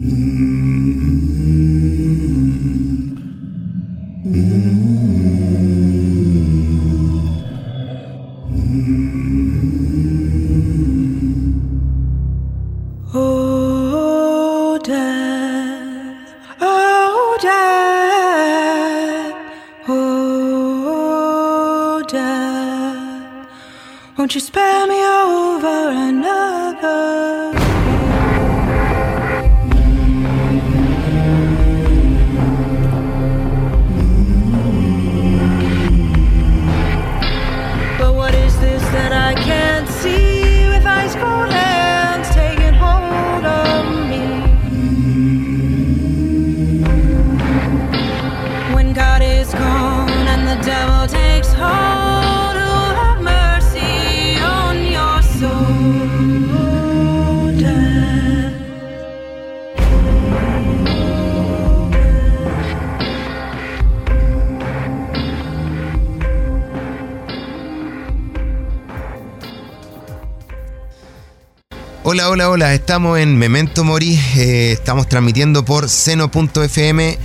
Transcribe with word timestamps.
Oh, 0.00 0.04
Hola, 72.18 72.30
hola, 72.30 72.50
hola. 72.50 72.74
Estamos 72.74 73.16
en 73.20 73.38
Memento 73.38 73.84
Mori. 73.84 74.18
eh, 74.36 74.72
estamos 74.72 75.08
transmitiendo 75.08 75.64
por 75.64 75.88
seno.fm 75.88 77.16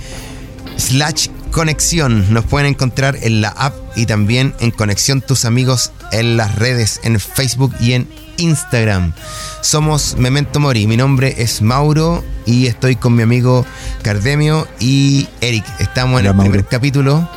slash 0.76 1.30
conexión. 1.50 2.32
Nos 2.32 2.44
pueden 2.44 2.68
encontrar 2.68 3.18
en 3.22 3.40
la 3.40 3.48
app 3.48 3.74
y 3.96 4.06
también 4.06 4.54
en 4.60 4.70
Conexión 4.70 5.20
Tus 5.20 5.46
Amigos 5.46 5.90
en 6.12 6.36
las 6.36 6.54
redes, 6.54 7.00
en 7.02 7.18
Facebook 7.18 7.74
y 7.80 7.94
en 7.94 8.06
Instagram. 8.36 9.14
Somos 9.62 10.16
Memento 10.16 10.60
Mori. 10.60 10.86
Mi 10.86 10.96
nombre 10.96 11.34
es 11.38 11.60
Mauro 11.60 12.22
y 12.46 12.68
estoy 12.68 12.94
con 12.94 13.16
mi 13.16 13.24
amigo 13.24 13.66
Cardemio 14.02 14.68
y 14.78 15.26
Eric. 15.40 15.64
Estamos 15.80 16.20
en 16.20 16.26
Hola, 16.26 16.30
el 16.30 16.36
Mauro. 16.36 16.52
primer 16.52 16.68
capítulo. 16.68 17.28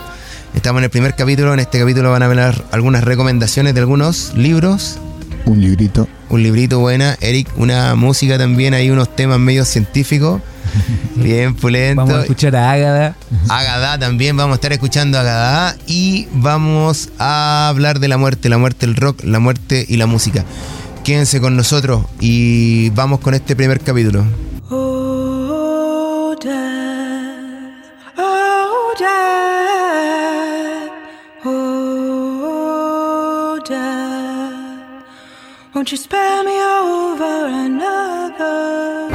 Estamos 0.53 0.81
en 0.81 0.83
el 0.83 0.89
primer 0.91 1.15
capítulo. 1.15 1.55
En 1.55 1.59
este 1.59 1.79
capítulo 1.79 2.11
van 2.11 2.21
a 2.21 2.27
ver 2.27 2.63
algunas 2.69 3.03
recomendaciones 3.03 3.73
de 3.73 3.79
algunos 3.79 4.35
libros 4.35 4.99
Un 5.45 5.59
librito. 5.59 6.07
Un 6.29 6.43
librito 6.43 6.79
buena, 6.79 7.17
Eric, 7.21 7.49
una 7.57 7.95
música 7.95 8.37
también, 8.37 8.73
hay 8.73 8.89
unos 8.89 9.15
temas 9.15 9.39
medio 9.39 9.65
científicos, 9.65 10.41
bien 11.15 11.55
pulento. 11.55 12.01
Vamos 12.01 12.17
a 12.17 12.21
escuchar 12.21 12.55
a 12.55 12.71
Ágada. 12.71 13.15
Agadá 13.49 13.97
también, 13.97 14.35
vamos 14.35 14.53
a 14.53 14.55
estar 14.55 14.73
escuchando 14.73 15.17
a 15.17 15.21
Agadá 15.21 15.77
y 15.87 16.27
vamos 16.33 17.09
a 17.19 17.69
hablar 17.69 17.99
de 17.99 18.07
la 18.07 18.17
muerte, 18.17 18.49
la 18.49 18.57
muerte, 18.57 18.85
el 18.85 18.95
rock, 18.95 19.23
la 19.23 19.39
muerte 19.39 19.85
y 19.87 19.97
la 19.97 20.05
música. 20.05 20.45
Quédense 21.03 21.39
con 21.39 21.55
nosotros 21.55 22.03
y 22.19 22.89
vamos 22.89 23.19
con 23.21 23.33
este 23.33 23.55
primer 23.55 23.79
capítulo. 23.79 24.25
Won't 35.77 35.91
you 35.91 35.97
spare 35.97 36.41
me 36.43 36.59
over 36.59 37.45
another? 37.49 39.13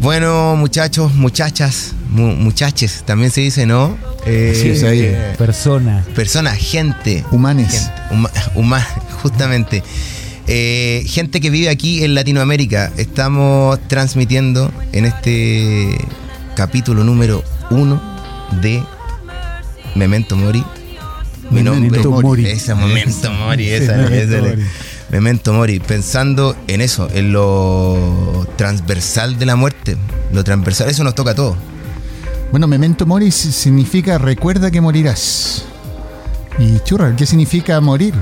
Bueno, 0.00 0.56
muchachos, 0.56 1.14
muchachas, 1.14 1.92
mu- 2.10 2.34
muchaches, 2.36 3.02
también 3.04 3.30
se 3.30 3.40
dice, 3.40 3.66
¿no? 3.66 3.96
Eh, 4.26 4.56
Sí, 4.60 4.68
es 4.70 4.82
ahí. 4.82 5.00
eh, 5.02 5.34
Persona. 5.38 6.04
Personas, 6.14 6.56
gente. 6.58 7.24
Humanes. 7.30 7.72
Gente, 7.72 7.92
huma- 8.10 8.30
huma- 8.54 8.86
justamente. 9.22 9.82
Eh, 10.48 11.04
gente 11.08 11.40
que 11.40 11.50
vive 11.50 11.68
aquí 11.68 12.04
en 12.04 12.14
Latinoamérica. 12.14 12.92
Estamos 12.96 13.78
transmitiendo 13.88 14.72
en 14.92 15.04
este 15.04 15.98
capítulo 16.54 17.02
número 17.04 17.42
uno 17.70 18.00
de 18.62 18.82
Memento 19.96 20.36
Mori. 20.36 20.62
Mi 21.50 21.62
nombre 21.62 21.90
Memento 21.90 22.10
Mori. 22.10 22.46
Esa, 22.46 22.74
Memento 22.74 23.30
Mori, 23.32 23.68
esa, 23.70 23.96
Memento 23.96 24.38
Mori. 24.38 24.62
Memento 25.10 25.52
Mori, 25.52 25.78
pensando 25.80 26.56
en 26.66 26.80
eso, 26.80 27.08
en 27.12 27.32
lo 27.32 28.46
transversal 28.56 29.38
de 29.38 29.46
la 29.46 29.56
muerte. 29.56 29.96
Lo 30.32 30.42
transversal, 30.44 30.88
eso 30.90 31.04
nos 31.04 31.14
toca 31.14 31.32
a 31.32 31.34
todos. 31.34 31.56
Bueno, 32.50 32.68
memento 32.68 33.06
mori 33.06 33.32
si- 33.32 33.50
significa 33.52 34.18
recuerda 34.18 34.70
que 34.70 34.80
morirás. 34.80 35.64
Y 36.58 36.78
churra, 36.84 37.14
¿qué 37.16 37.26
significa 37.26 37.80
morir? 37.80 38.14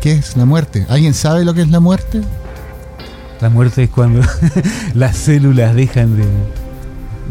¿Qué 0.00 0.12
es 0.12 0.36
la 0.36 0.44
muerte? 0.44 0.86
¿Alguien 0.88 1.14
sabe 1.14 1.44
lo 1.44 1.54
que 1.54 1.62
es 1.62 1.68
la 1.68 1.80
muerte? 1.80 2.22
La 3.40 3.50
muerte 3.50 3.84
es 3.84 3.90
cuando 3.90 4.20
las 4.94 5.16
células 5.16 5.74
dejan 5.74 6.16
de, 6.16 6.26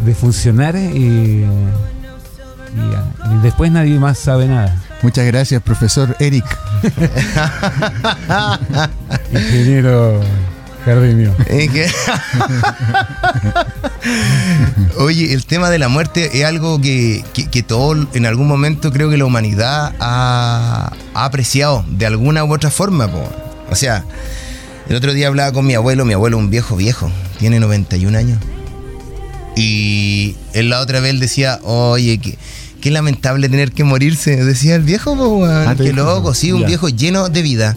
de 0.05 0.15
funcionar 0.15 0.75
y, 0.75 0.77
y, 0.77 1.45
y 2.75 3.37
después 3.41 3.71
nadie 3.71 3.99
más 3.99 4.17
sabe 4.17 4.47
nada. 4.47 4.75
Muchas 5.01 5.25
gracias, 5.27 5.61
profesor 5.61 6.15
Eric. 6.19 6.45
Ingeniero 9.31 10.19
Jardinio. 10.87 11.35
Es 11.47 11.69
que- 11.69 11.87
Oye, 14.99 15.33
el 15.33 15.45
tema 15.45 15.69
de 15.69 15.79
la 15.79 15.89
muerte 15.89 16.39
es 16.39 16.45
algo 16.45 16.79
que, 16.81 17.23
que, 17.51 17.63
todo 17.63 18.07
en 18.13 18.25
algún 18.25 18.47
momento 18.47 18.91
creo 18.91 19.09
que 19.09 19.17
la 19.17 19.25
humanidad 19.25 19.93
ha, 19.99 20.91
ha 21.13 21.25
apreciado 21.25 21.85
de 21.89 22.05
alguna 22.05 22.43
u 22.43 22.53
otra 22.53 22.71
forma. 22.71 23.11
po. 23.11 23.21
O 23.69 23.75
sea, 23.75 24.05
el 24.89 24.95
otro 24.95 25.13
día 25.13 25.27
hablaba 25.27 25.51
con 25.51 25.65
mi 25.65 25.75
abuelo, 25.75 26.05
mi 26.05 26.13
abuelo 26.13 26.37
un 26.37 26.49
viejo 26.49 26.75
viejo, 26.75 27.11
tiene 27.37 27.59
91 27.59 28.17
años. 28.17 28.39
Y 29.55 30.35
él 30.53 30.69
la 30.69 30.79
otra 30.81 30.99
vez 30.99 31.19
decía, 31.19 31.59
oye, 31.63 32.17
que... 32.19 32.37
Qué 32.87 32.91
lamentable 32.91 33.49
tener 33.49 33.73
que 33.73 33.83
morirse, 33.83 34.45
decía 34.45 34.75
el 34.75 34.81
viejo. 34.83 35.13
Ah, 35.45 35.75
te 35.75 35.83
Qué 35.83 35.91
loco, 35.91 36.33
sí, 36.33 36.53
un 36.53 36.61
Ya. 36.61 36.67
viejo 36.67 36.87
lleno 36.87 37.27
de 37.27 37.41
vida. 37.41 37.75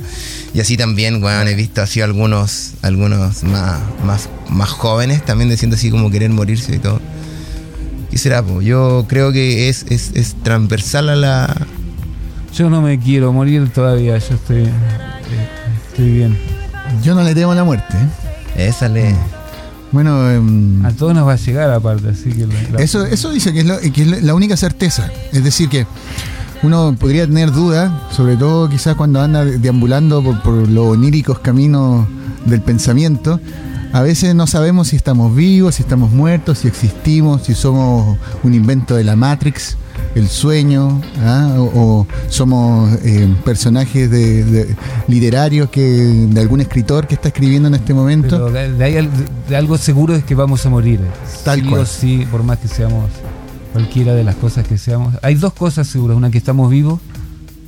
Y 0.55 0.61
así 0.61 0.77
también, 0.77 1.21
weón, 1.21 1.49
he 1.49 1.55
visto 1.57 1.83
así 1.83 2.01
algunos, 2.01 2.75
algunos 2.83 3.43
más, 3.43 3.81
más, 4.05 4.29
más 4.51 4.69
jóvenes 4.69 5.25
también 5.25 5.51
diciendo 5.51 5.75
así 5.75 5.91
como 5.91 6.13
querer 6.13 6.31
morirse 6.31 6.77
y 6.77 6.79
todo. 6.79 7.01
¿Qué 8.09 8.19
será, 8.19 8.41
po? 8.45 8.63
Yo 8.63 9.07
creo 9.09 9.33
que 9.33 9.69
es, 9.69 9.85
es, 9.89 10.13
es 10.15 10.37
transversal 10.45 11.09
a 11.09 11.17
la. 11.17 11.57
Yo 12.55 12.71
no 12.71 12.81
me 12.81 13.01
quiero 13.01 13.33
morir 13.33 13.69
todavía, 13.71 14.17
yo 14.17 14.35
estoy, 14.37 14.63
eh, 14.63 14.71
estoy 15.91 16.09
bien. 16.13 16.39
Yo 17.03 17.17
no 17.17 17.25
le 17.25 17.35
temo 17.35 17.51
a 17.51 17.57
la 17.57 17.65
muerte. 17.65 17.97
¿eh? 18.55 18.69
Esa 18.69 18.89
le. 18.89 19.13
Bueno, 19.93 20.31
em, 20.31 20.85
A 20.87 20.93
todos 20.93 21.15
nos 21.15 21.27
va 21.27 21.33
a 21.33 21.37
llegar 21.37 21.71
aparte, 21.71 22.09
así 22.11 22.31
que... 22.31 22.47
la- 22.47 22.55
la- 22.73 22.81
eso, 22.83 23.05
eso 23.05 23.31
dice 23.31 23.53
que 23.53 23.61
es, 23.61 23.67
lo- 23.67 23.81
que 23.81 24.03
es 24.03 24.23
la 24.23 24.35
única 24.35 24.57
certeza. 24.57 25.11
Es 25.33 25.43
decir, 25.43 25.69
que 25.69 25.87
uno 26.63 26.95
podría 26.99 27.27
tener 27.27 27.51
dudas, 27.53 27.91
sobre 28.15 28.37
todo 28.37 28.69
quizás 28.69 28.95
cuando 28.95 29.21
anda 29.21 29.45
deambulando 29.45 30.23
por, 30.23 30.43
por 30.43 30.69
los 30.69 30.87
oníricos 30.93 31.39
caminos 31.41 32.07
del 32.47 32.61
pensamiento. 32.61 33.41
A 33.93 34.03
veces 34.03 34.35
no 34.37 34.47
sabemos 34.47 34.89
si 34.89 34.97
estamos 34.97 35.35
vivos, 35.35 35.75
si 35.77 35.83
estamos 35.83 36.13
muertos, 36.13 36.59
si 36.59 36.69
existimos, 36.69 37.43
si 37.43 37.55
somos 37.55 38.17
un 38.45 38.55
invento 38.55 38.95
de 38.95 39.03
la 39.03 39.17
Matrix, 39.17 39.77
el 40.15 40.29
sueño, 40.29 41.01
¿ah? 41.25 41.55
o, 41.59 41.63
o 41.75 42.07
somos 42.29 42.93
eh, 43.03 43.29
personajes 43.45 44.09
de, 44.11 44.45
de- 44.45 44.77
literarios 45.09 45.71
que 45.71 45.83
de 45.83 46.41
algún 46.41 46.61
escritor 46.61 47.09
que 47.09 47.15
está 47.15 47.29
escribiendo 47.29 47.67
en 47.69 47.75
este 47.75 47.93
momento. 47.93 48.29
Pero 48.31 48.51
de, 48.53 48.85
ahí 48.85 49.09
algo 49.57 49.77
seguro 49.77 50.15
es 50.15 50.23
que 50.23 50.37
vamos 50.37 50.65
a 50.65 50.71
morir. 50.71 51.01
Tal 51.45 51.61
sí 51.61 51.67
cual. 51.69 51.81
o 51.83 51.87
sí, 51.87 52.27
por 52.31 52.45
más 52.45 52.59
que 52.59 52.69
seamos 52.69 53.11
cualquiera 53.73 54.15
de 54.15 54.23
las 54.23 54.37
cosas 54.37 54.67
que 54.67 54.79
seamos. 54.79 55.15
Hay 55.23 55.35
dos 55.35 55.53
cosas 55.53 55.89
seguras, 55.89 56.17
una 56.17 56.31
que 56.31 56.39
estamos 56.39 56.71
vivos 56.71 57.01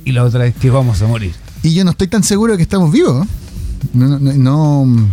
y 0.05 0.13
la 0.13 0.23
otra 0.23 0.45
es 0.45 0.55
que 0.55 0.69
vamos 0.69 1.01
a 1.01 1.07
morir. 1.07 1.33
Y 1.63 1.73
yo 1.73 1.83
no 1.83 1.91
estoy 1.91 2.07
tan 2.07 2.23
seguro 2.23 2.53
de 2.53 2.57
que 2.57 2.63
estamos 2.63 2.91
vivos. 2.93 3.27
No, 3.93 4.19
no- 4.19 4.33
no- 4.33 5.07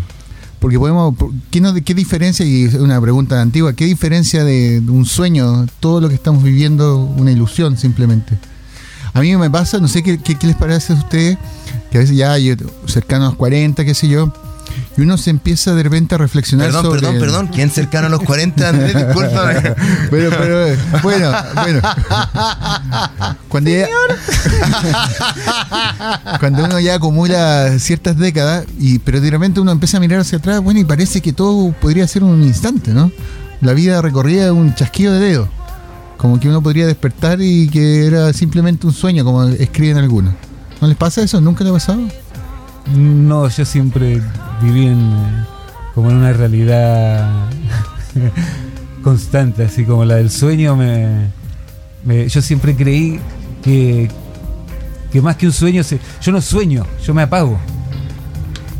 porque 0.60 0.78
podemos. 0.78 1.14
¿qué, 1.50 1.60
no- 1.60 1.74
¿Qué 1.74 1.94
diferencia? 1.94 2.46
Y 2.46 2.64
es 2.64 2.74
una 2.74 3.00
pregunta 3.00 3.40
antigua. 3.40 3.72
¿Qué 3.72 3.86
diferencia 3.86 4.44
de 4.44 4.80
un 4.88 5.04
sueño? 5.06 5.66
Todo 5.80 6.00
lo 6.00 6.08
que 6.08 6.14
estamos 6.14 6.42
viviendo, 6.44 6.98
una 7.04 7.32
ilusión 7.32 7.76
simplemente. 7.76 8.38
A 9.12 9.20
mí 9.20 9.34
me 9.36 9.50
pasa, 9.50 9.78
no 9.78 9.88
sé 9.88 10.02
qué, 10.04 10.18
qué- 10.18 10.36
qué 10.36 10.46
les 10.46 10.56
parece 10.56 10.92
a 10.92 10.96
ustedes, 10.96 11.36
que 11.90 11.98
a 11.98 12.00
veces 12.02 12.16
ya 12.16 12.38
yo, 12.38 12.54
cercano 12.86 13.24
a 13.24 13.28
los 13.30 13.36
40, 13.36 13.84
qué 13.84 13.94
sé 13.94 14.06
yo, 14.06 14.32
y 14.96 15.02
uno 15.02 15.16
se 15.16 15.30
empieza 15.30 15.74
de 15.74 15.82
repente 15.82 16.14
a 16.14 16.18
reflexionar 16.18 16.66
Perdón, 16.66 16.84
sobre... 16.84 17.00
perdón, 17.00 17.20
perdón. 17.20 17.46
¿Quién 17.48 17.70
cercano 17.70 18.08
a 18.08 18.10
los 18.10 18.22
40, 18.22 18.68
Andrés? 18.68 18.94
Discúlpame. 18.94 19.60
Pero, 20.10 20.30
pero, 20.30 20.66
eh, 20.66 20.78
bueno, 21.02 21.32
bueno. 21.54 21.80
Cuando 23.48 23.70
ya, 23.70 23.86
cuando 26.40 26.64
uno 26.64 26.80
ya 26.80 26.96
acumula 26.96 27.78
ciertas 27.78 28.16
décadas, 28.16 28.64
y, 28.78 28.98
pero 28.98 29.20
de 29.20 29.30
repente 29.30 29.60
uno 29.60 29.70
empieza 29.70 29.98
a 29.98 30.00
mirar 30.00 30.20
hacia 30.20 30.38
atrás, 30.38 30.60
bueno, 30.60 30.80
y 30.80 30.84
parece 30.84 31.20
que 31.20 31.32
todo 31.32 31.72
podría 31.72 32.06
ser 32.08 32.24
un 32.24 32.42
instante, 32.42 32.92
¿no? 32.92 33.12
La 33.60 33.72
vida 33.72 34.02
recorrida 34.02 34.46
de 34.46 34.50
un 34.50 34.74
chasquido 34.74 35.14
de 35.14 35.20
dedos. 35.20 35.48
Como 36.16 36.40
que 36.40 36.48
uno 36.48 36.62
podría 36.62 36.86
despertar 36.86 37.40
y 37.40 37.68
que 37.68 38.06
era 38.06 38.32
simplemente 38.32 38.86
un 38.86 38.92
sueño, 38.92 39.24
como 39.24 39.44
escriben 39.44 39.98
algunos. 39.98 40.34
¿No 40.80 40.88
les 40.88 40.96
pasa 40.96 41.22
eso? 41.22 41.40
¿Nunca 41.40 41.62
le 41.62 41.70
ha 41.70 41.74
pasado? 41.74 42.00
No, 42.96 43.48
yo 43.48 43.64
siempre 43.64 44.20
viví 44.62 44.86
en, 44.86 45.44
como 45.94 46.10
en 46.10 46.16
una 46.16 46.32
realidad 46.32 47.30
constante, 49.02 49.64
así 49.64 49.84
como 49.84 50.04
la 50.04 50.16
del 50.16 50.30
sueño. 50.30 50.76
Me, 50.76 51.28
me- 52.04 52.28
yo 52.28 52.42
siempre 52.42 52.74
creí 52.74 53.20
que, 53.62 54.10
que 55.12 55.22
más 55.22 55.36
que 55.36 55.46
un 55.46 55.52
sueño, 55.52 55.82
se- 55.84 56.00
yo 56.20 56.32
no 56.32 56.40
sueño, 56.40 56.84
yo 57.04 57.14
me 57.14 57.22
apago. 57.22 57.58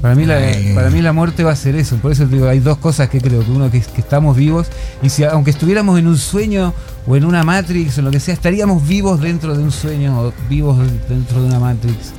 Para 0.01 0.15
mí, 0.15 0.25
la, 0.25 0.37
Ay. 0.37 0.73
para 0.75 0.89
mí 0.89 1.03
la 1.03 1.13
muerte 1.13 1.45
va 1.45 1.53
a 1.53 1.57
ser 1.57 1.77
eso. 1.77 1.97
Por 1.97 2.11
eso 2.11 2.25
digo, 2.27 2.49
hay 2.49 2.59
dos 2.59 2.79
cosas 2.79 3.11
que 3.11 3.21
creo. 3.21 3.45
Que 3.45 3.51
uno 3.51 3.71
que, 3.71 3.77
es 3.79 3.87
que 3.89 4.01
estamos 4.01 4.35
vivos 4.35 4.67
y 5.03 5.11
si 5.11 5.25
aunque 5.25 5.51
estuviéramos 5.51 5.99
en 5.99 6.07
un 6.07 6.17
sueño 6.17 6.73
o 7.07 7.17
en 7.17 7.25
una 7.27 7.45
Matrix 7.45 7.99
o 7.99 8.03
lo 8.03 8.11
que 8.11 8.19
sea, 8.19 8.33
estaríamos 8.33 8.87
vivos 8.89 9.21
dentro 9.21 9.55
de 9.55 9.63
un 9.63 9.71
sueño 9.71 10.19
o 10.19 10.33
vivos 10.49 10.79
dentro 11.07 11.43
de 11.43 11.49
una 11.49 11.59
Matrix. 11.61 12.15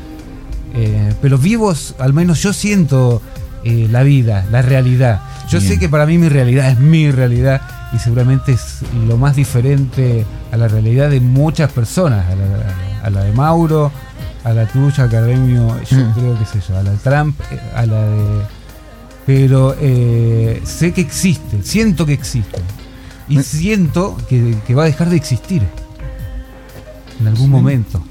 Eh, 0.73 1.13
pero 1.21 1.37
vivos, 1.37 1.95
al 1.99 2.13
menos 2.13 2.41
yo 2.41 2.53
siento 2.53 3.21
eh, 3.63 3.87
la 3.91 4.03
vida, 4.03 4.45
la 4.51 4.61
realidad. 4.61 5.21
Yo 5.49 5.59
Bien. 5.59 5.71
sé 5.73 5.79
que 5.79 5.89
para 5.89 6.05
mí 6.05 6.17
mi 6.17 6.29
realidad 6.29 6.69
es 6.69 6.79
mi 6.79 7.11
realidad 7.11 7.61
y 7.93 7.99
seguramente 7.99 8.53
es 8.53 8.79
lo 9.07 9.17
más 9.17 9.35
diferente 9.35 10.25
a 10.51 10.57
la 10.57 10.67
realidad 10.69 11.09
de 11.09 11.19
muchas 11.19 11.71
personas, 11.71 12.25
a 13.03 13.09
la, 13.09 13.19
a 13.21 13.23
de 13.25 13.31
Mauro, 13.33 13.91
a 14.45 14.53
la 14.53 14.65
tuya, 14.65 15.03
Academio, 15.03 15.75
yo 15.89 15.97
Mm. 15.97 16.13
creo 16.13 16.39
que 16.39 16.45
sé 16.45 16.59
yo, 16.67 16.77
a 16.77 16.83
la 16.83 16.91
de 16.91 16.97
Trump, 16.97 17.39
eh, 17.51 17.59
a 17.75 17.85
la 17.85 18.01
de... 18.01 18.41
Pero 19.25 19.75
eh, 19.79 20.61
sé 20.63 20.93
que 20.93 21.01
existe, 21.01 21.61
siento 21.63 22.05
que 22.05 22.13
existe. 22.13 22.59
Y 23.29 23.37
Me- 23.37 23.43
siento 23.43 24.17
que, 24.29 24.55
que 24.65 24.73
va 24.73 24.83
a 24.83 24.85
dejar 24.85 25.09
de 25.09 25.15
existir 25.17 25.61
en 27.19 27.27
algún 27.27 27.45
Sí. 27.47 27.51
momento. 27.51 28.01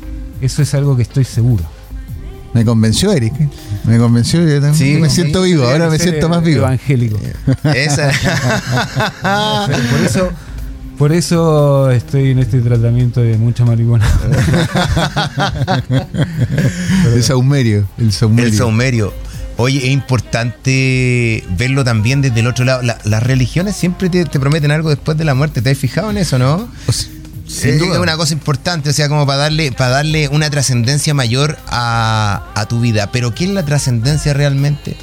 Eso 0.41 0.63
es 0.63 0.73
algo 0.75 0.95
que 0.97 1.03
estoy 1.03 1.25
seguro. 1.25 1.65
Me 2.55 2.65
convenció 2.65 3.13
Eric. 3.13 3.33
¿eh? 3.41 3.49
Me 3.85 3.99
convenció. 3.99 4.41
Yo 4.41 4.55
también 4.61 4.75
Sí, 4.75 4.99
me 5.01 5.11
siento 5.11 5.43
vivo. 5.43 5.65
Ahora 5.69 5.89
me 5.89 5.99
siento 5.99 6.29
más 6.29 6.43
vivo. 6.43 6.59
Evangélico. 6.61 7.19
Esa. 7.75 8.11
Por 9.91 10.01
eso, 10.05 10.31
por 10.99 11.13
eso 11.13 11.91
estoy 11.91 12.31
en 12.33 12.41
este 12.41 12.61
tratamiento 12.61 13.21
de 13.23 13.39
mucha 13.39 13.65
marihuana. 13.65 14.07
El 17.15 17.23
saumerio. 17.23 17.87
El 17.99 18.13
saumerio. 18.13 18.47
El 18.51 18.57
saumerio. 18.57 19.15
Oye, 19.57 19.79
es 19.79 19.91
importante 19.91 21.45
verlo 21.59 21.85
también 21.85 22.23
desde 22.23 22.41
el 22.41 22.47
otro 22.47 22.65
lado. 22.65 22.83
La- 22.83 22.99
las 23.05 23.23
religiones 23.23 23.77
siempre 23.77 24.09
te, 24.09 24.25
te 24.25 24.41
prometen 24.41 24.71
algo 24.71 24.89
después 24.91 25.19
de 25.19 25.25
la 25.25 25.35
muerte. 25.35 25.61
¿Te 25.63 25.71
has 25.71 25.79
fijado 25.79 26.11
en 26.11 26.19
eso, 26.19 26.39
no? 26.39 26.69
O 26.87 26.93
sea, 26.93 27.11
sin 27.51 27.71
es, 27.71 27.79
duda. 27.81 27.95
es 27.95 27.99
una 27.99 28.17
cosa 28.17 28.33
importante, 28.33 28.91
o 28.91 28.93
sea, 28.93 29.09
como 29.09 29.27
para 29.27 29.39
darle, 29.39 29.73
para 29.73 29.91
darle 29.91 30.29
una 30.29 30.49
trascendencia 30.51 31.15
mayor 31.15 31.59
a, 31.67 32.45
a 32.55 32.67
tu 32.67 32.81
vida. 32.81 33.11
Pero 33.13 33.35
¿qué 33.35 33.45
es 33.45 33.51
la 33.51 33.65
trascendencia 33.65 34.33
realmente? 34.33 34.97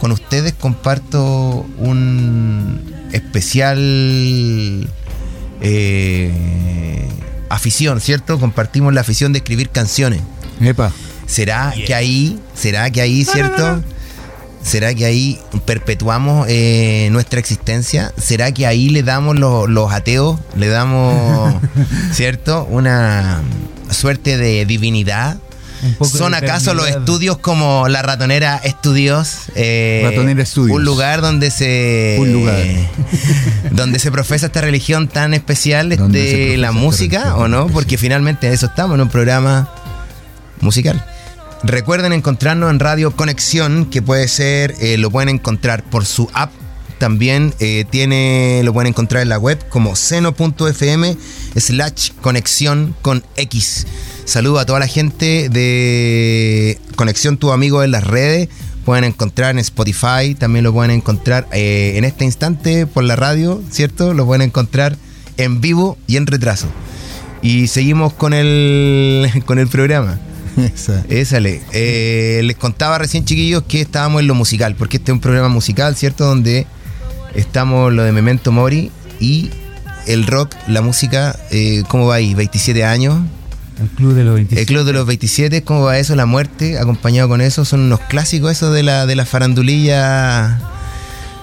Con 0.00 0.10
ustedes 0.10 0.52
comparto 0.52 1.64
un 1.78 3.08
especial 3.12 4.88
eh, 5.60 7.08
afición, 7.48 8.00
¿cierto? 8.00 8.40
Compartimos 8.40 8.92
la 8.92 9.02
afición 9.02 9.32
de 9.32 9.38
escribir 9.38 9.70
canciones. 9.70 10.20
Epa. 10.60 10.92
¿Será 11.26 11.72
que 11.86 11.94
ahí, 11.94 12.38
será 12.54 12.90
que 12.90 13.00
ahí, 13.00 13.24
cierto? 13.24 13.82
¿Será 14.62 14.94
que 14.94 15.04
ahí 15.04 15.38
perpetuamos 15.64 16.46
eh, 16.48 17.08
nuestra 17.10 17.40
existencia? 17.40 18.12
¿Será 18.16 18.52
que 18.52 18.66
ahí 18.66 18.88
le 18.90 19.02
damos 19.02 19.36
lo- 19.38 19.66
los 19.66 19.92
ateos, 19.92 20.38
le 20.56 20.68
damos, 20.68 21.54
cierto, 22.12 22.64
una 22.70 23.42
suerte 23.90 24.36
de 24.36 24.64
divinidad? 24.64 25.36
¿Son 26.00 26.32
acaso 26.32 26.74
los 26.74 26.86
estudios 26.88 27.38
como 27.38 27.88
la 27.88 28.02
ratonera 28.02 28.56
estudios? 28.62 29.32
Eh, 29.56 30.02
Ratonera 30.04 30.46
Studios. 30.46 30.76
Un 30.76 30.84
lugar 30.84 31.20
donde 31.22 31.50
se. 31.50 32.18
Un 32.20 32.32
lugar. 32.32 32.56
donde 33.72 33.98
se 33.98 34.12
profesa 34.12 34.46
esta 34.46 34.60
religión 34.60 35.08
tan 35.08 35.34
especial 35.34 35.88
de 35.88 35.96
profesa 35.96 36.56
la 36.56 36.70
música, 36.70 37.34
¿o 37.34 37.48
no? 37.48 37.66
Porque 37.66 37.98
finalmente 37.98 38.46
en 38.46 38.52
eso 38.52 38.66
estamos, 38.66 38.94
en 38.94 39.00
un 39.00 39.08
programa 39.08 39.68
musical. 40.60 41.04
Recuerden 41.64 42.12
encontrarnos 42.12 42.70
en 42.72 42.80
Radio 42.80 43.14
Conexión, 43.14 43.86
que 43.86 44.02
puede 44.02 44.26
ser, 44.26 44.74
eh, 44.80 44.98
lo 44.98 45.12
pueden 45.12 45.28
encontrar 45.28 45.84
por 45.84 46.04
su 46.04 46.28
app. 46.34 46.50
También 46.98 47.54
eh, 47.60 47.84
tiene, 47.88 48.62
lo 48.64 48.72
pueden 48.72 48.88
encontrar 48.88 49.22
en 49.22 49.28
la 49.28 49.38
web 49.38 49.58
como 49.68 49.94
seno.fm 49.94 51.16
slash 51.56 52.10
conexión 52.20 52.96
con 53.00 53.24
X. 53.36 53.86
Saludo 54.24 54.58
a 54.58 54.66
toda 54.66 54.80
la 54.80 54.88
gente 54.88 55.48
de 55.48 56.80
Conexión 56.96 57.38
Tu 57.38 57.52
Amigo 57.52 57.84
en 57.84 57.92
las 57.92 58.04
redes. 58.04 58.48
Pueden 58.84 59.04
encontrar 59.04 59.52
en 59.52 59.60
Spotify, 59.60 60.34
también 60.36 60.64
lo 60.64 60.72
pueden 60.72 60.90
encontrar 60.90 61.46
eh, 61.52 61.92
en 61.94 62.04
este 62.04 62.24
instante 62.24 62.86
por 62.86 63.04
la 63.04 63.14
radio, 63.14 63.62
¿cierto? 63.70 64.14
Lo 64.14 64.26
pueden 64.26 64.42
encontrar 64.42 64.96
en 65.36 65.60
vivo 65.60 65.96
y 66.08 66.16
en 66.16 66.26
retraso. 66.26 66.66
Y 67.40 67.68
seguimos 67.68 68.12
con 68.12 68.34
el, 68.34 69.30
con 69.46 69.60
el 69.60 69.68
programa. 69.68 70.18
Esa. 70.56 71.04
Ésale. 71.08 71.62
Eh, 71.72 72.40
les 72.44 72.56
contaba 72.56 72.98
recién, 72.98 73.24
chiquillos, 73.24 73.62
que 73.64 73.80
estábamos 73.80 74.20
en 74.20 74.26
lo 74.28 74.34
musical, 74.34 74.74
porque 74.76 74.98
este 74.98 75.12
es 75.12 75.14
un 75.14 75.20
programa 75.20 75.48
musical, 75.48 75.96
¿cierto? 75.96 76.24
Donde 76.24 76.66
estamos 77.34 77.92
lo 77.92 78.02
de 78.02 78.12
Memento 78.12 78.52
Mori 78.52 78.90
y 79.20 79.50
el 80.06 80.26
rock, 80.26 80.54
la 80.68 80.82
música, 80.82 81.38
eh, 81.50 81.84
¿cómo 81.88 82.06
va 82.06 82.16
ahí? 82.16 82.34
27 82.34 82.84
años. 82.84 83.20
El 83.80 83.88
club 83.88 84.14
de 84.14 84.24
los 84.24 84.34
27. 84.34 84.60
El 84.60 84.66
Club 84.66 84.84
de 84.84 84.92
los 84.92 85.06
27, 85.06 85.62
¿cómo 85.62 85.82
va 85.82 85.98
eso? 85.98 86.14
La 86.14 86.26
muerte, 86.26 86.78
acompañado 86.78 87.28
con 87.28 87.40
eso, 87.40 87.64
son 87.64 87.80
unos 87.80 88.00
clásicos 88.00 88.52
esos 88.52 88.72
de 88.74 88.82
la, 88.82 89.06
de 89.06 89.16
la 89.16 89.24
farandulilla 89.24 90.60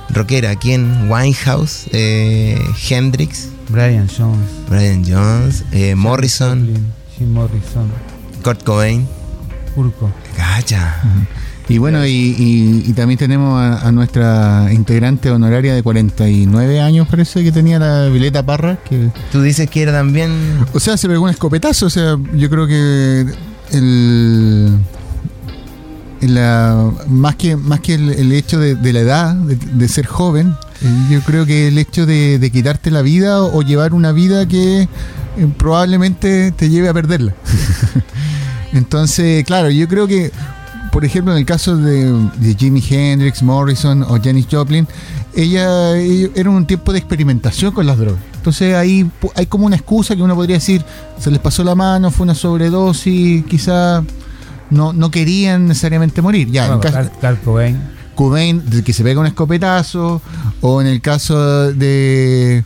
rockera. 0.09 0.55
¿Quién? 0.55 1.09
Winehouse, 1.09 1.87
eh, 1.91 2.59
Hendrix, 2.89 3.49
Brian 3.69 4.07
Jones. 4.07 4.49
Brian 4.69 5.03
Jones, 5.05 5.65
eh, 5.71 5.95
Morrison, 5.95 6.67
Jim 7.17 7.31
Morrison. 7.31 7.91
Kurt 8.43 8.63
Cobain. 8.63 9.07
Urco. 9.75 10.09
Cacha. 10.35 11.01
Y 11.67 11.77
bueno, 11.77 12.03
y, 12.05 12.09
y- 12.09 12.83
y 12.87 12.93
también 12.93 13.19
tenemos 13.19 13.59
a, 13.61 13.87
a 13.87 13.91
nuestra 13.91 14.69
integrante 14.73 15.29
honoraria 15.29 15.75
de 15.75 15.83
49 15.83 16.81
años, 16.81 17.07
parece 17.07 17.43
que 17.43 17.51
tenía 17.51 17.77
la 17.77 18.07
Vileta 18.07 18.43
Parra, 18.43 18.77
que 18.89 19.09
Tú 19.31 19.41
dices 19.43 19.69
que 19.69 19.83
era 19.83 19.91
también. 19.91 20.31
O 20.73 20.79
sea, 20.79 20.97
se 20.97 21.07
pegó 21.07 21.23
un 21.25 21.29
escopetazo. 21.29 21.85
O 21.85 21.89
sea, 21.91 22.17
yo 22.33 22.49
creo 22.49 22.65
que 22.65 23.25
el. 23.71 24.77
la- 26.21 26.91
más 27.07 27.35
que, 27.35 27.55
más 27.55 27.79
que 27.81 27.93
el, 27.95 28.09
el 28.09 28.31
hecho 28.31 28.59
de, 28.59 28.73
de 28.75 28.93
la 28.93 28.99
edad, 29.01 29.35
de, 29.35 29.55
de 29.55 29.87
ser 29.87 30.05
joven, 30.07 30.55
eh, 30.81 31.07
yo 31.11 31.21
creo 31.21 31.45
que 31.45 31.67
el 31.67 31.77
hecho 31.77 32.05
de, 32.07 32.39
de 32.39 32.49
quitarte 32.51 32.89
la 32.91 33.01
vida 33.03 33.41
o, 33.43 33.57
o 33.59 33.61
llevar 33.61 33.93
una 33.93 34.11
vida 34.11 34.47
que 34.47 34.81
eh, 34.83 34.87
probablemente 35.57 36.51
te 36.51 36.69
lleve 36.69 36.89
a 36.89 36.93
perderla. 36.95 37.33
Entonces, 38.73 39.43
claro, 39.45 39.69
yo 39.69 39.87
creo 39.87 40.07
que, 40.07 40.31
por 40.91 41.05
ejemplo, 41.05 41.33
en 41.33 41.39
el 41.39 41.45
caso 41.45 41.75
de, 41.77 42.11
de 42.39 42.55
Jimi 42.55 42.83
Hendrix, 42.87 43.41
Morrison 43.43 44.03
o 44.03 44.19
Janis 44.21 44.47
Joplin, 44.49 44.87
ella, 45.35 45.95
ellos- 45.97 46.31
era 46.35 46.49
un 46.49 46.65
tiempo 46.65 46.91
de 46.91 46.99
experimentación 46.99 47.71
con 47.73 47.85
las 47.85 47.97
drogas. 47.97 48.19
Entonces 48.35 48.75
ahí 48.75 49.09
hay 49.35 49.45
como 49.47 49.65
una 49.65 49.75
excusa 49.75 50.15
que 50.15 50.21
uno 50.21 50.35
podría 50.35 50.55
decir, 50.57 50.83
se 51.19 51.29
les 51.29 51.39
pasó 51.39 51.63
la 51.63 51.75
mano, 51.75 52.09
fue 52.11 52.23
una 52.23 52.35
sobredosis, 52.35 53.45
quizá 53.45 54.03
no, 54.69 54.93
no 54.93 55.11
querían 55.11 55.67
necesariamente 55.67 56.21
morir. 56.21 56.49
Ya, 56.49 56.65
en 56.67 56.77
Bueno, 56.77 56.81
caso- 56.81 57.09
Kurt- 57.09 57.19
Kurt 57.19 57.43
Cobain. 57.43 57.99
Cobain, 58.15 58.61
que 58.83 58.91
se 58.93 59.03
pega 59.03 59.19
un 59.21 59.27
escopetazo, 59.27 60.21
o 60.61 60.81
en 60.81 60.87
el 60.87 60.99
caso 61.01 61.71
de, 61.71 62.63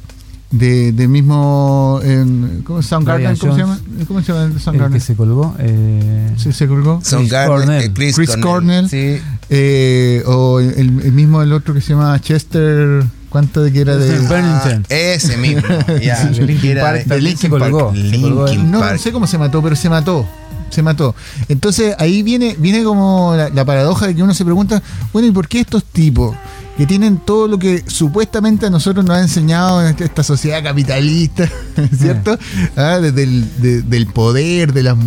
de, 0.53 0.91
del 0.91 1.09
mismo 1.09 1.99
em, 2.03 2.61
¿cómo, 2.63 2.81
Soundgarden, 2.81 3.31
Brian 3.33 3.37
¿cómo 3.37 3.53
se 3.53 3.59
llama? 3.59 3.79
Jones. 3.85 4.07
¿Cómo 4.07 4.21
se 4.21 4.27
llama 4.33 4.85
el 4.87 4.93
que 4.93 4.99
se 4.99 5.15
colgó. 5.15 5.55
Eh, 5.59 6.31
Sí, 6.37 6.51
se 6.53 6.67
colgó. 6.67 6.99
Soundgarden, 7.03 7.47
Cornell. 7.57 7.83
eh, 7.83 7.91
Chris 7.93 8.15
Cornell. 8.41 8.89
Sí. 8.89 9.17
Eh, 9.49 10.23
o 10.25 10.59
el, 10.59 11.01
el 11.01 11.11
mismo 11.11 11.41
el 11.41 11.51
otro 11.53 11.73
que 11.73 11.81
se 11.81 11.89
llama 11.89 12.19
Chester 12.21 13.03
¿Cuánto 13.29 13.63
de 13.63 13.71
que 13.73 13.81
era 13.81 13.97
de.? 13.97 14.19
Burning. 14.19 14.83
Ese 14.89 15.37
mismo. 15.37 15.63
ya, 16.03 16.17
Sí, 16.17 16.39
de 16.39 16.45
Linkin 16.45 16.61
que 16.61 16.71
era 16.71 16.83
Park 16.83 16.97
de- 16.99 17.05
también 17.05 17.35
se 17.37 17.49
colgó, 17.49 17.91
se 17.95 18.21
colgó 18.21 18.45
Linkin 18.45 18.61
en- 18.65 18.71
No, 18.71 18.77
no 18.77 18.85
Park. 18.85 18.99
sé 18.99 19.11
cómo 19.11 19.25
se 19.25 19.37
mató, 19.39 19.61
pero 19.63 19.75
se 19.75 19.89
mató. 19.89 20.25
Se 20.69 20.83
mató. 20.83 21.15
Entonces 21.49 21.95
ahí 21.97 22.21
viene, 22.21 22.55
viene 22.59 22.83
como 22.83 23.33
la, 23.35 23.49
la 23.49 23.65
paradoja 23.65 24.05
de 24.07 24.15
que 24.15 24.21
uno 24.23 24.33
se 24.35 24.43
pregunta, 24.45 24.81
bueno, 25.11 25.27
¿y 25.27 25.31
por 25.31 25.47
qué 25.47 25.59
estos 25.61 25.83
tipos 25.83 26.35
que 26.77 26.85
tienen 26.87 27.17
todo 27.17 27.47
lo 27.47 27.59
que 27.59 27.83
supuestamente 27.87 28.65
a 28.65 28.69
nosotros 28.69 29.05
nos 29.05 29.17
ha 29.17 29.21
enseñado 29.21 29.85
en 29.87 29.95
esta, 29.99 30.23
sociedad 30.23 30.63
capitalista, 30.63 31.47
¿cierto? 31.97 32.37
Ah, 32.75 32.99
desde 33.01 33.23
el 33.23 33.61
de- 33.61 33.81
del 33.83 34.07
poder, 34.07 34.73
de 34.73 34.83
las 34.83 34.97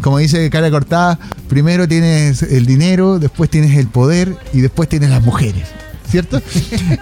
como 0.00 0.18
dice 0.18 0.48
cara 0.50 0.70
cortada, 0.70 1.18
primero 1.48 1.88
tienes 1.88 2.42
el 2.42 2.64
dinero, 2.66 3.18
después 3.18 3.50
tienes 3.50 3.76
el 3.76 3.88
poder 3.88 4.36
y 4.52 4.60
después 4.60 4.88
tienes 4.88 5.10
las 5.10 5.22
mujeres. 5.22 5.64
¿Cierto? 6.10 6.40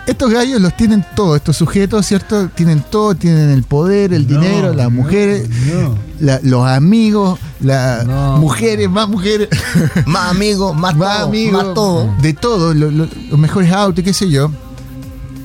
Estos 0.06 0.30
gallos 0.30 0.60
los 0.60 0.76
tienen 0.76 1.04
todos, 1.16 1.36
estos 1.36 1.56
sujetos, 1.56 2.04
¿cierto? 2.06 2.48
Tienen 2.50 2.84
todo, 2.90 3.14
tienen 3.14 3.48
el 3.50 3.62
poder, 3.62 4.12
el 4.12 4.28
No, 4.30 4.38
dinero, 4.40 4.74
las 4.74 4.90
mujeres, 4.92 5.48
no. 5.48 5.96
la- 6.20 6.40
los 6.42 6.66
amigos, 6.66 7.38
las 7.60 8.06
No. 8.06 8.36
mujeres, 8.36 8.88
más 8.90 9.08
mujeres, 9.08 9.48
Más 10.06 10.30
amigos, 10.30 10.76
más, 10.76 10.94
más 10.94 11.18
todo, 11.20 11.26
amigos, 11.28 11.64
más 11.64 11.74
todo. 11.74 12.14
de 12.20 12.34
todo, 12.34 12.74
lo- 12.74 12.90
lo- 12.90 13.08
los 13.30 13.38
mejores 13.38 13.72
autos, 13.72 14.04
qué 14.04 14.12
sé 14.12 14.28
yo, 14.28 14.50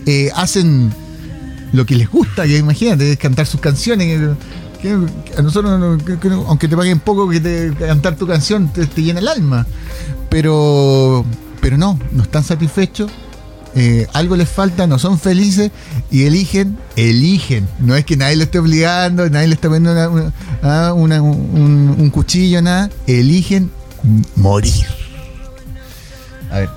eh, 0.05 0.29
hacen 0.35 0.93
lo 1.71 1.85
que 1.85 1.95
les 1.95 2.09
gusta, 2.11 2.43
que 2.43 2.57
imagínate, 2.57 3.13
es 3.13 3.17
cantar 3.17 3.45
sus 3.45 3.61
canciones. 3.61 4.07
que- 4.19 4.35
que 4.81 4.89
a 5.37 5.41
nosotros, 5.41 5.79
no- 5.79 5.97
que- 6.19 6.29
aunque 6.47 6.67
te 6.67 6.75
paguen 6.75 6.99
poco, 6.99 7.29
que 7.29 7.39
te, 7.39 7.73
cantar 7.79 8.17
tu 8.17 8.27
canción 8.27 8.67
te, 8.73 8.85
te 8.85 9.01
llena 9.01 9.21
el 9.21 9.29
alma. 9.29 9.65
Pero, 10.29 11.23
pero 11.61 11.77
no, 11.77 11.97
no 12.11 12.23
están 12.23 12.43
satisfechos. 12.43 13.09
Eh, 13.75 14.07
algo 14.13 14.35
les 14.35 14.47
falta, 14.49 14.85
no 14.87 14.99
son 14.99 15.19
felices 15.19 15.71
y 16.11 16.25
eligen, 16.25 16.77
eligen. 16.95 17.67
No 17.79 17.95
es 17.95 18.05
que 18.05 18.15
nadie 18.17 18.35
lo 18.35 18.43
esté 18.43 18.59
obligando, 18.59 19.29
nadie 19.29 19.47
le 19.47 19.55
está 19.55 19.67
poniendo 19.67 19.91
una- 19.91 20.09
una- 20.09 20.33
ah, 20.61 20.93
una- 20.93 21.21
un, 21.21 21.95
un 21.97 22.09
cuchillo, 22.09 22.61
nada. 22.61 22.89
Eligen 23.07 23.71
morir. 24.35 24.85
A 26.51 26.59
ver, 26.59 26.69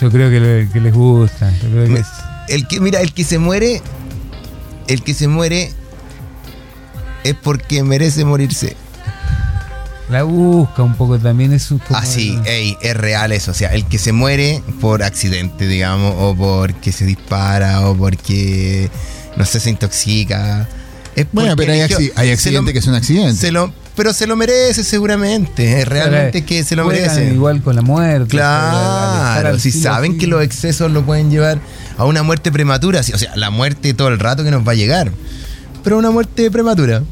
Yo 0.00 0.10
creo 0.10 0.28
que, 0.30 0.40
le- 0.40 0.68
que 0.70 0.80
les 0.80 0.92
gusta. 0.92 1.50
Yo 1.62 1.70
creo 1.70 1.84
que 1.84 1.90
Me- 1.92 2.00
es- 2.00 2.06
El 2.48 2.66
que, 2.68 2.80
mira, 2.80 3.00
el 3.00 3.12
que 3.12 3.24
se 3.24 3.38
muere, 3.38 3.80
el 4.88 5.02
que 5.02 5.14
se 5.14 5.26
muere 5.28 5.72
es 7.24 7.34
porque 7.34 7.82
merece 7.82 8.24
morirse. 8.24 8.76
La 10.10 10.22
busca 10.22 10.82
un 10.82 10.94
poco 10.94 11.18
también. 11.18 11.52
Es 11.52 11.70
un 11.70 11.78
como- 11.78 11.98
Así, 11.98 12.38
ey, 12.44 12.76
es 12.80 12.96
real 12.96 13.32
eso. 13.32 13.50
O 13.50 13.54
sea, 13.54 13.74
el 13.74 13.84
que 13.86 13.98
se 13.98 14.12
muere 14.12 14.62
por 14.80 15.02
accidente, 15.02 15.66
digamos, 15.66 16.14
o 16.18 16.34
porque 16.36 16.92
se 16.92 17.04
dispara, 17.04 17.88
o 17.88 17.96
porque, 17.96 18.88
no 19.36 19.44
sé, 19.44 19.60
se 19.60 19.70
intoxica. 19.70 20.68
Es 21.16 21.26
Bueno, 21.32 21.56
pero 21.56 21.72
hay, 21.72 21.80
acci- 21.80 22.12
hay 22.14 22.30
accidentes 22.30 22.74
que 22.74 22.82
son 22.82 22.94
accidentes. 22.94 23.38
se 23.38 23.50
lo, 23.50 23.72
pero 23.96 24.12
se 24.12 24.26
lo 24.26 24.36
merece 24.36 24.84
seguramente. 24.84 25.80
Es 25.80 25.88
realmente 25.88 26.44
que 26.44 26.62
se 26.62 26.76
lo 26.76 26.84
merece. 26.84 27.32
Igual 27.32 27.62
con 27.62 27.74
la 27.74 27.80
muerte. 27.82 28.28
Claro, 28.28 29.58
si 29.58 29.72
saben 29.72 30.12
así. 30.12 30.18
que 30.20 30.26
los 30.26 30.42
excesos 30.42 30.90
lo 30.92 31.04
pueden 31.04 31.30
llevar 31.30 31.58
a 31.96 32.04
una 32.04 32.22
muerte 32.22 32.52
prematura, 32.52 33.00
o 33.00 33.02
sea, 33.02 33.34
la 33.36 33.48
muerte 33.50 33.94
todo 33.94 34.08
el 34.08 34.18
rato 34.18 34.44
que 34.44 34.50
nos 34.50 34.66
va 34.68 34.72
a 34.72 34.74
llegar, 34.74 35.10
pero 35.82 35.96
una 35.98 36.10
muerte 36.10 36.50
prematura. 36.50 37.02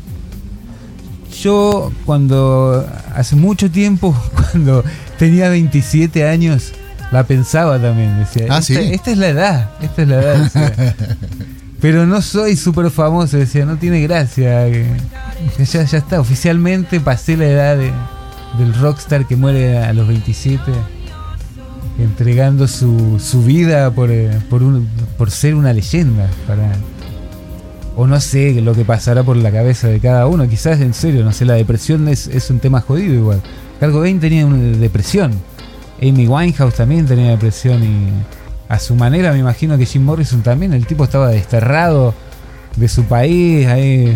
Yo 1.45 1.93
cuando 2.07 2.89
hace 3.15 3.37
mucho 3.37 3.71
tiempo, 3.71 4.17
cuando 4.53 4.83
tenía 5.19 5.51
27 5.51 6.27
años, 6.27 6.73
la 7.13 7.25
pensaba 7.25 7.79
también. 7.79 8.19
Decía, 8.19 8.47
Ah, 8.49 8.59
esta, 8.61 8.63
¿sí? 8.63 8.77
esta 8.93 9.11
es 9.11 9.19
la 9.19 9.29
edad, 9.29 9.71
esta 9.83 10.03
es 10.03 10.09
la 10.09 10.15
edad. 10.23 10.37
decía. 10.39 10.97
Pero 11.83 12.07
no 12.07 12.23
soy 12.23 12.57
súper 12.57 12.91
famoso, 12.91 13.37
decía, 13.37 13.67
no 13.67 13.77
tiene 13.77 14.01
gracia. 14.01 14.65
que- 14.71 14.87
que 15.59 15.65
ya, 15.67 15.83
ya 15.85 15.99
está, 15.99 16.19
oficialmente 16.19 16.99
pasé 16.99 17.37
la 17.37 17.45
edad 17.45 17.77
de- 17.77 17.93
del 18.59 18.73
rockstar 18.81 19.27
que 19.27 19.37
muere 19.37 19.77
a 19.85 19.93
los 19.93 20.09
27, 20.09 20.63
entregando 21.99 22.67
su, 22.69 23.21
su 23.23 23.43
vida 23.45 23.91
por, 23.91 24.11
eh, 24.11 24.31
por, 24.49 24.63
un- 24.63 24.89
por 25.19 25.31
ser 25.31 25.55
una 25.55 25.75
leyenda. 25.75 26.27
Para, 26.47 26.73
o 27.97 28.07
no 28.07 28.21
sé 28.21 28.61
lo 28.61 28.75
que 28.75 28.85
pasará 28.85 29.23
por 29.23 29.37
la 29.37 29.51
cabeza 29.53 29.89
de 29.89 30.01
cada 30.01 30.27
uno. 30.27 30.49
Quizás 30.49 30.81
en 30.81 30.95
serio, 30.95 31.25
no 31.25 31.33
sé, 31.33 31.45
la 31.45 31.55
depresión 31.55 32.09
es, 32.09 32.27
es 32.27 32.51
un 32.51 32.59
tema 32.59 32.81
jodido 32.81 33.15
igual. 33.15 33.41
Cargo 33.81 34.01
Bain 34.01 34.21
tenía 34.21 34.47
una 34.47 34.59
depresión. 34.79 35.33
Amy 36.03 36.27
Winehouse 36.27 36.75
también 36.75 37.07
tenía 37.07 37.31
depresión 37.31 37.83
y 37.83 38.09
a 38.69 38.79
su 38.79 38.95
manera 38.95 39.33
me 39.33 39.39
imagino 39.39 39.79
que 39.79 39.87
Jim 39.87 40.03
Morrison 40.03 40.43
también. 40.43 40.73
El 40.73 40.87
tipo 40.87 41.05
estaba 41.05 41.29
desterrado 41.29 42.15
de 42.77 42.89
su 42.89 43.05
país, 43.05 43.67
ahí 43.67 44.13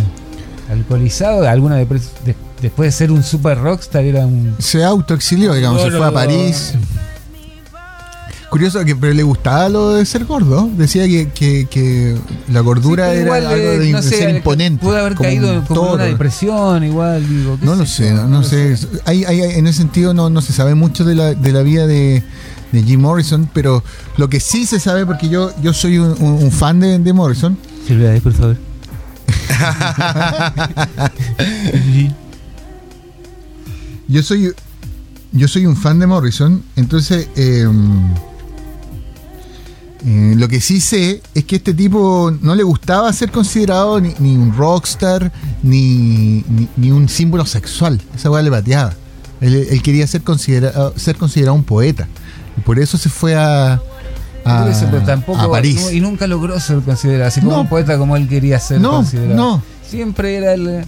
alcoholizado. 0.70 1.48
Alguna 1.48 1.80
depres- 1.80 2.10
de- 2.24 2.34
después 2.60 2.88
de 2.88 2.92
ser 2.92 3.12
un 3.12 3.22
super 3.22 3.58
rockstar 3.58 4.04
era 4.04 4.26
un... 4.26 4.56
Se 4.58 4.82
autoexilió, 4.84 5.54
digamos, 5.54 5.82
se 5.82 5.90
fue 5.90 6.06
a 6.06 6.12
París. 6.12 6.74
Curioso, 8.50 8.82
que, 8.84 8.96
pero 8.96 9.12
le 9.12 9.22
gustaba 9.22 9.68
lo 9.68 9.90
de 9.92 10.06
ser 10.06 10.24
gordo. 10.24 10.70
Decía 10.76 11.04
que, 11.06 11.28
que- 11.34 11.66
que 11.70 12.16
la 12.50 12.60
gordura 12.60 13.10
Sí, 13.10 13.16
era 13.18 13.22
igual, 13.24 13.46
algo 13.46 13.56
eh, 13.56 13.78
de, 13.78 13.92
no 13.92 14.00
de 14.00 14.08
sé, 14.08 14.16
ser 14.16 14.30
eh, 14.30 14.36
imponente. 14.38 14.82
Pudo 14.84 14.96
haber 14.96 15.14
como 15.16 15.28
caído 15.28 15.52
un 15.52 15.60
como 15.66 15.88
en 15.88 15.92
una 15.94 16.04
depresión 16.04 16.82
igual. 16.84 17.28
Digo, 17.28 17.58
No 17.60 17.74
lo 17.74 17.84
sé 17.84 18.10
no, 18.12 18.26
no 18.26 18.42
sé. 18.42 18.74
Hay, 19.04 19.24
hay- 19.24 19.42
hay- 19.42 19.58
en 19.58 19.66
ese 19.66 19.78
sentido 19.78 20.14
no, 20.14 20.30
no 20.30 20.40
se 20.40 20.54
sabe 20.54 20.74
mucho 20.74 21.04
de 21.04 21.14
la, 21.14 21.34
de 21.34 21.52
la 21.52 21.60
vida 21.62 21.86
de, 21.86 22.22
de 22.72 22.82
Jim 22.82 23.00
Morrison, 23.00 23.50
pero 23.52 23.84
lo 24.16 24.30
que 24.30 24.40
sí 24.40 24.64
se 24.64 24.80
sabe, 24.80 25.04
porque 25.04 25.28
yo, 25.28 25.52
yo 25.62 25.74
soy 25.74 25.98
un, 25.98 26.12
un- 26.22 26.42
un 26.44 26.50
fan 26.50 26.80
de, 26.80 26.98
de 26.98 27.12
Morrison, 27.12 27.58
Silvia, 27.86 28.12
ahí, 28.12 28.20
por 28.20 28.32
favor. 28.32 28.56
yo 34.08 34.22
soy 34.22 34.52
yo 35.32 35.48
soy 35.48 35.66
un 35.66 35.76
fan 35.76 35.98
de 35.98 36.06
Morrison, 36.06 36.62
entonces 36.76 37.28
eh, 37.36 37.66
eh, 40.06 40.34
lo 40.36 40.48
que 40.48 40.60
sí 40.60 40.80
sé 40.80 41.20
es 41.34 41.44
que 41.44 41.56
este 41.56 41.74
tipo 41.74 42.32
no 42.40 42.54
le 42.54 42.62
gustaba 42.62 43.12
ser 43.12 43.30
considerado 43.30 44.00
ni, 44.00 44.14
ni 44.18 44.36
un 44.36 44.54
rockstar 44.56 45.32
ni, 45.62 46.44
ni, 46.48 46.68
ni 46.76 46.90
un 46.90 47.08
símbolo 47.08 47.44
sexual. 47.46 48.00
Esa 48.14 48.30
weá 48.30 48.42
le 48.42 48.50
pateaba. 48.50 48.92
Él, 49.40 49.66
él 49.70 49.82
quería 49.82 50.06
ser 50.06 50.22
considerado, 50.22 50.94
ser 50.96 51.16
considerado 51.16 51.54
un 51.54 51.64
poeta. 51.64 52.08
Y 52.56 52.60
por 52.62 52.78
eso 52.78 52.98
se 52.98 53.08
fue 53.08 53.34
a, 53.36 53.80
a, 54.44 54.68
eso, 54.70 54.86
pero 54.90 55.02
tampoco, 55.04 55.38
a 55.40 55.50
París. 55.50 55.80
no- 55.82 55.90
y 55.90 56.00
nunca 56.00 56.26
logró 56.26 56.58
ser 56.60 56.80
considerado, 56.80 57.26
así 57.28 57.40
como 57.40 57.52
No. 57.52 57.60
un 57.62 57.68
poeta 57.68 57.96
como 57.98 58.16
él 58.16 58.28
quería 58.28 58.58
ser 58.60 58.80
No, 58.80 58.90
considerado. 58.92 59.34
no. 59.36 59.62
Siempre 59.88 60.36
era 60.36 60.54
el. 60.54 60.84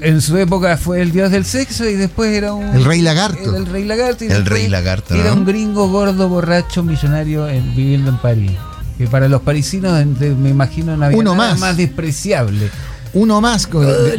En 0.00 0.20
su 0.20 0.36
época 0.36 0.76
fue 0.76 1.00
el 1.02 1.10
dios 1.12 1.30
del 1.30 1.44
sexo 1.44 1.88
y 1.88 1.94
después 1.94 2.32
era 2.36 2.52
un. 2.52 2.64
El 2.76 2.84
rey 2.84 3.00
lagarto. 3.02 3.48
Era 3.50 3.58
el 3.58 3.66
rey 3.66 3.84
lagarto. 3.84 4.24
y 4.24 4.28
El 4.28 4.34
después 4.44 4.52
rey 4.60 4.68
lagarto, 4.68 5.14
Era 5.14 5.30
¿no? 5.30 5.36
un 5.36 5.44
gringo 5.46 5.88
gordo, 5.88 6.28
borracho, 6.28 6.82
millonario 6.82 7.48
en- 7.48 7.74
viviendo 7.74 8.10
en 8.10 8.18
París. 8.18 8.52
Que 8.96 9.06
para 9.06 9.28
los 9.28 9.42
parisinos, 9.42 10.04
me 10.18 10.50
imagino, 10.50 10.96
no 10.96 11.04
había 11.06 11.18
Uno 11.18 11.34
más. 11.34 11.58
más 11.58 11.76
despreciable. 11.76 12.68
Uno 13.14 13.40
más. 13.40 13.66
con- 13.66 13.86
Oh, 13.86 13.88
de- 13.88 14.10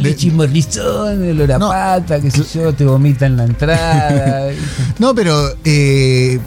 el 1.14 1.40
olor 1.40 1.52
a 1.52 1.58
No. 1.58 1.68
pata, 1.68 2.20
qué 2.20 2.30
sé 2.30 2.42
yo, 2.54 2.72
te 2.72 2.84
vomita 2.84 3.26
en 3.26 3.36
la 3.36 3.44
entrada. 3.44 4.48
No, 4.98 5.14
pero 5.14 5.54
eh, 5.64 6.38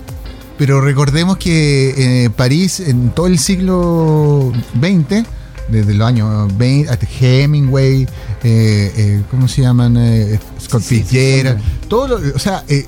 pero 0.57 0.81
recordemos 0.81 1.37
que 1.37 2.25
eh, 2.25 2.29
París 2.31 2.79
en 2.81 3.11
todo 3.11 3.27
el 3.27 3.39
siglo 3.39 4.51
XX, 4.79 5.25
desde 5.69 5.93
los 5.93 6.07
años 6.07 6.55
20, 6.57 6.91
hasta 6.91 7.07
Hemingway, 7.21 8.07
eh, 8.43 8.91
eh, 8.95 9.23
¿cómo 9.31 9.47
se 9.47 9.62
llaman? 9.62 9.95
Eh, 9.97 10.39
Scott 10.62 10.81
Sí, 10.81 11.03
todo 11.88 12.07
lo- 12.19 12.35
o 12.35 12.39
sea, 12.39 12.63
eh, 12.67 12.85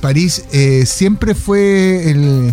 París 0.00 0.44
siempre 0.86 1.34
fue 1.34 2.10
el 2.10 2.52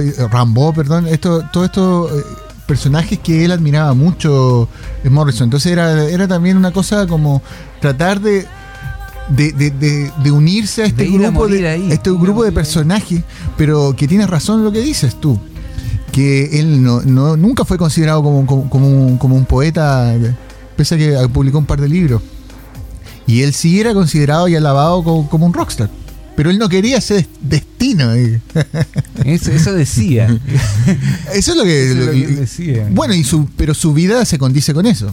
eh, 0.00 0.12
Rambo, 0.30 0.72
perdón, 0.72 1.06
esto, 1.08 1.42
todos 1.52 1.66
estos 1.66 2.12
eh, 2.12 2.24
personajes 2.66 3.18
que 3.18 3.44
él 3.44 3.50
admiraba 3.50 3.92
mucho 3.94 4.68
en 5.02 5.12
Morrison. 5.12 5.44
Entonces 5.44 5.72
era, 5.72 6.04
era 6.08 6.28
también 6.28 6.56
una 6.56 6.72
cosa 6.72 7.06
como 7.06 7.42
tratar 7.80 8.20
de 8.20 8.46
de, 9.28 9.52
de- 9.52 9.70
de- 9.70 10.10
de 10.24 10.30
unirse 10.32 10.82
a 10.82 10.86
este 10.86 11.04
a 11.04 11.06
grupo 11.06 11.46
de 11.46 11.68
ahí, 11.68 11.92
este 11.92 12.10
grupo 12.10 12.42
de 12.42 12.48
ahí. 12.48 12.54
personajes, 12.54 13.22
pero 13.56 13.94
que 13.96 14.08
tienes 14.08 14.28
razón 14.28 14.64
lo 14.64 14.72
que 14.72 14.80
dices 14.80 15.20
tú. 15.20 15.38
Que 16.12 16.58
él 16.58 16.82
no, 16.82 17.00
no- 17.02 17.36
nunca 17.36 17.64
fue 17.64 17.78
considerado 17.78 18.22
como, 18.24 18.44
como, 18.44 18.68
como 18.68 18.88
un, 18.88 19.18
como 19.18 19.36
un 19.36 19.44
poeta, 19.44 20.12
pese 20.80 20.94
a 20.94 20.98
que 20.98 21.28
publicó 21.28 21.58
un 21.58 21.66
par 21.66 21.78
de 21.78 21.88
libros. 21.90 22.22
Y 23.26 23.42
él 23.42 23.52
sí 23.52 23.78
era 23.78 23.92
considerado 23.92 24.48
y 24.48 24.56
alabado 24.56 25.04
como, 25.04 25.28
como 25.28 25.44
un 25.44 25.52
rockstar. 25.52 25.90
Pero 26.36 26.48
él 26.48 26.58
no 26.58 26.70
quería 26.70 26.96
ese 26.96 27.28
destino. 27.42 28.14
eh. 28.14 28.40
Eso, 29.26 29.52
eso 29.52 29.74
decía. 29.74 30.26
Eso 31.34 31.50
es 31.52 31.56
lo 31.58 31.64
que. 31.64 31.82
Eso 31.84 31.92
es 31.92 31.98
lo 31.98 32.06
lo 32.06 32.12
que- 32.12 32.18
que 32.18 32.24
él 32.24 32.36
decía. 32.36 32.88
bueno, 32.92 33.12
y 33.12 33.22
su, 33.24 33.46
pero 33.58 33.74
su 33.74 33.92
vida 33.92 34.24
se 34.24 34.38
condice 34.38 34.72
con 34.72 34.86
eso. 34.86 35.12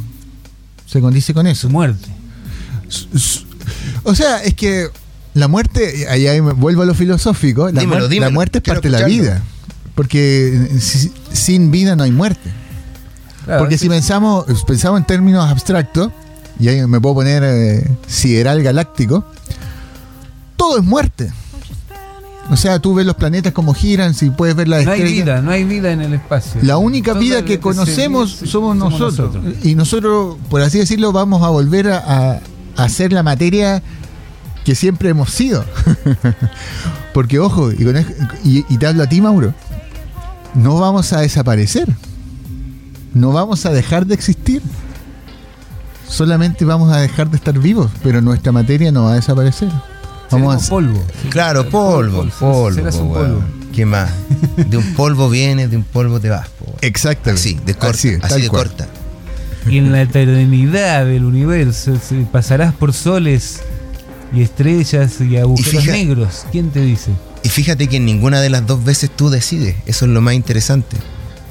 Se 0.86 1.02
condice 1.02 1.34
con 1.34 1.46
eso. 1.48 1.64
Su 1.68 1.70
muerte. 1.70 2.08
Su- 2.88 3.20
su- 3.20 3.46
O 4.04 4.16
sea, 4.16 4.42
es 4.42 4.54
que 4.54 4.88
la 5.34 5.50
muerte, 5.50 6.08
allá 6.10 6.32
me- 6.42 6.54
vuelvo 6.54 6.84
a 6.84 6.86
lo 6.86 6.94
filosófico, 6.96 7.70
la, 7.72 7.82
Dímelo, 7.82 8.06
muer- 8.06 8.10
dímelo, 8.10 8.30
la 8.30 8.34
muerte 8.34 8.60
es 8.60 8.64
parte 8.64 8.88
de 8.90 8.98
la 8.98 9.06
vida. 9.06 9.44
Porque 9.96 10.70
si- 10.80 11.12
sin 11.34 11.72
vida 11.72 11.98
no 11.98 12.04
hay 12.04 12.12
muerte. 12.12 12.52
Claro, 13.48 13.62
Porque 13.62 13.78
sí. 13.80 13.86
si 13.86 13.90
pensamos, 13.90 14.46
pensamos 14.68 15.00
en 15.00 15.06
términos 15.08 15.50
abstractos, 15.50 16.12
y 16.60 16.68
ahí 16.68 16.86
me 16.86 17.02
puedo 17.02 17.16
poner 17.16 17.42
eh, 17.44 17.90
sideral 18.06 18.62
galáctico, 18.62 19.24
todo 20.56 20.78
es 20.78 20.84
muerte. 20.84 21.32
O 22.50 22.56
sea, 22.56 22.80
tú 22.80 22.94
ves 22.94 23.06
los 23.06 23.16
planetas 23.16 23.52
como 23.52 23.74
giran, 23.74 24.14
si 24.14 24.30
puedes 24.30 24.56
ver 24.56 24.68
las 24.70 24.86
No 24.86 24.92
hay 24.92 25.00
estrellas. 25.02 25.26
vida, 25.26 25.42
no 25.42 25.52
hay 25.52 25.64
vida 25.66 25.92
en 25.92 26.00
el 26.02 26.14
espacio. 26.14 26.62
La 26.64 26.78
única 26.78 27.14
vida 27.14 27.44
que 27.44 27.54
se 27.56 27.60
conocemos 27.60 28.32
somos 28.46 28.76
nosotros. 28.78 29.36
Y 29.64 29.76
nosotros, 29.76 30.38
por 30.50 30.62
así 30.62 30.78
decirlo, 30.80 31.12
vamos 31.12 31.44
a 31.44 31.50
volver 31.50 31.90
a, 31.92 32.42
a- 32.78 32.90
ser 32.90 33.12
la 33.12 33.22
materia 33.24 33.82
que 34.64 34.76
siempre 34.76 35.10
hemos 35.10 35.32
sido. 35.32 35.66
Porque, 37.14 37.40
ojo, 37.40 37.72
y, 37.72 37.84
con 37.84 37.98
y- 38.46 38.66
y 38.70 38.78
te 38.78 38.88
hablo 38.88 39.04
a 39.04 39.08
ti, 39.08 39.20
Mauro, 39.22 39.54
no 40.54 40.80
vamos 40.80 41.12
a 41.14 41.20
desaparecer. 41.22 41.88
No 43.18 43.32
vamos 43.32 43.66
a 43.66 43.72
dejar 43.72 44.06
de 44.06 44.14
existir. 44.14 44.62
Solamente 46.08 46.64
vamos 46.66 46.92
a 46.94 46.98
dejar 47.02 47.30
de 47.30 47.38
estar 47.38 47.58
vivos, 47.60 47.92
pero 48.02 48.22
nuestra 48.22 48.52
materia 48.52 48.92
no 48.92 49.04
va 49.06 49.12
a 49.14 49.16
desaparecer. 49.16 49.70
Vamos 50.32 50.62
Seremos 50.62 50.66
a, 50.66 50.70
polvo. 50.70 51.04
Claro, 51.30 51.70
polvo, 51.70 52.24
Serás 52.24 52.96
polvo. 52.96 53.02
un 53.04 53.08
po, 53.10 53.14
polvo. 53.14 53.44
¿Qué 53.74 53.86
más? 53.86 54.10
De 54.56 54.78
un 54.78 54.94
polvo 54.94 55.30
vienes, 55.30 55.70
de 55.70 55.78
un 55.78 55.84
polvo 55.84 56.20
te 56.20 56.30
vas. 56.30 56.48
po. 56.50 56.74
Exactamente. 56.82 57.42
Así, 57.42 57.60
de 57.66 57.74
corta. 57.74 57.90
Así 57.98 58.08
es, 58.10 58.20
Así, 58.24 58.30
tal 58.30 58.42
de 58.42 58.50
cual. 58.50 58.64
corta. 58.68 58.88
Y 59.70 59.78
en 59.80 59.92
la 59.92 60.02
eternidad 60.02 61.06
del 61.06 61.26
universo 61.26 61.94
pasarás 62.32 62.74
por 62.74 62.94
soles 62.94 63.60
y 64.34 64.42
estrellas 64.42 65.20
y 65.20 65.38
agujeros 65.38 65.84
fija- 65.84 65.92
negros. 65.92 66.46
¿Quién 66.52 66.70
te 66.72 66.82
dice? 66.82 67.12
Y 67.44 67.50
fíjate 67.50 67.88
que 67.88 67.98
en 67.98 68.06
ninguna 68.06 68.40
de 68.42 68.50
las 68.50 68.66
dos 68.66 68.84
veces 68.84 69.10
tú 69.14 69.30
decides. 69.30 69.76
Eso 69.86 70.06
es 70.06 70.12
lo 70.12 70.22
más 70.22 70.34
interesante. 70.36 70.96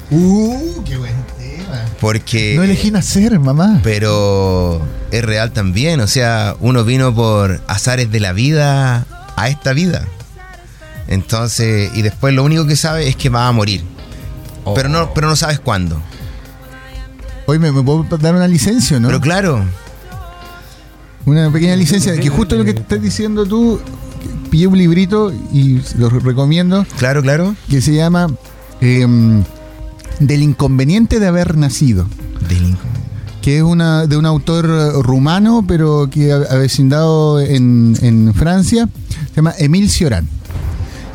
Uh, 0.09 0.83
qué 0.85 0.97
buen 0.97 1.15
tema. 1.37 1.85
Porque. 1.99 2.55
No 2.55 2.63
elegí 2.63 2.91
nacer, 2.91 3.37
mamá. 3.39 3.81
Pero 3.83 4.81
es 5.11 5.23
real 5.23 5.51
también. 5.51 5.99
O 5.99 6.07
sea, 6.07 6.55
uno 6.59 6.83
vino 6.83 7.13
por 7.13 7.61
azares 7.67 8.11
de 8.11 8.19
la 8.19 8.33
vida 8.33 9.05
a 9.35 9.49
esta 9.49 9.73
vida. 9.73 10.05
Entonces, 11.07 11.91
y 11.93 12.01
después 12.01 12.33
lo 12.33 12.43
único 12.43 12.65
que 12.65 12.75
sabe 12.75 13.07
es 13.07 13.15
que 13.15 13.29
va 13.29 13.47
a 13.47 13.51
morir. 13.51 13.83
Pero 14.75 14.89
no, 14.89 15.13
pero 15.13 15.27
no 15.27 15.35
sabes 15.35 15.59
cuándo. 15.59 16.01
Hoy 17.45 17.59
me, 17.59 17.71
me 17.71 17.81
puedo 17.81 18.03
dar 18.17 18.35
una 18.35 18.47
licencia, 18.47 18.99
¿no? 18.99 19.07
Pero 19.07 19.21
claro, 19.21 19.63
Una 21.25 21.49
pequeña 21.49 21.75
licencia, 21.77 22.17
que 22.17 22.29
justo 22.29 22.55
lo 22.55 22.65
que 22.65 22.71
estás 22.71 23.01
diciendo 23.01 23.45
tú, 23.45 23.79
pillé 24.51 24.67
un 24.67 24.77
librito 24.77 25.31
y 25.53 25.81
lo 25.97 26.09
recomiendo, 26.09 26.85
claro, 26.97 27.21
claro. 27.21 27.55
que 27.69 27.81
se 27.81 27.93
llama 27.93 28.27
em, 28.81 29.43
Del 30.19 30.41
inconveniente 30.41 31.19
de 31.19 31.27
haber 31.27 31.57
nacido, 31.57 32.07
Delinco. 32.49 32.81
que 33.41 33.57
es 33.57 33.63
una 33.63 34.07
de 34.07 34.17
un 34.17 34.25
autor 34.25 34.65
eh, 34.65 35.01
rumano, 35.03 35.63
pero 35.67 36.09
que 36.09 36.31
ha 36.31 36.37
avecindado 36.37 37.39
en, 37.39 37.95
en 38.01 38.33
Francia, 38.33 38.89
se 39.29 39.35
llama 39.35 39.53
Emile 39.59 39.89
Cioran. 39.89 40.27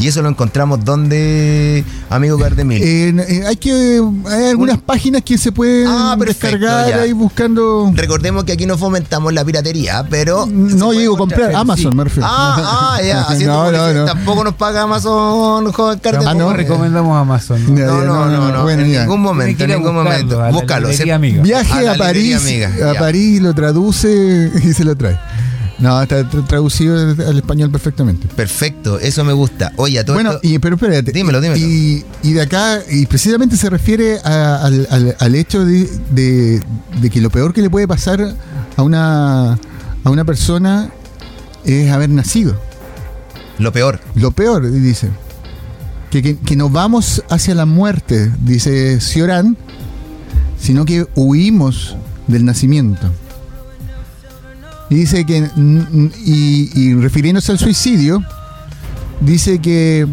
Y 0.03 0.09
eso 0.09 0.21
lo 0.21 0.29
encontramos 0.29 0.85
donde, 0.85 1.85
amigo 2.11 2.37
Gardemil. 2.37 2.83
En- 2.83 3.21
eh, 3.21 3.45
hay 3.47 3.55
que 3.55 4.03
hay 4.29 4.47
algunas 4.51 4.79
páginas 4.79 5.23
que 5.23 5.39
se 5.39 5.53
pueden 5.53 5.87
Ah, 5.87 6.17
perfecto, 6.19 6.49
descargar 6.59 6.89
ya. 6.91 7.01
ahí 7.03 7.13
buscando. 7.13 7.89
Recordemos 7.95 8.43
que 8.43 8.51
aquí 8.51 8.67
no 8.67 8.77
fomentamos 8.77 9.33
la 9.33 9.45
piratería, 9.45 10.05
pero. 10.11 10.45
No 10.47 10.91
se 10.93 10.99
digo 10.99 11.17
comprar. 11.17 11.55
Amazon, 11.55 11.93
sí. 11.93 11.97
me 11.97 12.03
refiero. 12.05 12.27
Ah, 12.29 12.95
ah, 12.97 13.03
ya. 13.03 13.21
haciendo 13.29 13.71
no, 13.71 13.93
no. 13.95 14.05
Tampoco 14.05 14.43
nos 14.43 14.55
paga 14.55 14.83
Amazon, 14.83 15.71
joven 15.71 16.01
Gardemil. 16.03 16.29
Ah, 16.29 16.35
no. 16.35 16.53
Recomendamos 16.53 17.17
Amazon. 17.17 17.63
¿no? 17.73 17.87
No, 17.87 18.05
no, 18.05 18.27
no, 18.27 18.53
no, 18.53 18.63
bueno, 18.65 18.83
en 18.83 18.91
ya. 18.91 19.01
ningún 19.03 19.21
momento, 19.21 19.63
en 19.63 19.71
ningún 19.71 19.95
buscarlo 19.95 20.37
momento. 20.37 20.59
Búscalo. 20.61 20.89
Viaje 21.43 21.89
A 21.89 21.95
París, 21.95 22.37
amiga, 22.37 22.91
a. 22.91 22.99
París 22.99 23.41
lo 23.41 23.55
traduce 23.55 24.51
y 24.65 24.73
se 24.73 24.85
lo 24.85 24.97
trae. 24.97 25.17
No, 25.83 26.01
está 26.01 26.23
tra- 26.31 26.47
traducido 26.47 26.97
al 26.97 27.37
español 27.37 27.71
perfectamente. 27.71 28.29
Perfecto, 28.29 28.99
eso 29.01 29.25
me 29.25 29.33
gusta. 29.33 29.73
Oye, 29.77 29.99
a 29.99 30.05
todo 30.05 30.15
Bueno, 30.15 30.31
esto- 30.35 30.47
y, 30.49 30.59
pero 30.61 30.77
espérate. 30.77 31.11
Dímelo, 31.13 31.41
dímelo. 31.41 31.61
Y, 31.61 32.05
y 32.23 32.33
de 32.33 32.41
acá, 32.41 32.79
y 32.89 33.05
precisamente 33.07 33.57
se 33.57 33.69
refiere 33.69 34.19
a- 34.25 34.63
al, 34.65 34.87
al- 34.91 35.17
al 35.19 35.35
hecho 35.35 35.65
de, 35.65 35.91
de- 36.11 36.63
de 37.01 37.11
que 37.11 37.21
lo 37.21 37.31
peor 37.31 37.53
que 37.53 37.61
le 37.63 37.69
puede 37.69 37.89
pasar 37.89 38.35
a 38.77 38.83
una, 38.83 39.53
a 40.05 40.11
una 40.11 40.25
persona 40.25 40.91
es 41.65 41.91
haber 41.91 42.11
nacido. 42.11 42.57
lo 43.59 43.73
peor. 43.73 44.01
Lo 44.15 44.31
peor, 44.31 44.71
dice. 44.71 45.09
Que, 46.11 46.23
que, 46.23 46.37
que 46.39 46.57
no 46.57 46.69
vamos 46.71 47.23
hacia 47.31 47.55
la 47.55 47.65
muerte, 47.67 48.31
dice 48.45 49.01
Cioran, 49.01 49.57
sino 50.61 50.85
que 50.85 51.07
huimos 51.17 51.97
del 52.29 52.45
nacimiento. 52.45 53.11
Y 54.93 54.95
dice 54.95 55.25
que, 55.25 55.49
y, 56.23 56.71
y 56.75 56.95
refiriéndose 56.97 57.51
al 57.51 57.59
suicidio, 57.59 58.23
dice 59.23 59.59
que 59.59 60.07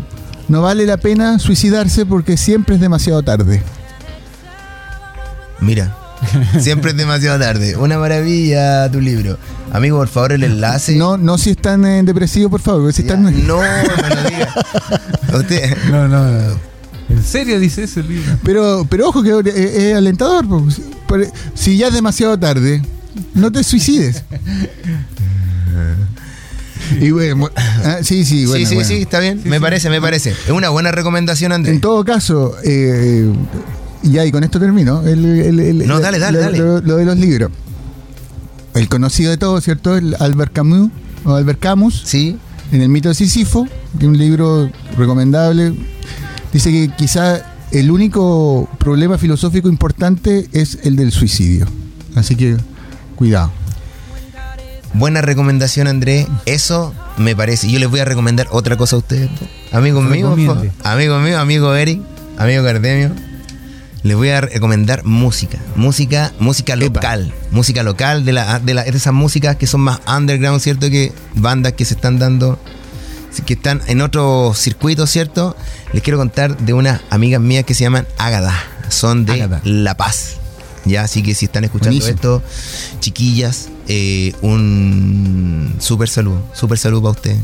no 0.48 0.62
vale 0.62 0.86
la 0.86 0.96
pena 0.96 1.38
suicidarse 1.38 2.06
porque 2.06 2.38
siempre 2.38 2.76
es 2.76 2.82
demasiado 2.82 3.22
tarde. 3.22 3.62
Mira, 5.60 5.94
siempre 6.62 6.92
es 6.92 6.98
demasiado 6.98 7.38
tarde. 7.40 7.76
Una 7.76 7.98
maravilla 7.98 8.90
tu 8.90 9.02
libro. 9.02 9.38
Amigo, 9.74 9.98
por 9.98 10.08
favor, 10.08 10.32
el 10.32 10.46
enlace. 10.46 10.96
No, 10.96 11.18
no 11.18 11.38
si 11.38 11.50
están 11.50 11.86
en 11.86 12.06
depresivo, 12.06 12.50
por 12.50 12.62
favor, 12.62 12.84
porque 12.84 12.94
si 12.94 13.04
Ya, 13.04 13.16
están... 13.16 13.24
no, 13.46 13.58
me 13.60 14.16
lo 14.16 14.30
diga. 14.30 14.54
Usted, 15.38 15.78
No, 15.92 16.08
no, 16.08 16.24
no. 16.24 16.70
¿En 17.10 17.22
serio 17.22 17.60
dice 17.60 17.84
eso 17.84 18.00
el 18.00 18.08
libro? 18.08 18.32
Pero, 18.46 18.88
pero 18.90 19.10
ojo 19.10 19.22
que 19.24 19.42
es, 19.50 19.56
es 19.56 19.94
alentador, 19.98 20.46
si 21.54 21.76
ya 21.76 21.88
es 21.90 21.94
demasiado 21.94 22.40
tarde, 22.40 22.82
no 23.34 23.52
te 23.52 23.64
suicides. 23.64 24.24
y 27.00 27.12
bueno, 27.12 27.50
ah, 27.86 27.98
sí, 28.02 28.26
sí, 28.26 28.46
bueno, 28.46 28.60
sí, 28.60 28.66
sí, 28.70 28.76
bueno. 28.76 28.90
sí, 28.90 28.96
está 29.02 29.20
bien. 29.20 29.42
me 29.46 29.62
parece, 29.62 29.90
me 29.90 30.02
parece. 30.02 30.32
Es 30.32 30.50
una 30.52 30.70
buena 30.70 30.92
recomendación, 30.92 31.52
Andrés. 31.52 31.76
En 31.76 31.82
todo 31.82 32.04
caso, 32.04 32.56
eh, 32.64 33.32
ya 34.04 34.26
y 34.26 34.32
con 34.32 34.44
esto 34.44 34.60
termino. 34.60 35.04
el- 35.04 35.26
el- 35.26 35.60
el- 35.60 35.88
No, 35.88 36.00
dale, 36.00 36.20
dale, 36.20 36.38
lo, 36.40 36.44
dale. 36.44 36.58
Lo, 36.58 36.82
lo 36.82 36.98
de 36.98 37.06
los 37.06 37.18
libros. 37.18 37.52
El 38.76 38.88
conocido 38.88 39.32
de 39.32 39.38
todos, 39.38 39.64
¿cierto? 39.64 39.96
El 39.98 40.16
Albert 40.20 40.54
Camus, 40.54 40.90
o 41.26 41.34
Albert 41.36 41.60
Camus, 41.60 42.02
Sí, 42.06 42.38
en 42.72 42.82
el 42.82 42.90
mito 42.90 43.10
de 43.10 43.16
Sísifo, 43.16 43.68
que 44.00 44.06
es 44.06 44.10
un 44.10 44.18
libro 44.18 44.70
recomendable. 44.98 45.74
Dice 46.54 46.72
que 46.72 46.90
quizá 46.98 47.42
el 47.72 47.92
único 47.92 48.68
problema 48.80 49.18
filosófico 49.18 49.70
importante 49.70 50.48
es 50.54 50.80
el 50.84 50.96
del 50.96 51.12
suicidio. 51.12 51.68
Así 52.16 52.36
que 52.36 52.58
cuidado. 53.20 53.52
buena 54.94 55.22
recomendación, 55.22 55.88
Andrés. 55.88 56.26
Eso 56.46 56.94
me 57.18 57.36
parece. 57.36 57.70
Yo 57.70 57.78
les 57.80 57.90
voy 57.90 58.00
a 58.00 58.06
recomendar 58.06 58.48
otra 58.52 58.78
cosa 58.78 58.96
a 58.96 59.00
ustedes. 59.00 59.30
Amigos 59.72 60.04
míos, 60.06 60.30
Recomiende. 60.38 60.70
po- 60.82 60.88
amigo 60.88 61.20
mío, 61.20 61.38
amigo 61.40 61.76
Eric, 61.76 62.02
amigo 62.38 62.64
Cardemio. 62.64 63.12
Les 64.02 64.16
voy 64.16 64.30
a 64.30 64.40
recomendar 64.40 65.04
música, 65.04 65.60
música, 65.76 66.32
música 66.40 66.74
Epa. 66.76 66.84
local, 66.86 67.34
música 67.52 67.84
local 67.84 68.24
de, 68.24 68.32
la, 68.32 68.60
de, 68.60 68.74
la- 68.74 68.84
de 68.84 68.98
esas 68.98 69.14
músicas 69.14 69.58
que 69.58 69.68
son 69.68 69.82
más 69.82 70.00
underground, 70.08 70.62
¿cierto? 70.62 70.90
Que 70.90 71.12
bandas 71.36 71.74
que 71.74 71.84
se 71.84 71.96
están 71.96 72.18
dando, 72.18 72.58
que 73.46 73.54
están 73.56 73.82
en 73.88 74.00
otro 74.02 74.54
circuito, 74.56 75.06
¿cierto? 75.06 75.58
Les 75.92 76.02
quiero 76.02 76.18
contar 76.18 76.56
de 76.58 76.72
unas 76.74 77.02
amigas 77.10 77.42
mías 77.42 77.66
que 77.66 77.74
se 77.74 77.84
llaman 77.84 78.08
Ágada, 78.18 78.54
son 78.88 79.26
de. 79.26 79.50
La 79.66 79.96
Paz. 79.98 80.38
Ya, 80.90 81.04
así 81.04 81.24
que 81.24 81.34
si 81.36 81.46
están 81.46 81.64
escuchando 81.64 82.00
Buenísimo. 82.00 82.16
esto, 82.16 82.44
chiquillas, 83.00 83.70
eh, 83.88 84.34
un 84.42 85.76
súper 85.80 86.10
saludo, 86.10 86.42
súper 86.54 86.78
saludo 86.78 87.02
para 87.04 87.12
ustedes. 87.12 87.38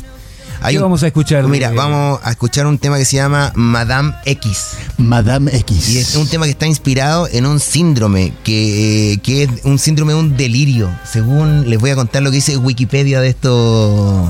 ¿Qué 0.67 0.79
vamos 0.79 1.03
a 1.03 1.07
escuchar? 1.07 1.43
de- 1.43 1.49
Mira, 1.49 1.69
vamos 1.71 2.19
a 2.23 2.31
escuchar 2.31 2.65
un 2.65 2.79
tema 2.79 2.97
que 2.97 3.05
se 3.05 3.17
llama 3.17 3.51
Madame 3.55 4.13
X. 4.25 4.69
Madame 4.97 5.55
X. 5.55 5.89
Y 5.89 5.97
es 5.99 6.15
un 6.15 6.27
tema 6.27 6.45
que 6.45 6.51
está 6.51 6.65
inspirado 6.65 7.27
en 7.31 7.45
un 7.45 7.59
síndrome, 7.59 8.33
que, 8.43 9.13
eh, 9.13 9.17
que 9.19 9.43
es 9.43 9.49
un 9.63 9.77
síndrome 9.77 10.13
de 10.13 10.19
un 10.19 10.35
delirio. 10.37 10.89
Según 11.11 11.69
les 11.69 11.79
voy 11.79 11.91
a 11.91 11.95
contar 11.95 12.23
lo 12.23 12.31
que 12.31 12.37
dice 12.37 12.57
Wikipedia 12.57 13.21
de 13.21 13.29
estos 13.29 14.27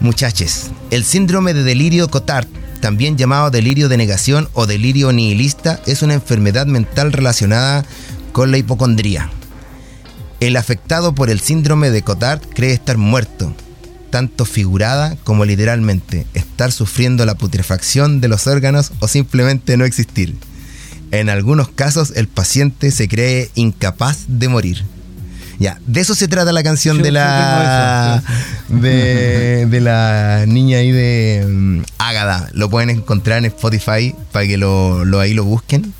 muchachos. 0.00 0.66
El 0.90 1.04
síndrome 1.04 1.52
de 1.54 1.64
delirio 1.64 2.08
Cotard, 2.08 2.46
también 2.84 3.16
llamado 3.16 3.50
delirio 3.50 3.88
de 3.88 3.96
negación 3.96 4.50
o 4.52 4.66
delirio 4.66 5.10
nihilista, 5.10 5.80
es 5.86 6.02
una 6.02 6.12
enfermedad 6.12 6.66
mental 6.66 7.14
relacionada 7.14 7.82
con 8.32 8.50
la 8.50 8.58
hipocondría. 8.58 9.30
El 10.40 10.54
afectado 10.58 11.14
por 11.14 11.30
el 11.30 11.40
síndrome 11.40 11.88
de 11.88 12.02
Cotard 12.02 12.42
cree 12.54 12.74
estar 12.74 12.98
muerto, 12.98 13.54
tanto 14.10 14.44
figurada 14.44 15.16
como 15.24 15.46
literalmente, 15.46 16.26
estar 16.34 16.72
sufriendo 16.72 17.24
la 17.24 17.36
putrefacción 17.36 18.20
de 18.20 18.28
los 18.28 18.46
órganos 18.46 18.92
o 19.00 19.08
simplemente 19.08 19.78
no 19.78 19.86
existir. 19.86 20.36
En 21.10 21.30
algunos 21.30 21.70
casos 21.70 22.12
el 22.14 22.28
paciente 22.28 22.90
se 22.90 23.08
cree 23.08 23.50
incapaz 23.54 24.24
de 24.28 24.48
morir. 24.48 24.84
Ya, 25.58 25.78
de 25.86 26.00
eso 26.00 26.14
se 26.14 26.26
trata 26.28 26.52
la 26.52 26.62
canción 26.62 26.98
Yo- 26.98 27.04
de 27.04 27.12
la 27.12 28.22
de, 28.68 29.66
de 29.66 29.80
la 29.80 30.44
niña 30.46 30.78
ahí 30.78 30.90
de 30.90 31.46
mm, 31.48 31.82
Ágada. 31.98 32.48
Lo 32.52 32.68
pueden 32.70 32.90
encontrar 32.90 33.38
en 33.38 33.44
Spotify 33.46 34.14
para 34.32 34.46
que 34.46 34.56
lo, 34.56 35.04
lo- 35.04 35.20
ahí 35.20 35.34
lo 35.34 35.44
busquen. 35.44 35.92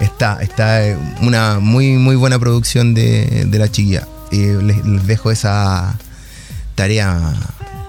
Está, 0.00 0.38
está 0.42 0.84
eh, 0.86 0.96
una 1.20 1.58
muy 1.60 1.92
muy 1.98 2.16
buena 2.16 2.38
producción 2.38 2.94
de, 2.94 3.46
de 3.46 3.58
la 3.58 3.70
chiquilla. 3.70 4.06
Y 4.30 4.38
les, 4.46 4.84
les 4.84 5.06
dejo 5.06 5.30
esa 5.30 5.94
tarea 6.74 7.34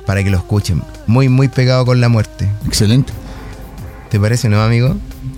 para 0.05 0.23
que 0.23 0.29
lo 0.29 0.37
escuchen. 0.37 0.83
Muy 1.07 1.29
muy 1.29 1.47
pegado 1.47 1.85
con 1.85 2.01
la 2.01 2.09
muerte. 2.09 2.49
Excelente. 2.67 3.13
¿Te 4.11 4.19
parece, 4.19 4.49
no, 4.49 4.61
amigo? 4.61 4.89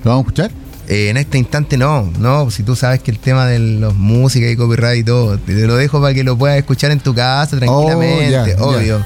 ¿Lo 0.04 0.12
vamos 0.12 0.26
a 0.26 0.28
escuchar? 0.30 0.52
Eh, 0.88 1.10
en 1.10 1.18
este 1.18 1.38
instante 1.40 1.78
no, 1.78 2.12
no, 2.20 2.52
si 2.52 2.62
tú 2.62 2.76
sabes 2.76 3.02
que 3.02 3.10
el 3.10 3.18
tema 3.20 3.48
de 3.48 3.58
los 3.58 3.96
música 3.96 4.48
y 4.48 4.56
copyright 4.56 5.00
y 5.00 5.04
todo, 5.04 5.38
te 5.40 5.54
lo 5.66 5.76
dejo 5.76 6.00
para 6.00 6.14
que 6.14 6.24
lo 6.24 6.38
puedas 6.38 6.58
escuchar 6.58 6.92
en 6.92 7.00
tu 7.00 7.16
casa 7.16 7.58
tranquilamente, 7.58 8.56
Oh, 8.60 8.72
ya, 8.72 8.80
obvio. 8.80 9.06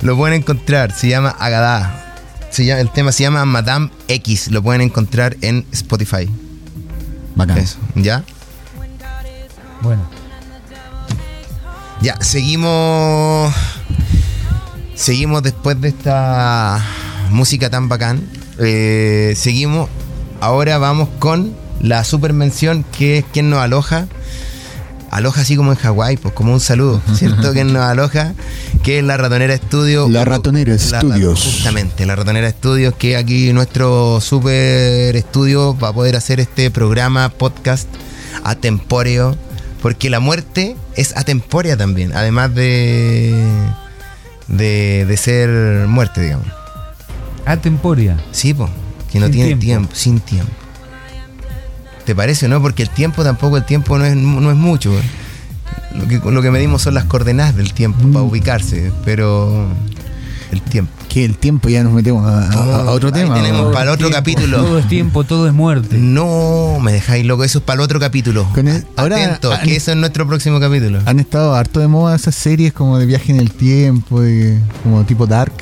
Lo 0.00 0.16
pueden 0.16 0.40
encontrar, 0.40 0.92
se 0.92 1.08
llama 1.08 1.30
Agadá. 1.38 2.14
Se 2.50 2.64
llama, 2.64 2.80
el 2.80 2.90
tema 2.90 3.12
se 3.12 3.22
llama 3.24 3.44
Madame 3.44 3.90
X, 4.08 4.50
lo 4.50 4.62
pueden 4.62 4.80
encontrar 4.80 5.36
en 5.42 5.64
Spotify. 5.72 6.28
Bacán. 7.34 7.58
Eso, 7.58 7.78
¿ya? 7.94 8.24
Bueno, 9.82 10.02
Ya, 12.00 12.16
seguimos. 12.20 13.54
Seguimos 14.94 15.42
después 15.42 15.80
de 15.80 15.88
esta 15.88 16.84
música 17.30 17.70
tan 17.70 17.88
bacán. 17.88 18.20
eh, 18.58 19.34
seguimos. 19.36 19.88
Ahora 20.42 20.76
vamos 20.78 21.08
con 21.20 21.54
la 21.80 22.02
super 22.02 22.32
mención 22.32 22.84
que 22.98 23.18
es 23.18 23.24
quien 23.32 23.48
nos 23.48 23.60
aloja. 23.60 24.08
Aloja 25.12 25.42
así 25.42 25.56
como 25.56 25.70
en 25.70 25.78
Hawái, 25.78 26.16
pues 26.16 26.34
como 26.34 26.52
un 26.52 26.58
saludo, 26.58 27.00
¿cierto? 27.14 27.52
quien 27.52 27.72
nos 27.72 27.82
aloja, 27.82 28.32
que 28.82 28.98
es 28.98 29.04
la 29.04 29.16
Ratonera 29.18 29.54
Estudio. 29.54 30.08
La 30.08 30.24
Ratonera 30.24 30.72
La- 30.72 30.78
Studios. 30.78 31.40
Justamente, 31.44 32.06
la 32.06 32.16
Ratonera 32.16 32.48
Estudios, 32.48 32.94
que 32.94 33.16
aquí 33.16 33.52
nuestro 33.52 34.20
super 34.20 35.14
estudio 35.14 35.78
va 35.78 35.88
a 35.88 35.92
poder 35.92 36.16
hacer 36.16 36.40
este 36.40 36.70
programa, 36.72 37.28
podcast 37.28 37.86
atempóreo, 38.42 39.36
porque 39.80 40.10
la 40.10 40.18
muerte 40.18 40.76
es 40.96 41.16
atempórea 41.16 41.76
también, 41.76 42.12
además 42.16 42.52
de, 42.54 43.32
de, 44.48 45.04
de 45.06 45.16
ser 45.18 45.86
muerte, 45.88 46.22
digamos. 46.22 46.46
atemporia. 47.44 48.16
Sí, 48.32 48.54
pues, 48.54 48.70
que 49.12 49.20
no 49.20 49.26
Sin 49.26 49.32
tiene 49.34 49.46
tiempo. 49.56 49.60
tiempo. 49.64 49.90
sin 49.94 50.20
tiempo. 50.20 50.52
¿Te 52.04 52.14
parece 52.16 52.46
o 52.46 52.48
no? 52.48 52.60
Porque 52.60 52.82
el 52.82 52.90
tiempo 52.90 53.22
tampoco, 53.22 53.56
el 53.56 53.64
tiempo 53.64 53.96
no 53.98 54.04
es, 54.04 54.16
no 54.16 54.50
es 54.50 54.56
mucho. 54.56 54.92
Lo 55.94 56.08
que, 56.08 56.18
lo 56.30 56.42
que 56.42 56.50
medimos 56.50 56.82
son 56.82 56.94
las 56.94 57.04
coordenadas 57.04 57.54
del 57.54 57.72
tiempo 57.74 58.00
para 58.08 58.22
ubicarse, 58.24 58.90
pero 59.04 59.68
el 60.50 60.60
tiempo. 60.62 60.90
Que 61.08 61.26
el 61.26 61.36
tiempo 61.36 61.68
ya 61.68 61.84
nos 61.84 61.92
metemos 61.92 62.26
a, 62.26 62.50
a- 62.50 62.76
a 62.84 62.90
otro 62.90 63.08
Ahí 63.08 63.20
tema. 63.22 63.34
tenemos 63.34 63.66
¿o? 63.66 63.70
para 63.72 63.82
el 63.84 63.88
otro 63.90 64.08
Tiempo, 64.08 64.16
capítulo. 64.16 64.56
Todo 64.64 64.78
es 64.78 64.88
tiempo, 64.88 65.24
todo 65.24 65.46
es 65.46 65.52
muerte. 65.52 65.98
No, 65.98 66.78
me 66.80 66.92
dejáis 66.92 67.26
loco, 67.26 67.44
eso 67.44 67.58
es 67.58 67.64
para 67.64 67.74
el 67.74 67.80
otro 67.82 68.00
capítulo. 68.00 68.48
Con 68.54 68.66
el- 68.66 68.84
ahora 68.96 69.16
Atento, 69.22 69.52
han- 69.52 69.60
que 69.62 69.76
eso 69.76 69.90
es 69.90 69.96
nuestro 69.98 70.26
próximo 70.26 70.58
capítulo. 70.58 71.00
Han 71.04 71.20
estado 71.20 71.54
harto 71.54 71.80
de 71.80 71.88
moda 71.88 72.16
esas 72.16 72.34
series 72.34 72.72
como 72.72 72.98
de 72.98 73.04
viaje 73.06 73.30
en 73.30 73.38
el 73.40 73.52
tiempo, 73.52 74.22
de- 74.22 74.58
como 74.82 75.04
tipo 75.04 75.26
Dark, 75.26 75.52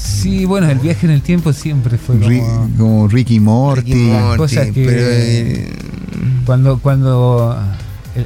Sí, 0.00 0.44
bueno, 0.44 0.68
el 0.68 0.78
viaje 0.78 1.06
en 1.06 1.12
el 1.12 1.22
tiempo 1.22 1.52
siempre 1.52 1.98
fue 1.98 2.16
como... 2.18 2.28
Ri- 2.30 2.76
como 2.76 3.08
Ricky 3.08 3.40
Morty. 3.40 3.92
Ricky 3.92 3.94
Morty, 4.10 4.36
cosas 4.38 4.66
que- 4.66 4.84
pero, 4.84 5.00
eh, 5.02 5.72
Cuando, 6.46 6.78
cuando 6.78 7.56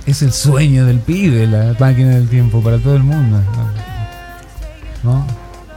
es 0.07 0.23
el 0.23 0.33
sueño 0.33 0.87
del 0.87 0.99
pibe, 1.01 1.47
la 1.47 1.75
máquina 1.79 2.11
del 2.11 2.29
tiempo 2.29 2.61
para 2.63 2.79
todo 2.79 2.97
el 2.97 3.03
mundo. 3.03 3.41
¿no? 5.05 5.11
¿No? 5.13 5.27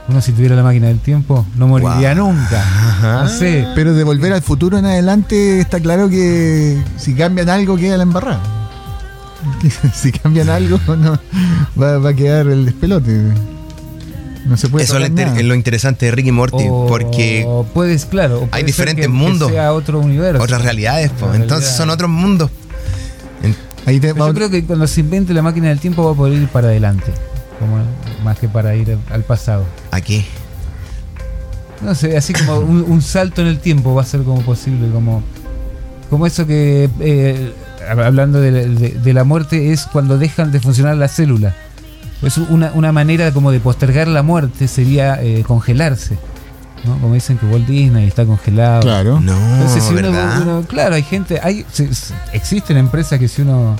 Uno 0.08 0.22
si 0.22 0.32
tuviera 0.32 0.56
la 0.56 0.62
máquina 0.62 0.86
del 0.86 1.00
tiempo 1.00 1.44
no 1.56 1.68
moriría 1.68 2.14
nunca. 2.14 2.60
Ajá. 2.62 3.22
No 3.24 3.28
sé. 3.28 3.66
Pero 3.74 3.92
de 3.92 4.04
volver 4.04 4.32
al 4.32 4.40
futuro 4.40 4.78
en 4.78 4.86
adelante 4.86 5.60
está 5.60 5.80
claro 5.80 6.08
que 6.08 6.82
si 6.96 7.12
cambian 7.14 7.50
algo 7.50 7.76
queda 7.76 7.98
la 7.98 8.04
embarrada. 8.04 8.40
si 9.94 10.10
cambian 10.12 10.48
algo 10.48 10.80
no 10.96 11.18
va, 11.80 11.98
va 11.98 12.10
a 12.10 12.14
quedar 12.14 12.46
el 12.48 12.64
despelote. 12.64 13.32
No 14.48 14.56
se 14.56 14.68
puede 14.68 14.84
eso 14.84 14.94
es 14.94 15.00
lo, 15.00 15.06
tocar 15.06 15.10
inter- 15.10 15.26
nada. 15.28 15.40
es 15.40 15.46
lo 15.46 15.54
interesante 15.54 16.06
de 16.06 16.12
Ricky 16.12 16.32
Morty, 16.32 16.64
O 16.68 16.86
porque 16.88 17.46
puedes, 17.74 18.06
claro, 18.06 18.40
puede 18.40 18.50
ser 18.52 18.64
diferentes 18.66 19.06
que- 19.06 19.12
que 19.12 19.16
mundos. 19.18 19.50
sea 19.52 19.72
otro 19.74 20.00
universo. 20.00 20.42
otras 20.42 20.62
realidades, 20.62 21.10
entonces 21.34 21.70
son 21.76 21.90
otros 21.90 22.08
mundos. 22.10 22.50
Ahí 23.86 24.00
te- 24.00 24.08
yo 24.14 24.34
creo 24.34 24.50
que 24.50 24.64
cuando 24.64 24.86
se 24.86 25.00
invente 25.00 25.32
la 25.32 25.42
máquina 25.42 25.68
del 25.68 25.80
tiempo 25.80 26.04
va 26.04 26.12
a 26.12 26.14
poder 26.14 26.34
ir 26.42 26.48
para 26.48 26.68
adelante, 26.68 27.12
como 27.58 27.78
más 28.24 28.38
que 28.38 28.48
para 28.48 28.74
ir 28.74 28.96
al 29.10 29.22
pasado. 29.22 29.64
¿A 29.90 30.00
qué? 30.00 30.24
No 31.82 31.94
sé, 31.94 32.16
así 32.16 32.32
como 32.32 32.58
un, 32.58 32.82
un 32.88 33.00
salto 33.02 33.40
en 33.40 33.46
el 33.48 33.58
tiempo 33.60 33.94
va 33.94 34.02
a 34.02 34.04
ser 34.04 34.22
como 34.24 34.42
posible, 34.42 34.90
como, 34.90 35.22
como 36.10 36.26
eso 36.26 36.46
que, 36.46 36.90
eh, 37.00 37.52
hablando 37.88 38.40
de, 38.40 38.50
de- 38.68 38.90
de 38.90 39.12
la 39.14 39.24
muerte, 39.24 39.72
es 39.72 39.86
cuando 39.86 40.18
dejan 40.18 40.50
de 40.52 40.60
funcionar 40.60 40.96
las 40.96 41.12
células. 41.12 41.54
Es 42.22 42.36
una, 42.38 42.72
una 42.74 42.90
manera 42.92 43.32
como 43.32 43.52
de 43.52 43.60
postergar 43.60 44.08
la 44.08 44.22
muerte 44.22 44.66
sería 44.68 45.22
eh, 45.22 45.44
congelarse. 45.46 46.18
¿no? 46.84 46.96
Como 46.98 47.14
dicen 47.14 47.38
que 47.38 47.46
Walt 47.46 47.66
Disney 47.66 48.06
está 48.08 48.24
congelado. 48.24 48.80
Claro. 48.82 49.20
No, 49.20 49.36
Entonces, 49.54 49.84
si 49.84 49.92
uno, 49.94 50.10
¿verdad? 50.12 50.42
uno- 50.42 50.62
claro, 50.66 50.94
hay 50.96 51.02
gente, 51.02 51.40
hay, 51.42 51.64
se- 51.72 51.88
existen 52.32 52.76
empresas 52.76 53.18
que 53.18 53.28
si 53.28 53.42
uno 53.42 53.76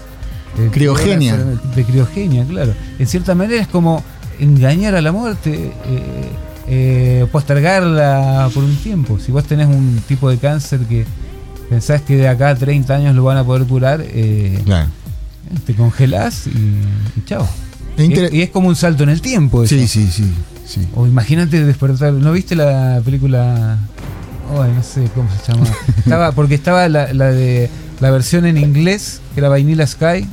eh, 0.59 0.68
Criogenia. 0.72 1.37
de 1.37 1.85
criogenia, 1.85 2.44
claro. 2.44 2.74
En 2.98 3.07
cierta 3.07 3.35
manera 3.35 3.61
es 3.61 3.68
como 3.68 4.03
engañar 4.40 4.94
a 4.94 5.01
la 5.01 5.11
muerte, 5.12 5.72
eh, 5.87 6.29
eh, 6.68 7.27
postergarla 7.33 8.51
por 8.55 8.62
un 8.64 8.77
tiempo. 8.77 9.18
Si 9.18 9.33
vos 9.33 9.44
tenés 9.44 9.66
un 9.66 10.01
tipo 10.07 10.29
de 10.31 10.38
cáncer 10.38 10.81
que 10.81 11.05
pensás 11.68 12.03
que 12.03 12.16
de 12.16 12.29
acá 12.29 12.51
a 12.51 12.55
30 12.55 12.94
años 12.94 13.14
lo 13.14 13.24
van 13.24 13.37
a 13.37 13.44
poder 13.44 13.66
curar, 13.66 14.01
eh, 14.05 14.61
Claro. 14.64 14.88
te 15.66 15.74
congelás 15.74 16.46
y, 16.46 16.51
y 16.51 17.24
chao. 17.27 17.48
Y 17.98 18.12
es, 18.12 18.32
y 18.32 18.42
es 18.42 18.50
como 18.50 18.68
un 18.68 18.76
salto 18.76 19.02
en 19.02 19.08
el 19.11 19.20
tiempo. 19.20 19.62
eso. 19.64 19.74
Sí, 19.74 19.88
sí, 19.88 20.08
sí, 20.11 20.24
sí. 20.66 20.87
O 20.94 21.06
imagínate 21.06 21.64
despertar. 21.64 22.12
¿No 22.12 22.32
viste 22.32 22.54
la 22.56 23.00
película? 23.04 23.78
No 24.50 24.82
sé 24.82 25.08
cómo 25.14 25.28
se 25.44 25.52
llama. 25.52 25.66
estaba, 25.98 26.32
porque 26.32 26.54
estaba 26.54 26.88
la, 26.88 27.12
la 27.12 27.26
de 27.32 27.68
la 28.00 28.11
versión 28.11 28.46
en 28.46 28.56
inglés, 28.56 29.20
que 29.34 29.40
era 29.40 29.48
Vanilla 29.48 29.87
Sky, 29.87 30.26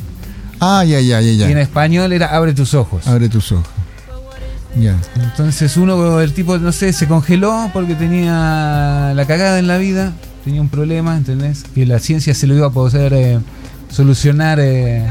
Ah, 0.59 0.85
ya, 0.85 0.99
ya, 1.01 1.19
ya, 1.19 1.31
y 1.31 1.41
en 1.43 1.49
ya. 1.57 1.61
español 1.61 2.13
era 2.13 2.27
Abre 2.27 2.53
tus 2.53 2.73
ojos. 2.73 3.05
Abre 3.07 3.27
tus 3.27 3.51
ojos. 3.51 3.67
Ya. 4.79 4.95
Entonces 5.15 5.75
uno, 5.77 6.19
el 6.21 6.33
tipo, 6.33 6.57
no 6.57 6.71
sé, 6.71 6.93
se 6.93 7.07
congeló 7.07 7.69
porque 7.73 7.95
tenía 7.95 9.13
la 9.15 9.25
cagada 9.25 9.59
en 9.59 9.67
la 9.67 9.77
vida, 9.77 10.13
tenía 10.43 10.61
un 10.61 10.69
problema, 10.69 11.15
¿entendés? 11.17 11.63
Que 11.73 11.85
la 11.85 11.99
ciencia 11.99 12.33
se 12.33 12.47
lo 12.47 12.55
iba 12.55 12.67
a 12.67 12.69
poder 12.69 13.13
eh, 13.13 13.39
solucionar 13.89 14.59
eh, 14.61 15.05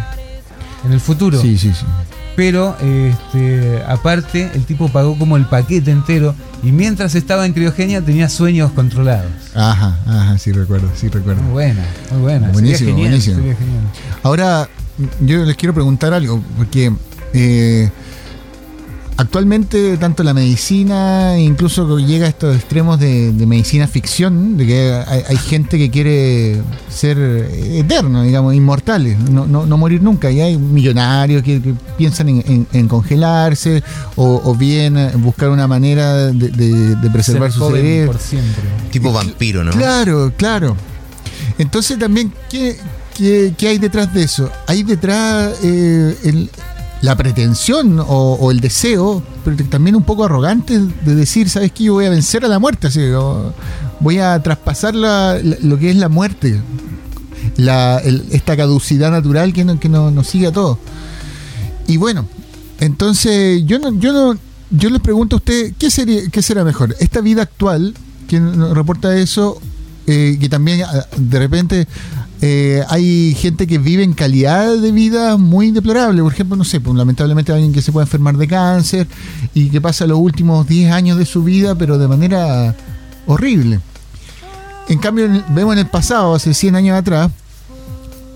en 0.85 0.93
el 0.93 1.01
futuro. 1.01 1.41
Sí, 1.41 1.57
sí, 1.59 1.73
sí. 1.73 1.85
Pero 2.37 2.77
este, 2.81 3.81
aparte, 3.87 4.51
el 4.55 4.65
tipo 4.65 4.89
pagó 4.89 5.17
como 5.17 5.37
el 5.37 5.47
paquete 5.47 5.91
entero 5.93 6.35
y 6.65 6.73
mientras 6.73 7.15
estaba 7.15 7.47
en 7.47 7.53
criogenia 7.53 8.01
tenía 8.03 8.29
sueños 8.29 8.73
controlados. 8.73 9.31
Ajá, 9.55 9.99
ajá, 10.07 10.39
sí 10.39 10.51
recuerdo, 10.51 10.89
sí 10.97 11.09
recuerdo. 11.09 11.43
Muy 11.43 11.53
buena, 11.53 11.85
muy 12.11 12.21
buena. 12.23 12.49
Buenísimo, 12.49 12.79
Sería 12.79 12.95
genial, 12.95 13.09
buenísimo. 13.11 13.37
sería 13.37 13.55
genial. 13.57 13.83
Ahora, 14.25 14.69
yo 15.21 15.45
les 15.45 15.57
quiero 15.57 15.75
preguntar 15.75 16.13
algo, 16.13 16.43
porque 16.57 16.93
eh, 17.35 17.91
actualmente 19.17 19.97
tanto 19.99 20.23
la 20.23 20.35
medicina, 20.35 21.39
incluso 21.39 21.99
llega 21.99 22.27
a 22.27 22.29
estos 22.29 22.57
extremos 22.57 22.99
de, 22.99 23.33
de 23.33 23.47
medicina 23.47 23.87
ficción, 23.87 24.57
de 24.57 24.67
que 24.67 24.93
hay, 25.07 25.23
hay 25.29 25.37
gente 25.37 25.79
que 25.79 25.91
quiere 25.91 26.61
ser 26.89 27.19
eterno, 27.19 28.23
digamos, 28.23 28.55
inmortales, 28.55 29.19
no, 29.19 29.47
no, 29.47 29.67
no 29.67 29.77
morir 29.77 30.03
nunca, 30.03 30.31
y 30.31 30.41
hay 30.41 30.59
millonarios 30.59 31.43
que, 31.43 31.61
que 31.63 31.75
piensan 31.97 32.29
en, 32.29 32.45
en- 32.47 32.67
en 32.73 32.89
congelarse 32.89 33.83
o, 34.17 34.41
o 34.45 34.55
bien 34.55 34.97
buscar 35.19 35.51
una 35.51 35.67
manera 35.69 36.15
de, 36.33 36.49
de- 36.49 36.97
de 36.97 37.11
preservar 37.11 37.51
Ser 37.53 37.59
su 37.61 37.71
cerebro. 37.71 38.13
por 38.13 38.21
siempre. 38.21 38.65
Tipo 38.91 39.13
vampiro, 39.13 39.63
¿no? 39.65 39.71
Claro, 39.73 40.33
claro. 40.37 40.77
Entonces 41.59 41.99
también, 41.99 42.33
¿qué, 42.51 42.77
qué, 43.17 43.55
qué 43.57 43.69
hay 43.69 43.79
detrás 43.79 44.13
de 44.13 44.25
eso? 44.25 44.51
Hay 44.67 44.83
detrás 44.83 45.53
eh, 45.63 46.17
el- 46.25 46.51
la 47.05 47.17
pretensión 47.17 48.01
o, 48.01 48.51
el 48.51 48.61
deseo, 48.61 49.23
pero 49.45 49.57
también 49.69 49.95
un 49.95 50.05
poco 50.05 50.25
arrogante 50.25 50.79
de 50.79 51.15
decir, 51.15 51.51
¿sabes 51.51 51.71
qué? 51.73 51.85
Yo 51.85 51.93
voy 51.95 52.07
a 52.07 52.11
vencer 52.11 52.45
a 52.47 52.49
la 52.49 52.59
muerte, 52.59 52.87
así, 52.87 53.01
voy 54.01 54.19
a 54.21 54.43
traspasar 54.43 54.95
la- 54.95 55.39
lo 55.63 55.79
que 55.79 55.91
es 55.91 55.97
la 55.97 56.09
muerte, 56.09 56.61
la, 57.57 57.99
esta 58.31 58.57
caducidad 58.57 59.11
natural 59.11 59.53
que, 59.53 59.65
no- 59.65 59.79
que 59.79 59.89
no- 59.91 60.11
nos 60.11 60.27
sigue 60.29 60.47
a 60.47 60.53
todos. 60.53 60.79
Y 61.87 61.99
bueno, 61.99 62.27
entonces 62.81 63.63
yo 63.67 63.79
no, 63.79 63.93
yo 63.99 64.13
no, 64.15 64.39
yo 64.71 64.89
les 64.89 65.01
pregunto 65.03 65.37
a 65.37 65.39
usted, 65.39 65.75
¿qué 65.79 65.91
sería, 65.91 66.23
qué 66.31 66.41
será 66.41 66.65
mejor? 66.65 66.97
Esta 67.01 67.21
vida 67.21 67.43
actual, 67.43 67.95
que 68.29 68.41
nos 68.41 68.75
reporta 68.75 69.15
eso, 69.17 69.61
eh, 70.07 70.39
que 70.41 70.49
también 70.49 70.83
ah, 70.85 71.07
de 71.19 71.39
repente 71.39 71.87
eh, 72.47 72.85
hay 72.91 73.35
gente 73.35 73.67
que 73.67 73.79
vive 73.79 74.03
en 74.03 74.13
calidad 74.13 74.77
de 74.77 74.93
vida 74.93 75.39
muy 75.39 75.71
deplorable. 75.71 76.21
Por 76.23 76.31
ejemplo, 76.31 76.57
no 76.57 76.65
sé, 76.65 76.79
pues, 76.79 76.95
lamentablemente 76.95 77.53
alguien 77.53 77.73
que 77.73 77.81
se 77.81 77.91
puede 77.91 78.05
enfermar 78.05 78.37
de 78.37 78.47
cáncer 78.47 79.07
y 79.55 79.71
que 79.71 79.81
pasa 79.81 80.07
los 80.07 80.19
últimos 80.19 80.67
10 80.69 80.93
años 80.93 81.17
de 81.17 81.25
su 81.25 81.43
vida, 81.43 81.75
pero 81.75 81.97
de 81.97 82.07
manera 82.07 82.75
horrible. 83.27 83.81
En 84.89 84.99
cambio, 84.99 85.27
vemos 85.55 85.73
en 85.73 85.79
el 85.79 85.87
pasado, 85.87 86.35
hace 86.35 86.53
100 86.53 86.77
años 86.77 86.99
atrás, 86.99 87.31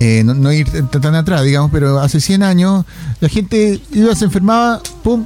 eh, 0.01 0.23
no, 0.25 0.51
ir 0.53 0.67
tan 0.89 1.15
atrás, 1.15 1.43
digamos, 1.43 1.71
pero 1.71 1.99
hace 2.01 2.19
100 2.21 2.43
años, 2.43 2.87
la 3.21 3.29
gente 3.29 3.79
iba, 3.93 4.15
se 4.15 4.25
enfermaba, 4.25 4.81
pum, 5.03 5.23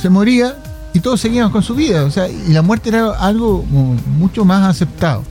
se 0.00 0.08
moría 0.08 0.56
y 0.94 1.00
todos 1.00 1.20
seguíamos 1.20 1.50
con 1.50 1.64
su 1.64 1.74
vida. 1.74 2.04
O 2.04 2.10
sea, 2.12 2.28
y 2.28 2.52
la 2.52 2.62
muerte 2.62 2.90
era 2.90 3.10
algo 3.14 3.64
mu- 3.68 3.96
mucho 4.18 4.44
más 4.44 4.68
aceptado. 4.68 5.24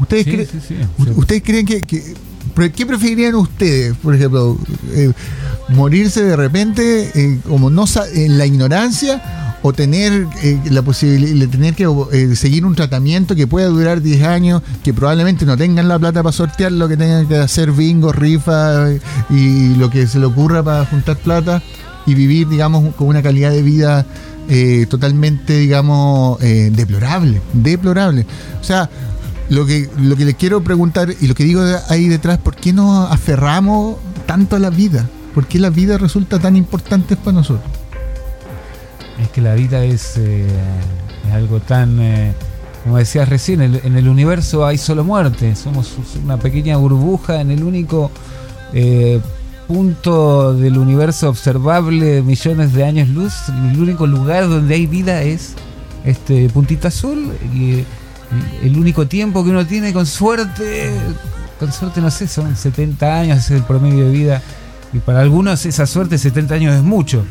¿Ustedes, 0.00 0.24
Sí, 0.24 0.30
creen- 0.32 0.48
sí, 0.50 0.58
sí. 0.68 1.10
¿ustedes 1.16 1.42
creen 1.42 1.66
que, 1.66 1.80
¿Qué 2.74 2.86
preferirían 2.86 3.34
ustedes, 3.34 3.94
por 3.96 4.14
ejemplo? 4.14 4.56
eh, 4.92 5.12
¿Morirse 5.68 6.22
de 6.24 6.36
repente 6.36 7.10
eh, 7.14 7.38
como 7.46 7.70
no 7.70 7.84
en 8.14 8.38
la 8.38 8.46
ignorancia 8.46 9.58
o 9.62 9.72
tener 9.72 10.26
eh, 10.42 10.60
la 10.70 10.80
posibilidad 10.82 11.34
de 11.40 11.48
tener 11.48 11.74
que 11.74 11.88
eh, 12.12 12.36
seguir 12.36 12.64
un 12.64 12.74
tratamiento 12.76 13.34
que 13.34 13.46
pueda 13.48 13.66
durar 13.66 14.00
10 14.00 14.22
años, 14.22 14.62
que 14.84 14.94
probablemente 14.94 15.44
no 15.44 15.56
tengan 15.56 15.88
la 15.88 15.98
plata 15.98 16.22
para 16.22 16.32
sortear 16.32 16.70
lo 16.72 16.86
que 16.88 16.96
tengan 16.96 17.26
que 17.26 17.36
hacer 17.36 17.72
bingo, 17.72 18.12
rifa 18.12 18.90
eh, 18.92 19.00
y 19.30 19.74
lo 19.74 19.90
que 19.90 20.06
se 20.06 20.18
le 20.20 20.26
ocurra 20.26 20.62
para 20.62 20.86
juntar 20.86 21.16
plata 21.16 21.62
y 22.06 22.14
vivir, 22.14 22.48
digamos, 22.48 22.94
con 22.94 23.08
una 23.08 23.22
calidad 23.22 23.50
de 23.50 23.62
vida 23.62 24.06
eh, 24.48 24.86
totalmente, 24.88 25.58
digamos, 25.58 26.40
eh, 26.42 26.70
deplorable, 26.72 27.40
deplorable. 27.52 28.24
O 28.60 28.64
sea, 28.64 28.88
lo 29.48 29.66
que, 29.66 29.88
lo 29.98 30.16
que 30.16 30.24
les 30.24 30.34
quiero 30.34 30.62
preguntar 30.62 31.14
y 31.20 31.26
lo 31.26 31.34
que 31.34 31.44
digo 31.44 31.62
ahí 31.88 32.08
detrás, 32.08 32.38
¿por 32.38 32.56
qué 32.56 32.72
nos 32.72 33.10
aferramos 33.10 33.96
tanto 34.26 34.56
a 34.56 34.58
la 34.58 34.70
vida? 34.70 35.08
¿Por 35.34 35.46
qué 35.46 35.58
la 35.58 35.70
vida 35.70 35.98
resulta 35.98 36.38
tan 36.38 36.56
importante 36.56 37.16
para 37.16 37.32
nosotros? 37.32 37.70
Es 39.22 39.28
que 39.30 39.40
la 39.40 39.54
vida 39.54 39.84
es, 39.84 40.16
eh, 40.16 40.46
es 41.26 41.32
algo 41.32 41.60
tan, 41.60 42.00
eh, 42.00 42.32
como 42.84 42.98
decías 42.98 43.28
recién, 43.28 43.60
en 43.62 43.96
el 43.96 44.08
universo 44.08 44.66
hay 44.66 44.78
solo 44.78 45.04
muerte. 45.04 45.54
Somos 45.54 45.94
una 46.22 46.38
pequeña 46.38 46.76
burbuja 46.76 47.40
en 47.40 47.50
el 47.50 47.62
único 47.62 48.10
eh, 48.72 49.20
punto 49.66 50.54
del 50.54 50.78
universo 50.78 51.28
observable 51.28 52.22
millones 52.22 52.72
de 52.72 52.84
años 52.84 53.08
luz. 53.08 53.34
El 53.48 53.80
único 53.80 54.06
lugar 54.06 54.48
donde 54.48 54.74
hay 54.74 54.86
vida 54.86 55.22
es 55.22 55.54
este 56.04 56.48
puntito 56.50 56.88
azul 56.88 57.32
el 58.62 58.76
único 58.76 59.06
tiempo 59.06 59.44
que 59.44 59.50
uno 59.50 59.66
tiene 59.66 59.92
con 59.92 60.06
suerte, 60.06 60.90
con 61.58 61.72
suerte 61.72 62.00
no 62.00 62.10
sé, 62.10 62.26
son 62.28 62.56
70 62.56 63.20
años, 63.20 63.38
ese 63.38 63.54
es 63.54 63.60
el 63.60 63.66
promedio 63.66 64.06
de 64.06 64.10
vida. 64.12 64.42
Y 64.92 64.98
para 64.98 65.20
algunos 65.20 65.66
esa 65.66 65.84
suerte, 65.86 66.16
70 66.16 66.54
años 66.54 66.74
es 66.74 66.82
mucho. 66.82 67.24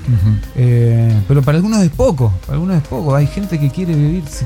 Eh, 0.55 1.15
pero 1.27 1.41
para 1.41 1.57
algunos 1.57 1.81
es 1.83 1.89
poco, 1.89 2.33
para 2.41 2.53
algunos 2.53 2.77
es 2.77 2.87
poco. 2.87 3.15
Hay 3.15 3.27
gente 3.27 3.59
que 3.59 3.69
quiere 3.69 3.95
vivir 3.95 4.23
c- 4.27 4.45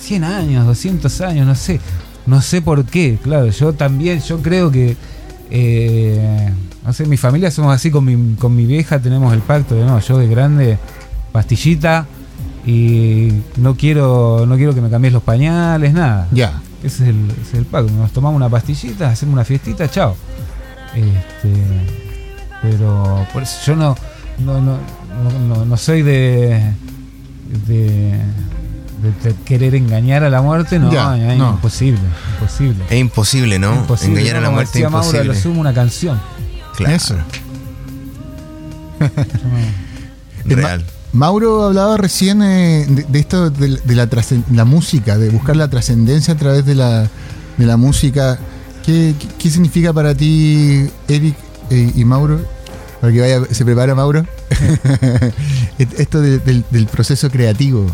100 0.00 0.24
años, 0.24 0.66
200 0.66 1.20
años, 1.20 1.46
no 1.46 1.54
sé. 1.54 1.80
No 2.26 2.40
sé 2.42 2.62
por 2.62 2.84
qué, 2.84 3.18
claro. 3.22 3.48
Yo 3.50 3.72
también, 3.74 4.20
yo 4.22 4.40
creo 4.42 4.70
que, 4.70 4.96
eh, 5.50 6.50
no 6.84 6.92
sé, 6.92 7.06
mi 7.06 7.16
familia 7.16 7.50
somos 7.50 7.74
así, 7.74 7.90
con 7.90 8.04
mi, 8.04 8.34
con 8.36 8.54
mi 8.56 8.66
vieja 8.66 8.98
tenemos 8.98 9.32
el 9.34 9.40
pacto 9.40 9.74
de, 9.74 9.84
no, 9.84 9.98
yo 10.00 10.18
de 10.18 10.26
grande, 10.26 10.78
pastillita, 11.32 12.06
y 12.66 13.32
no 13.56 13.74
quiero, 13.76 14.44
no 14.46 14.56
quiero 14.56 14.74
que 14.74 14.80
me 14.80 14.90
cambies 14.90 15.12
los 15.12 15.22
pañales, 15.22 15.92
nada. 15.92 16.28
Ya. 16.32 16.60
Ese 16.82 17.02
es 17.04 17.08
el, 17.10 17.30
ese 17.30 17.40
es 17.42 17.54
el 17.54 17.64
pacto. 17.66 17.92
Nos 17.92 18.12
tomamos 18.12 18.36
una 18.36 18.48
pastillita, 18.48 19.10
hacemos 19.10 19.32
una 19.34 19.44
fiestita, 19.44 19.88
chao. 19.90 20.16
Este, 20.94 21.52
pero 22.62 23.26
por 23.32 23.42
eso 23.42 23.56
yo 23.66 23.76
no, 23.76 23.96
no, 24.38 24.60
no, 24.60 24.76
no, 25.22 25.38
no- 25.56 25.64
no 25.64 25.76
soy 25.76 26.02
de, 26.02 26.72
de, 27.66 28.20
querer 29.44 29.74
engañar 29.74 30.24
a 30.24 30.30
la 30.30 30.42
muerte, 30.42 30.78
no, 30.78 30.92
Ya, 30.92 31.16
es 31.32 31.38
no. 31.38 31.50
imposible, 31.52 32.00
imposible. 32.34 32.84
Es 32.90 32.98
imposible, 32.98 33.58
¿no? 33.58 33.74
Imposible, 33.76 34.20
Engañar 34.20 34.36
a 34.36 34.40
la 34.40 34.50
muerte 34.50 34.68
es 34.70 34.72
decía 34.74 34.90
Mauro, 34.90 35.06
imposible. 35.06 35.34
lo 35.34 35.40
sumo 35.40 35.60
una 35.60 35.72
canción. 35.74 36.20
Claro, 36.76 36.94
Eso. 36.96 37.14
Real. 40.44 40.84
Mauro 41.12 41.64
hablaba 41.64 41.96
recién 41.96 42.40
eh, 42.42 42.86
de, 42.88 43.18
esto 43.18 43.50
de, 43.50 43.76
de 43.84 43.94
la, 43.96 44.08
la 44.52 44.64
música, 44.64 45.18
de 45.18 45.30
buscar 45.30 45.56
la 45.56 45.68
trascendencia 45.68 46.34
a 46.34 46.36
través 46.36 46.64
de 46.64 46.74
la, 46.76 47.08
de 47.56 47.66
la 47.66 47.76
música. 47.76 48.38
¿Qué, 48.84 49.14
significa 49.38 49.92
para 49.92 50.14
ti, 50.14 50.88
Eric 51.08 51.36
eh, 51.70 51.92
y 51.94 52.04
Mauro? 52.04 52.40
Para 53.00 53.12
que 53.12 53.20
vaya, 53.20 53.42
se 53.50 53.64
prepara 53.64 53.94
Mauro. 53.94 54.24
Esto 55.78 56.20
de- 56.20 56.38
del, 56.38 56.86
proceso 56.86 57.30
creativo. 57.30 57.86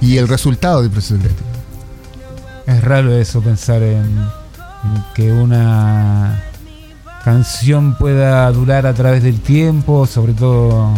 Y 0.00 0.18
el 0.18 0.28
resultado 0.28 0.82
del 0.82 0.90
proceso 0.90 1.18
creativo. 1.18 1.48
Es 2.66 2.82
raro 2.84 3.16
eso, 3.16 3.40
pensar 3.40 3.82
en, 3.82 4.04
en 4.04 5.04
que 5.14 5.32
una 5.32 6.42
canción 7.26 7.96
pueda 7.96 8.48
durar 8.52 8.86
a 8.86 8.94
través 8.94 9.20
del 9.20 9.40
tiempo, 9.40 10.06
sobre 10.06 10.32
todo 10.32 10.94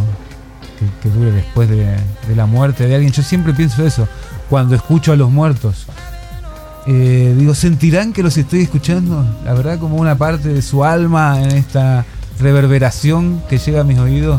que, 0.78 1.08
que 1.08 1.08
dure 1.16 1.32
después 1.32 1.70
de, 1.70 1.86
de 1.86 2.36
la 2.36 2.44
muerte 2.44 2.86
de 2.86 2.94
alguien. 2.94 3.14
Yo 3.14 3.22
siempre 3.22 3.54
pienso 3.54 3.82
eso 3.86 4.06
cuando 4.50 4.74
escucho 4.74 5.12
a 5.12 5.16
los 5.16 5.30
muertos. 5.30 5.86
Eh, 6.86 7.34
digo, 7.38 7.54
¿sentirán 7.54 8.12
que 8.12 8.22
los 8.22 8.36
estoy 8.36 8.60
escuchando? 8.60 9.24
La 9.42 9.54
verdad, 9.54 9.78
como 9.78 9.96
una 9.96 10.18
parte 10.18 10.50
de 10.50 10.60
su 10.60 10.84
alma 10.84 11.42
en 11.42 11.52
esta 11.52 12.04
reverberación 12.38 13.42
que 13.48 13.56
llega 13.56 13.80
a 13.80 13.84
mis 13.84 13.98
oídos 13.98 14.38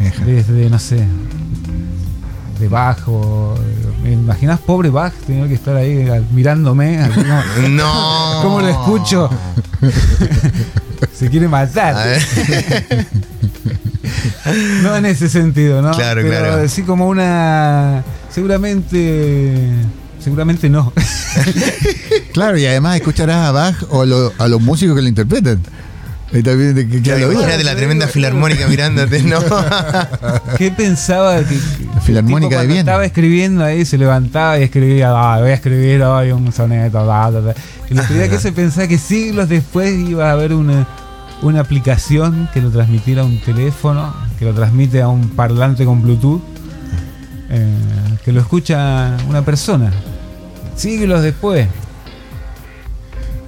Eja. 0.00 0.24
desde, 0.24 0.70
no 0.70 0.78
sé, 0.78 1.06
de 2.58 2.68
bajo. 2.68 3.54
¿Me 4.02 4.12
imaginas 4.12 4.60
pobre 4.60 4.88
Bach 4.88 5.12
teniendo 5.26 5.46
que 5.46 5.54
estar 5.56 5.76
ahí 5.76 6.08
mirándome? 6.32 6.98
así 7.02 7.20
como, 7.20 7.68
No. 7.68 8.40
¿Cómo 8.42 8.60
lo 8.62 8.68
escucho? 8.68 9.28
Se 11.14 11.28
quiere 11.30 11.48
matar. 11.48 11.96
No 14.82 14.96
en 14.96 15.04
ese 15.06 15.28
sentido, 15.28 15.82
¿no? 15.82 15.90
Claro, 15.92 16.22
Pero 16.22 16.38
claro. 16.38 16.62
así 16.64 16.82
como 16.82 17.08
una. 17.08 18.02
Seguramente. 18.30 19.68
Seguramente 20.22 20.68
no. 20.70 20.92
Claro, 22.32 22.56
y 22.56 22.66
además 22.66 22.96
escucharás 22.96 23.48
a 23.48 23.52
Bach 23.52 23.76
o 23.90 24.02
a, 24.02 24.06
lo- 24.06 24.32
a 24.38 24.46
los 24.48 24.60
músicos 24.60 24.94
que 24.96 25.02
lo 25.02 25.08
interpretan. 25.08 25.60
Y 26.32 26.42
también 26.42 26.74
de 26.74 26.86
que 26.88 27.02
Claro, 27.02 27.30
la 27.32 27.74
tremenda 27.74 28.06
filarmónica 28.06 28.66
mirándote, 28.68 29.22
¿no? 29.22 29.40
¿Qué 30.56 30.70
pensaba 30.70 31.42
que, 31.42 31.58
Filarmónica 32.08 32.48
tipo 32.48 32.60
de 32.60 32.66
Viena. 32.66 32.80
Estaba 32.80 33.04
escribiendo 33.04 33.64
ahí, 33.64 33.84
se 33.84 33.98
levantaba 33.98 34.58
y 34.58 34.62
escribía, 34.62 35.10
"Ah, 35.10 35.40
voy 35.40 35.50
a 35.50 35.54
escribir 35.54 36.02
hoy 36.02 36.32
un 36.32 36.52
soneto. 36.52 37.04
da, 37.04 37.30
da, 37.30 37.40
da". 37.40 37.54
Y 37.90 37.94
lo 37.94 38.02
tenía 38.02 38.28
que 38.28 38.38
se 38.38 38.52
pensaba 38.52 38.88
que 38.88 38.98
siglos 38.98 39.48
después 39.48 39.92
iba 39.98 40.28
a 40.28 40.32
haber 40.32 40.52
una, 40.54 40.86
una 41.42 41.60
aplicación 41.60 42.48
que 42.52 42.60
lo 42.60 42.70
transmitiera 42.70 43.22
a 43.22 43.24
un 43.24 43.40
teléfono, 43.40 44.14
que 44.38 44.44
lo 44.44 44.54
transmite 44.54 45.02
a 45.02 45.08
un 45.08 45.28
parlante 45.30 45.84
con 45.84 46.02
Bluetooth, 46.02 46.40
eh, 47.50 47.74
que 48.24 48.32
lo 48.32 48.40
escucha 48.40 49.16
una 49.28 49.42
persona. 49.44 49.92
Siglos 50.76 51.22
después. 51.22 51.66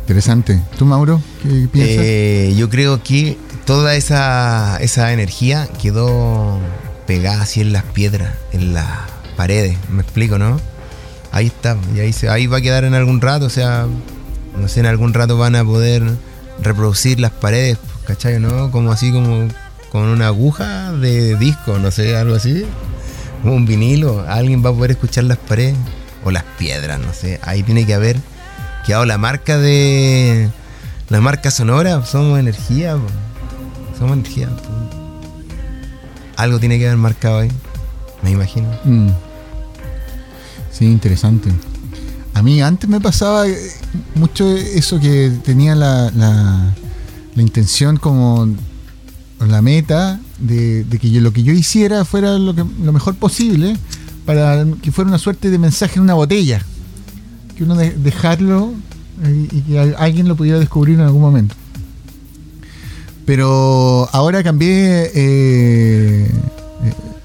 Interesante. 0.03 0.61
¿Tú, 0.77 0.85
Mauro? 0.87 1.20
¿Qué 1.42 1.68
piensas? 1.70 1.96
Eh, 2.05 2.55
yo 2.57 2.68
creo 2.68 3.03
que 3.03 3.38
toda 3.64 3.94
esa, 3.94 4.77
esa 4.81 5.12
energía 5.12 5.68
quedó 5.81 6.59
pegada 7.11 7.42
así 7.42 7.61
en 7.61 7.73
las 7.73 7.83
piedras, 7.83 8.35
en 8.53 8.73
las 8.73 8.87
paredes. 9.37 9.77
¿Me 9.90 10.01
explico, 10.01 10.38
no? 10.38 10.61
Ahí 11.33 11.46
está, 11.46 11.77
y 11.92 11.99
ahí, 11.99 12.12
se, 12.12 12.29
ahí 12.29 12.46
va 12.46 12.59
a 12.59 12.61
quedar 12.61 12.85
en 12.85 12.94
algún 12.94 13.20
rato, 13.20 13.46
o 13.46 13.51
sea, 13.51 13.88
no 14.57 14.68
sé, 14.68 14.79
en 14.79 14.87
algún 14.87 15.12
rato 15.12 15.37
van 15.37 15.57
a 15.57 15.64
poder 15.64 16.05
reproducir 16.62 17.18
las 17.18 17.33
paredes, 17.33 17.79
¿cachai? 18.07 18.38
¿No? 18.38 18.70
Como 18.70 18.92
así, 18.92 19.11
como 19.11 19.49
con 19.90 20.03
una 20.03 20.29
aguja 20.29 20.92
de 20.92 21.35
disco, 21.35 21.81
no 21.81 21.90
sé, 21.90 22.16
algo 22.16 22.37
así. 22.37 22.64
Como 23.42 23.57
un 23.57 23.66
vinilo, 23.66 24.25
alguien 24.29 24.64
va 24.64 24.70
a 24.70 24.73
poder 24.73 24.92
escuchar 24.92 25.25
las 25.25 25.38
paredes 25.38 25.75
o 26.23 26.31
las 26.31 26.44
piedras, 26.59 27.01
no 27.01 27.12
sé. 27.12 27.40
Ahí 27.42 27.64
tiene 27.64 27.87
que 27.87 27.94
haber 27.94 28.18
quedado 28.87 29.05
la 29.05 29.18
marca 29.18 29.59
de. 29.59 30.49
La 31.09 31.20
marca 31.20 31.51
sonora, 31.51 32.05
somos 32.07 32.38
energía, 32.38 32.94
po. 32.94 33.99
somos 33.99 34.16
energía. 34.16 34.46
po. 34.46 34.99
Algo 36.40 36.59
tiene 36.59 36.79
que 36.79 36.87
haber 36.87 36.96
marcado 36.98 37.40
ahí, 37.40 37.50
me 38.22 38.31
imagino. 38.31 38.68
Mm. 38.85 39.09
Sí, 40.72 40.87
interesante. 40.87 41.50
A 42.33 42.42
mí 42.42 42.62
antes 42.62 42.88
me 42.88 43.00
pasaba 43.00 43.46
eh, 43.46 43.57
mucho 44.14 44.48
eso 44.57 44.98
que 44.98 45.31
tenía 45.44 45.74
la, 45.74 46.11
la, 46.16 46.74
intención 47.42 47.96
como 47.98 48.48
la 49.40 49.61
meta 49.62 50.18
de, 50.38 50.87
que 51.00 51.09
lo 51.20 51.33
que 51.33 51.42
yo 51.42 51.53
hiciera 51.53 52.05
fuera 52.05 52.38
lo, 52.38 52.55
que, 52.55 52.64
lo 52.83 52.92
mejor 52.92 53.16
posible 53.16 53.76
para 54.24 54.64
que 54.83 54.92
fuera 54.92 55.09
una 55.09 55.18
suerte 55.18 55.50
de 55.50 55.59
mensaje 55.59 55.96
en 55.96 56.03
una 56.03 56.14
botella. 56.14 56.62
Que 57.57 57.64
uno 57.64 57.74
de- 57.74 57.90
dejarlo 57.92 58.72
eh, 59.24 59.48
y 59.50 59.61
que 59.62 59.79
al- 59.79 59.96
alguien 59.98 60.29
lo 60.29 60.37
pudiera 60.37 60.59
descubrir 60.59 60.94
en 60.98 61.05
algún 61.05 61.20
momento. 61.20 61.55
Pero 63.26 64.09
ahora 64.12 64.42
cambié 64.42 65.11
eh, 65.14 66.26
eh, 66.26 66.28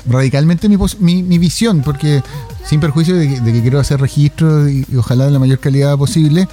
radicalmente 0.07 0.69
mi, 0.69 0.77
mi, 0.99 1.23
mi 1.23 1.37
visión, 1.37 1.81
porque 1.81 2.21
sin 2.65 2.79
perjuicio 2.79 3.15
de 3.15 3.27
que, 3.41 3.61
quiero 3.61 3.79
hacer 3.79 3.99
registros 4.01 4.69
y, 4.69 4.85
ojalá 4.97 5.25
de 5.25 5.31
la 5.31 5.39
mayor 5.39 5.59
calidad 5.59 5.97
posible, 5.97 6.47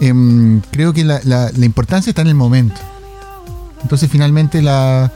em, 0.00 0.60
creo 0.70 0.92
que 0.92 1.04
la- 1.04 1.20
la 1.24 1.64
importancia 1.64 2.10
está 2.10 2.22
en 2.22 2.28
el 2.28 2.34
momento. 2.34 2.80
Entonces 3.82 4.08
finalmente 4.10 4.62
la, 4.62 5.10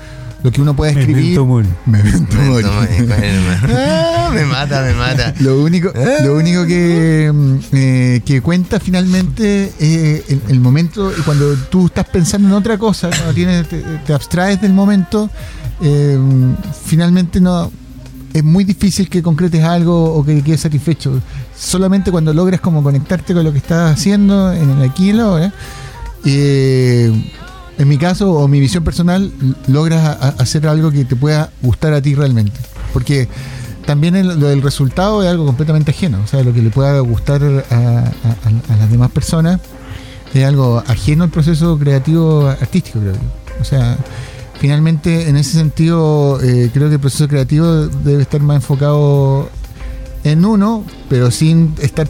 lo 0.46 0.52
que 0.52 0.60
uno 0.62 0.76
puede 0.76 0.92
escribir... 0.92 1.16
Memento 1.16 1.44
mori. 1.44 1.68
Memento 1.86 2.36
Me, 2.36 2.44
mori. 2.48 2.66
eh. 2.88 3.46
Ah, 3.68 4.30
mata, 4.48 4.82
me 4.82 4.94
mata. 4.94 5.34
Lo 5.40 5.60
único, 5.60 5.92
lo 6.22 6.36
único 6.36 6.64
que, 6.66 7.32
mm, 7.34 7.56
eh, 7.72 8.20
que 8.24 8.40
cuenta 8.42 8.78
finalmente 8.78 9.72
es 9.80 10.22
el, 10.30 10.40
el 10.48 10.60
momento 10.60 11.10
y 11.10 11.20
cuando 11.22 11.52
tú 11.68 11.86
estás 11.86 12.06
pensando 12.06 12.46
en 12.46 12.54
otra 12.54 12.78
cosa, 12.78 13.08
cuando 13.10 13.34
tienes, 13.34 13.68
te, 13.68 13.80
te 14.06 14.12
abstraes 14.12 14.60
del 14.60 14.72
momento, 14.72 15.28
eh, 15.80 16.16
finalmente 16.84 17.40
no 17.40 17.72
es 18.32 18.44
muy 18.44 18.62
difícil 18.62 19.08
que 19.08 19.24
concretes 19.24 19.64
algo 19.64 20.14
o 20.14 20.24
que 20.24 20.42
quedes 20.42 20.60
satisfecho. 20.60 21.20
Solamente 21.58 22.12
cuando 22.12 22.32
logras 22.32 22.60
como 22.60 22.84
conectarte 22.84 23.34
con 23.34 23.42
lo 23.42 23.50
que 23.50 23.58
estás 23.58 23.94
haciendo 23.94 24.52
en 24.52 24.70
el 24.70 24.88
aquí 24.88 25.06
y 25.06 25.10
el 25.10 25.20
ahora, 25.20 25.52
eh, 26.24 27.10
en 27.78 27.88
mi 27.88 27.98
caso 27.98 28.32
o 28.32 28.48
mi 28.48 28.60
visión 28.60 28.84
personal, 28.84 29.32
logras 29.66 30.18
hacer 30.38 30.66
algo 30.66 30.90
que 30.90 31.04
te 31.04 31.16
pueda 31.16 31.50
gustar 31.62 31.92
a 31.92 32.00
ti 32.00 32.14
realmente. 32.14 32.58
Porque 32.92 33.28
también 33.84 34.26
lo 34.40 34.48
del 34.48 34.62
resultado 34.62 35.22
es 35.22 35.28
algo 35.28 35.46
completamente 35.46 35.90
ajeno. 35.90 36.20
O 36.24 36.26
sea, 36.26 36.42
lo 36.42 36.52
que 36.52 36.62
le 36.62 36.70
pueda 36.70 36.98
gustar 37.00 37.42
a 37.70 38.12
las 38.78 38.90
demás 38.90 39.10
personas 39.10 39.60
es 40.34 40.44
algo 40.44 40.82
ajeno 40.86 41.24
al 41.24 41.30
proceso 41.30 41.78
creativo 41.78 42.48
artístico, 42.48 43.00
creo 43.00 43.14
yo. 43.14 43.20
O 43.60 43.64
sea, 43.64 43.96
finalmente 44.58 45.28
en 45.28 45.36
ese 45.36 45.52
sentido 45.52 46.40
eh, 46.42 46.70
creo 46.72 46.88
que 46.88 46.94
el 46.94 47.00
proceso 47.00 47.28
creativo 47.28 47.86
debe 47.86 48.22
estar 48.22 48.40
más 48.40 48.56
enfocado 48.56 49.48
en 50.24 50.44
uno, 50.44 50.84
pero 51.08 51.30
sin 51.30 51.74
estar 51.80 52.08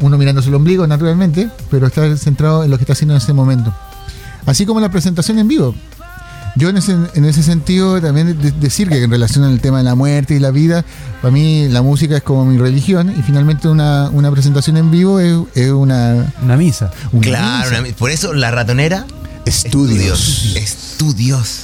uno 0.00 0.18
mirándose 0.18 0.48
el 0.48 0.54
ombligo 0.54 0.86
naturalmente, 0.86 1.48
pero 1.70 1.86
estar 1.86 2.16
centrado 2.18 2.64
en 2.64 2.70
lo 2.70 2.76
que 2.76 2.82
está 2.82 2.94
haciendo 2.94 3.14
en 3.14 3.18
ese 3.18 3.32
momento. 3.32 3.72
Así 4.46 4.66
como 4.66 4.80
la 4.80 4.90
presentación 4.90 5.38
en 5.38 5.48
vivo. 5.48 5.74
Yo 6.56 6.68
en 6.68 6.76
ese, 6.76 6.92
en 7.14 7.24
ese 7.24 7.42
sentido 7.42 8.00
también 8.00 8.40
de- 8.40 8.52
decir 8.52 8.88
que 8.88 9.02
en 9.02 9.10
relación 9.10 9.42
al 9.42 9.60
tema 9.60 9.78
de 9.78 9.84
la 9.84 9.96
muerte 9.96 10.36
y 10.36 10.38
la 10.38 10.52
vida, 10.52 10.84
para 11.20 11.32
mí 11.32 11.66
la 11.68 11.82
música 11.82 12.16
es 12.16 12.22
como 12.22 12.44
mi 12.44 12.58
religión 12.58 13.12
y 13.18 13.22
finalmente 13.22 13.66
una, 13.66 14.08
una 14.10 14.30
presentación 14.30 14.76
en 14.76 14.90
vivo 14.92 15.18
es, 15.18 15.36
es 15.56 15.70
una, 15.72 16.32
Una 16.42 16.56
misa. 16.56 16.92
una 17.10 17.22
Claro, 17.22 17.70
misa. 17.70 17.80
una- 17.82 17.96
por 17.96 18.10
eso 18.12 18.34
la 18.34 18.52
ratonera. 18.52 19.04
Estudios. 19.46 20.54
Estudios. 20.54 21.60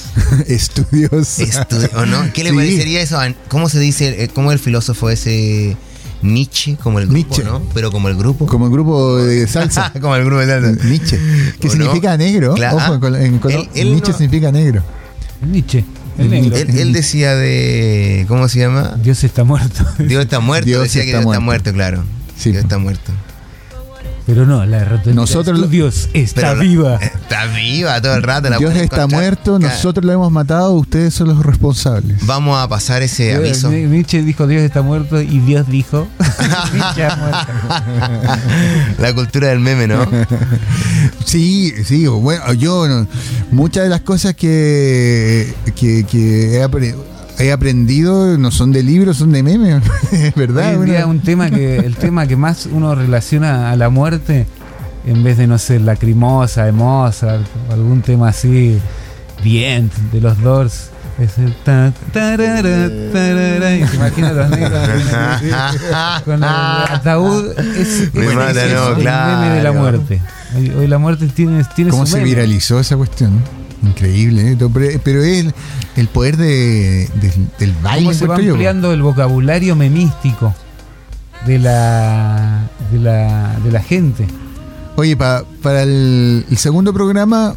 Estudios. 0.47 1.39
Estudio, 1.39 1.89
¿o 1.95 2.05
no? 2.05 2.31
¿Qué 2.33 2.43
le 2.43 2.49
Sí. 2.51 2.55
parecería 2.55 3.01
eso? 3.01 3.17
a- 3.19 3.33
¿Cómo 3.47 3.69
se 3.69 3.79
dice? 3.79 4.23
eh, 4.23 4.27
¿Cómo 4.27 4.51
el 4.51 4.59
filósofo 4.59 5.09
ese 5.09 5.77
Nietzsche? 6.21 6.77
Como 6.81 6.99
el 6.99 7.05
grupo, 7.07 7.17
Nietzsche. 7.17 7.43
¿no? 7.43 7.61
Pero 7.73 7.91
como 7.91 8.07
el 8.09 8.15
grupo. 8.15 8.45
Como 8.45 8.65
el 8.67 8.71
grupo 8.71 9.17
de 9.17 9.47
salsa. 9.47 9.91
como 9.99 10.15
el 10.15 10.23
grupo 10.25 10.39
de 10.41 10.47
salsa. 10.47 10.85
Nietzsche. 10.87 11.19
Que 11.59 11.69
significa 11.69 12.15
negro. 12.17 12.53
Claro. 12.55 12.77
Ojo, 12.77 12.93
en 12.95 12.99
colo- 13.01 13.17
en 13.19 13.39
colo- 13.39 13.55
Él- 13.59 13.69
él 13.75 13.91
Nietzsche 13.91 14.11
no- 14.11 14.17
significa 14.17 14.51
negro. 14.51 14.83
Nietzsche. 15.41 15.83
El. 16.17 16.33
Él, 16.33 16.53
él 16.77 16.93
decía 16.93 17.35
de. 17.35 18.25
¿Cómo 18.27 18.47
se 18.49 18.59
llama? 18.59 18.95
Dios 19.01 19.23
está 19.23 19.43
muerto. 19.43 19.85
Dios 19.99 20.23
está 20.23 20.39
muerto. 20.39 20.65
Dios 20.67 20.83
decía 20.83 21.01
que 21.03 21.09
Dios 21.09 21.21
está 21.25 21.39
muerto. 21.39 21.73
claro. 21.73 22.03
Sí, 22.37 22.51
Dios 22.51 22.63
está 22.63 22.77
muerto. 22.77 23.11
Pero 24.33 24.45
no, 24.45 24.65
la 24.65 24.85
ratonera. 24.85 25.13
Nosotros 25.13 25.59
lo- 25.59 25.67
Dios 25.67 26.07
está 26.13 26.53
viva. 26.53 26.95
Está 27.01 27.45
viva 27.47 28.01
todo 28.01 28.15
el 28.15 28.23
rato. 28.23 28.49
la 28.49 28.57
Dios 28.57 28.71
está 28.71 28.83
encontrar. 28.83 29.09
muerto, 29.09 29.59
nosotros 29.59 30.05
lo 30.05 30.11
hemos 30.13 30.31
matado, 30.31 30.71
ustedes 30.73 31.13
son 31.13 31.27
los 31.29 31.45
responsables. 31.45 32.25
Vamos 32.25 32.57
a 32.61 32.67
pasar 32.69 33.01
ese 33.03 33.33
aviso. 33.35 33.69
Ni- 33.69 33.83
Nietzsche 33.83 34.21
dijo 34.23 34.47
Dios 34.47 34.61
está 34.63 34.81
muerto 34.81 35.21
y 35.21 35.39
Dios 35.39 35.67
dijo 35.67 36.07
Nietzsche 36.73 37.03
ha 37.05 37.15
muerto. 37.15 39.01
La 39.01 39.13
cultura 39.13 39.49
del 39.49 39.59
meme, 39.59 39.87
¿no? 39.87 40.05
Sí, 41.25 41.73
sí, 41.85 42.07
bueno, 42.07 42.53
yo 42.53 42.85
muchas 43.51 43.83
de 43.83 43.89
las 43.89 44.01
cosas 44.01 44.33
que, 44.35 45.53
que, 45.75 46.05
que 46.05 46.57
he, 46.57 46.63
apre- 46.65 46.95
he 47.41 47.51
aprendido 47.51 48.37
no 48.37 48.51
son 48.51 48.71
de 48.71 48.83
libros, 48.83 49.17
son 49.17 49.31
de 49.31 49.43
memes, 49.43 49.81
es 50.11 50.33
verdad. 50.35 50.63
Hoy 50.67 50.71
en 50.71 50.77
bueno. 50.77 50.93
día 50.93 51.05
un 51.07 51.19
tema 51.21 51.49
que 51.49 51.77
el 51.77 51.95
tema 51.95 52.27
que 52.27 52.35
más 52.35 52.67
uno 52.71 52.95
relaciona 52.95 53.71
a 53.71 53.75
la 53.75 53.89
muerte 53.89 54.45
en 55.05 55.23
vez 55.23 55.37
de 55.37 55.47
no 55.47 55.57
sé 55.57 55.79
lacrimosa 55.79 56.67
o 56.69 57.11
algún 57.73 58.01
tema 58.01 58.29
así 58.29 58.77
bien 59.43 59.89
de 60.11 60.21
los 60.21 60.39
Doors 60.41 60.89
es 61.19 61.37
el 61.37 61.53
ta, 61.63 61.91
tarara, 62.13 62.89
tarara, 63.11 63.75
y 63.75 63.87
se 63.87 63.95
imagina 63.95 64.31
los 64.31 64.49
negros 64.49 64.71
con 66.25 66.35
el 66.35 66.43
ataúd 66.43 67.51
es, 67.59 68.13
Me 68.13 68.25
es- 68.27 68.33
mata, 68.35 68.65
es 68.65 68.73
no, 68.73 68.87
el 68.89 68.95
claro. 69.01 69.39
meme 69.41 69.55
de 69.55 69.63
la 69.63 69.71
muerte 69.71 70.21
hoy, 70.57 70.69
hoy 70.69 70.87
la 70.87 70.97
muerte 70.99 71.27
tiene, 71.27 71.63
tiene 71.75 71.91
¿Cómo 71.91 72.05
su 72.05 72.13
se 72.13 72.17
meme. 72.19 72.29
viralizó 72.29 72.79
esa 72.79 72.95
cuestión? 72.97 73.31
Increíble, 73.83 74.51
¿eh? 74.51 74.57
pero, 74.59 74.99
pero 75.03 75.23
es 75.23 75.39
el, 75.45 75.53
el 75.95 76.07
poder 76.07 76.37
de, 76.37 77.09
del- 77.19 77.47
del 77.59 77.73
baile. 77.81 78.05
cómo 78.05 78.13
se 78.13 78.27
va 78.27 78.39
yo. 78.39 78.51
ampliando 78.51 78.93
el 78.93 79.01
vocabulario 79.01 79.75
memístico 79.75 80.53
de 81.47 81.57
la 81.59 82.69
de 82.91 82.99
la, 82.99 83.57
de 83.63 83.71
la 83.71 83.81
gente 83.81 84.27
Oye, 84.97 85.15
pa- 85.17 85.43
para 85.63 85.81
el, 85.83 86.45
el 86.49 86.57
segundo 86.57 86.93
programa 86.93 87.55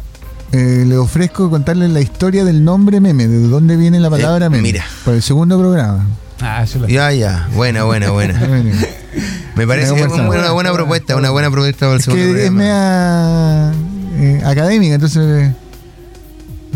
eh, 0.51 0.83
le 0.87 0.97
ofrezco 0.97 1.49
contarles 1.49 1.91
la 1.91 1.99
historia 2.01 2.43
del 2.45 2.63
nombre 2.63 2.99
meme, 3.01 3.27
de 3.27 3.47
dónde 3.47 3.75
viene 3.75 3.99
la 3.99 4.09
palabra 4.09 4.45
Eh, 4.45 4.49
meme. 4.49 4.61
mira. 4.63 4.85
Para 5.03 5.17
el 5.17 5.21
segundo 5.23 5.59
programa. 5.59 6.05
Ah, 6.41 6.63
yo 6.65 6.79
la- 6.79 6.87
Ya, 6.87 7.11
ya. 7.11 7.47
Buena, 7.53 7.83
buena, 7.83 8.09
buena. 8.11 8.39
Me 9.55 9.67
parece 9.67 9.91
Una 9.91 10.01
que 10.01 10.07
buena- 10.07 10.23
es 10.23 10.29
una 10.39 10.51
buena 10.51 10.73
propuesta, 10.73 11.15
una 11.15 11.29
buena 11.29 11.51
propuesta 11.51 11.79
para 11.81 11.93
el 11.93 11.99
Es 11.99 12.05
segundo 12.05 12.23
que 12.33 12.45
es 12.45 12.49
programa. 12.51 13.71
media 14.17 14.31
eh, 14.39 14.41
académica, 14.45 14.95
entonces 14.95 15.53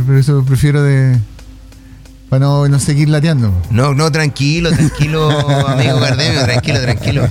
por 0.03 0.15
eso 0.15 0.43
prefiero 0.45 0.81
de 0.83 1.17
para 2.29 2.45
no, 2.45 2.67
no 2.67 2.79
seguir 2.79 3.09
lateando. 3.09 3.51
No, 3.71 3.93
no, 3.95 4.11
tranquilo, 4.11 4.71
tranquilo, 4.71 5.29
amigo 5.67 5.99
Gardemio, 5.99 6.43
tranquilo, 6.43 6.81
tranquilo. 6.81 7.29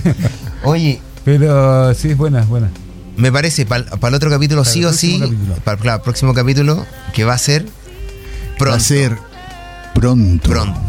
Oye, 0.63 0.99
Pero 1.23 1.93
sí 1.93 2.09
es 2.09 2.17
buena, 2.17 2.41
es 2.41 2.47
buena. 2.47 2.69
me 3.15 3.31
parece 3.31 3.65
para 3.65 3.85
el 3.85 4.13
otro 4.13 4.29
capítulo 4.29 4.61
Para 4.63 4.73
sí 4.73 4.83
o 4.83 4.91
sí, 4.91 5.21
para 5.63 5.95
el 5.95 6.01
próximo 6.01 6.33
capítulo, 6.33 6.85
que 7.13 7.23
va 7.23 7.33
a 7.33 7.37
ser 7.37 7.65
pronto. 8.57 8.71
Va 8.71 8.75
a 8.77 8.79
ser 8.81 9.17
pronto. 9.95 10.49
pronto. 10.49 10.79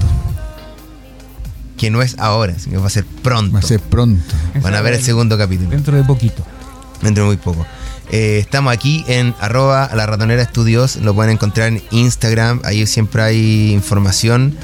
Que 1.77 1.90
no 1.90 2.03
es 2.03 2.19
ahora, 2.19 2.59
sino 2.59 2.73
que 2.75 2.79
va 2.81 2.88
a 2.88 2.90
ser 2.90 3.05
pronto. 3.05 3.53
Va 3.55 3.61
a 3.61 3.62
ser 3.62 3.81
pronto. 3.81 4.23
Van 4.61 4.75
a 4.75 4.81
ver 4.83 4.95
el 4.95 5.03
segundo 5.03 5.38
capítulo. 5.38 5.71
Dentro 5.71 5.97
de 5.97 6.03
poquito. 6.03 6.45
dentro 7.01 7.23
de 7.25 7.29
muy 7.29 7.37
poco. 7.37 7.64
Eh, 8.12 8.38
estamos 8.40 8.73
aquí 8.73 9.05
en 9.07 9.35
arroba 9.40 9.88
la 9.94 10.05
ratonera 10.05 10.42
estudios, 10.42 10.96
lo 10.96 11.14
pueden 11.14 11.33
encontrar 11.33 11.68
en 11.68 11.83
Instagram, 11.92 12.61
ahí 12.64 12.85
siempre 12.87 13.23
hay 13.23 13.73
información 13.73 14.57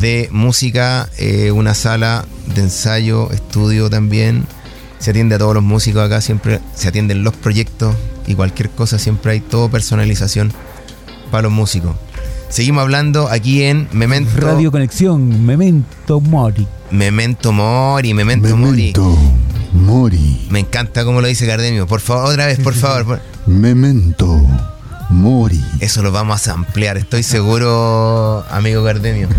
de 0.00 0.28
música, 0.32 1.08
eh, 1.18 1.52
una 1.52 1.74
sala 1.74 2.24
de 2.54 2.62
ensayo, 2.62 3.30
estudio 3.30 3.88
también. 3.88 4.46
Se 4.98 5.10
atiende 5.10 5.36
a 5.36 5.38
todos 5.38 5.54
los 5.54 5.62
músicos 5.62 6.02
acá, 6.02 6.20
siempre 6.20 6.60
se 6.74 6.88
atienden 6.88 7.22
los 7.22 7.34
proyectos 7.34 7.94
y 8.26 8.34
cualquier 8.34 8.70
cosa, 8.70 8.98
siempre 8.98 9.32
hay 9.32 9.40
todo 9.40 9.68
personalización 9.68 10.52
para 11.30 11.42
los 11.42 11.52
músicos. 11.52 11.94
Seguimos 12.48 12.82
hablando 12.82 13.28
aquí 13.28 13.62
en 13.62 13.88
Memento, 13.92 14.30
Radio 14.36 14.70
Conexión, 14.70 15.46
Memento 15.46 16.20
Mori. 16.20 16.66
Memento 16.90 17.52
Mori, 17.52 18.12
Memento, 18.12 18.56
Mori. 18.56 18.92
Memento 18.92 19.02
mori. 19.02 19.41
Me 20.50 20.60
encanta 20.60 21.04
como 21.04 21.20
lo 21.20 21.28
dice 21.28 21.46
Gardemio. 21.46 21.86
Por 21.86 22.00
favor, 22.00 22.26
otra 22.32 22.46
vez, 22.46 22.58
por 22.60 22.74
favor. 22.74 23.20
Memento 23.46 24.40
mori. 25.10 25.62
Eso 25.80 26.02
lo 26.02 26.10
vamos 26.10 26.48
a 26.48 26.54
ampliar, 26.54 26.96
estoy 26.96 27.22
seguro, 27.22 28.44
amigo 28.50 28.82
Gardemio. 28.82 29.28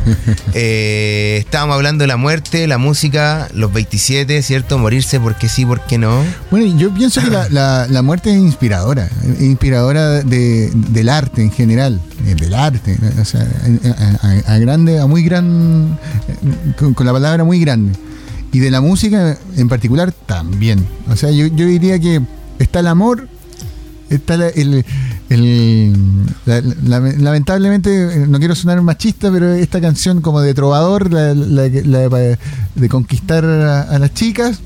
Eh, 0.55 1.37
estábamos 1.39 1.75
hablando 1.75 2.03
de 2.03 2.07
la 2.07 2.15
muerte, 2.17 2.67
la 2.67 2.77
música, 2.77 3.47
los 3.55 3.73
27, 3.73 4.43
¿cierto? 4.43 4.77
Morirse 4.77 5.19
porque 5.19 5.49
sí, 5.49 5.65
porque 5.65 5.97
no. 5.97 6.21
Bueno, 6.51 6.77
yo 6.77 6.93
pienso 6.93 7.21
que 7.21 7.31
la, 7.31 7.49
la- 7.49 7.87
la 7.87 8.01
muerte 8.03 8.29
es 8.29 8.37
inspiradora, 8.37 9.09
es 9.23 9.41
inspiradora 9.41 10.21
de- 10.21 10.69
del 10.75 11.09
arte 11.09 11.41
en 11.41 11.51
general, 11.51 11.99
eh, 12.27 12.35
del 12.35 12.53
arte, 12.53 12.95
o 13.19 13.25
sea, 13.25 13.41
a, 13.41 14.27
a- 14.27 14.53
a 14.53 14.57
grande, 14.59 14.99
a 14.99 15.07
muy 15.07 15.23
gran, 15.23 15.97
eh, 16.27 16.73
con, 16.77 16.93
con 16.93 17.07
la 17.07 17.13
palabra 17.13 17.43
muy 17.43 17.59
grande. 17.59 17.97
Y 18.53 18.59
de 18.59 18.71
la 18.71 18.79
música 18.81 19.37
en 19.57 19.67
particular 19.67 20.11
también. 20.25 20.85
O 21.09 21.15
sea, 21.17 21.31
yo, 21.31 21.47
yo 21.47 21.65
diría 21.65 21.99
que 21.99 22.21
está 22.59 22.79
el 22.79 22.87
amor, 22.87 23.27
está 24.09 24.37
la- 24.37 24.47
el... 24.49 24.85
el- 25.29 25.93
la- 26.45 26.61
la- 26.61 26.99
lamentablemente, 26.99 28.25
no 28.27 28.37
quiero 28.39 28.55
sonar 28.55 28.81
machista, 28.81 29.31
pero 29.31 29.51
esta 29.53 29.81
canción 29.81 30.21
como 30.21 30.41
de 30.41 30.53
trovador, 30.53 31.11
la, 31.11 31.33
la- 31.33 31.67
la- 31.67 32.37
de 32.75 32.89
conquistar 32.89 33.43
a- 33.45 33.81
a 33.81 33.99
las 33.99 34.13
chicas, 34.13 34.59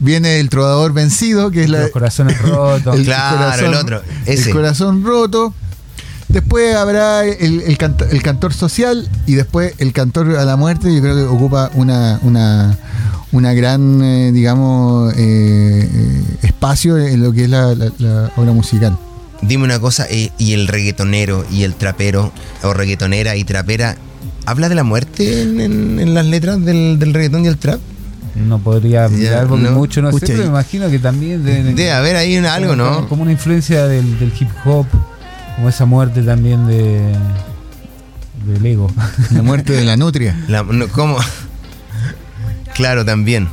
Viene 0.00 0.40
el 0.40 0.50
trovador 0.50 0.92
vencido, 0.92 1.50
que 1.50 1.64
es 1.64 1.70
la, 1.70 1.82
Los 1.82 1.90
corazones 1.90 2.38
rotos. 2.42 2.96
el 2.98 3.04
Claro, 3.04 3.66
el 3.68 3.74
otro, 3.74 4.02
ese. 4.26 4.48
El 4.50 4.54
corazón 4.54 5.04
roto. 5.04 5.54
Después 6.34 6.74
habrá 6.74 7.24
el, 7.24 7.62
el 7.62 8.22
cantor 8.22 8.52
social 8.52 9.08
y 9.26 9.34
después 9.34 9.72
el 9.78 9.92
cantor 9.92 10.36
a 10.36 10.44
la 10.44 10.56
muerte. 10.56 10.92
Yo 10.94 11.00
creo 11.00 11.14
que 11.14 11.22
ocupa 11.22 11.70
una, 11.74 12.18
una, 12.22 12.76
una 13.30 13.52
gran, 13.54 14.02
eh, 14.02 14.32
digamos, 14.32 15.14
eh, 15.16 15.88
espacio 16.42 16.98
en 16.98 17.22
lo 17.22 17.32
que 17.32 17.44
es 17.44 17.50
la, 17.50 17.74
la- 17.76 17.92
la 17.98 18.30
obra 18.36 18.50
musical. 18.52 18.98
Dime 19.42 19.62
una 19.64 19.78
cosa, 19.78 20.06
eh, 20.10 20.30
¿y 20.38 20.54
el 20.54 20.66
reggaetonero 20.66 21.44
y 21.52 21.62
el 21.62 21.74
trapero, 21.74 22.32
o 22.64 22.72
reggaetonera 22.74 23.36
y 23.36 23.44
trapera, 23.44 23.96
habla 24.46 24.68
de 24.68 24.74
la 24.74 24.82
muerte 24.84 25.42
en, 25.42 25.60
en- 25.60 26.00
en 26.00 26.14
las 26.14 26.26
letras 26.26 26.64
del, 26.64 26.98
del 26.98 27.14
reggaetón 27.14 27.44
y 27.44 27.48
el 27.48 27.58
trap? 27.58 27.78
No 28.34 28.58
podría 28.58 29.08
mirar 29.08 29.46
porque 29.46 29.64
no. 29.66 29.70
mucho 29.72 30.02
no 30.02 30.10
Pucha, 30.10 30.26
sé, 30.26 30.32
pero 30.32 30.44
me 30.46 30.50
imagino 30.50 30.90
que 30.90 30.98
también 30.98 31.44
deben- 31.44 31.76
Debe 31.76 31.92
haber 31.92 32.16
ahí 32.16 32.36
una- 32.36 32.54
algo, 32.54 32.70
como- 32.70 32.82
¿no? 32.82 33.08
Como 33.08 33.22
una 33.22 33.30
influencia 33.32 33.86
del, 33.86 34.18
del 34.18 34.32
hip 34.40 34.48
hop, 34.64 34.86
como 35.56 35.68
esa 35.68 35.84
muerte 35.84 36.22
también 36.22 36.66
de 36.66 37.00
del 38.46 38.66
ego. 38.66 38.90
La 39.32 39.42
muerte 39.42 39.72
de 39.72 39.84
la 39.84 39.96
nutria. 39.96 40.36
La- 40.48 40.62
no, 40.62 40.88
¿Cómo? 40.88 41.16
Claro, 42.74 43.04
también. 43.04 43.48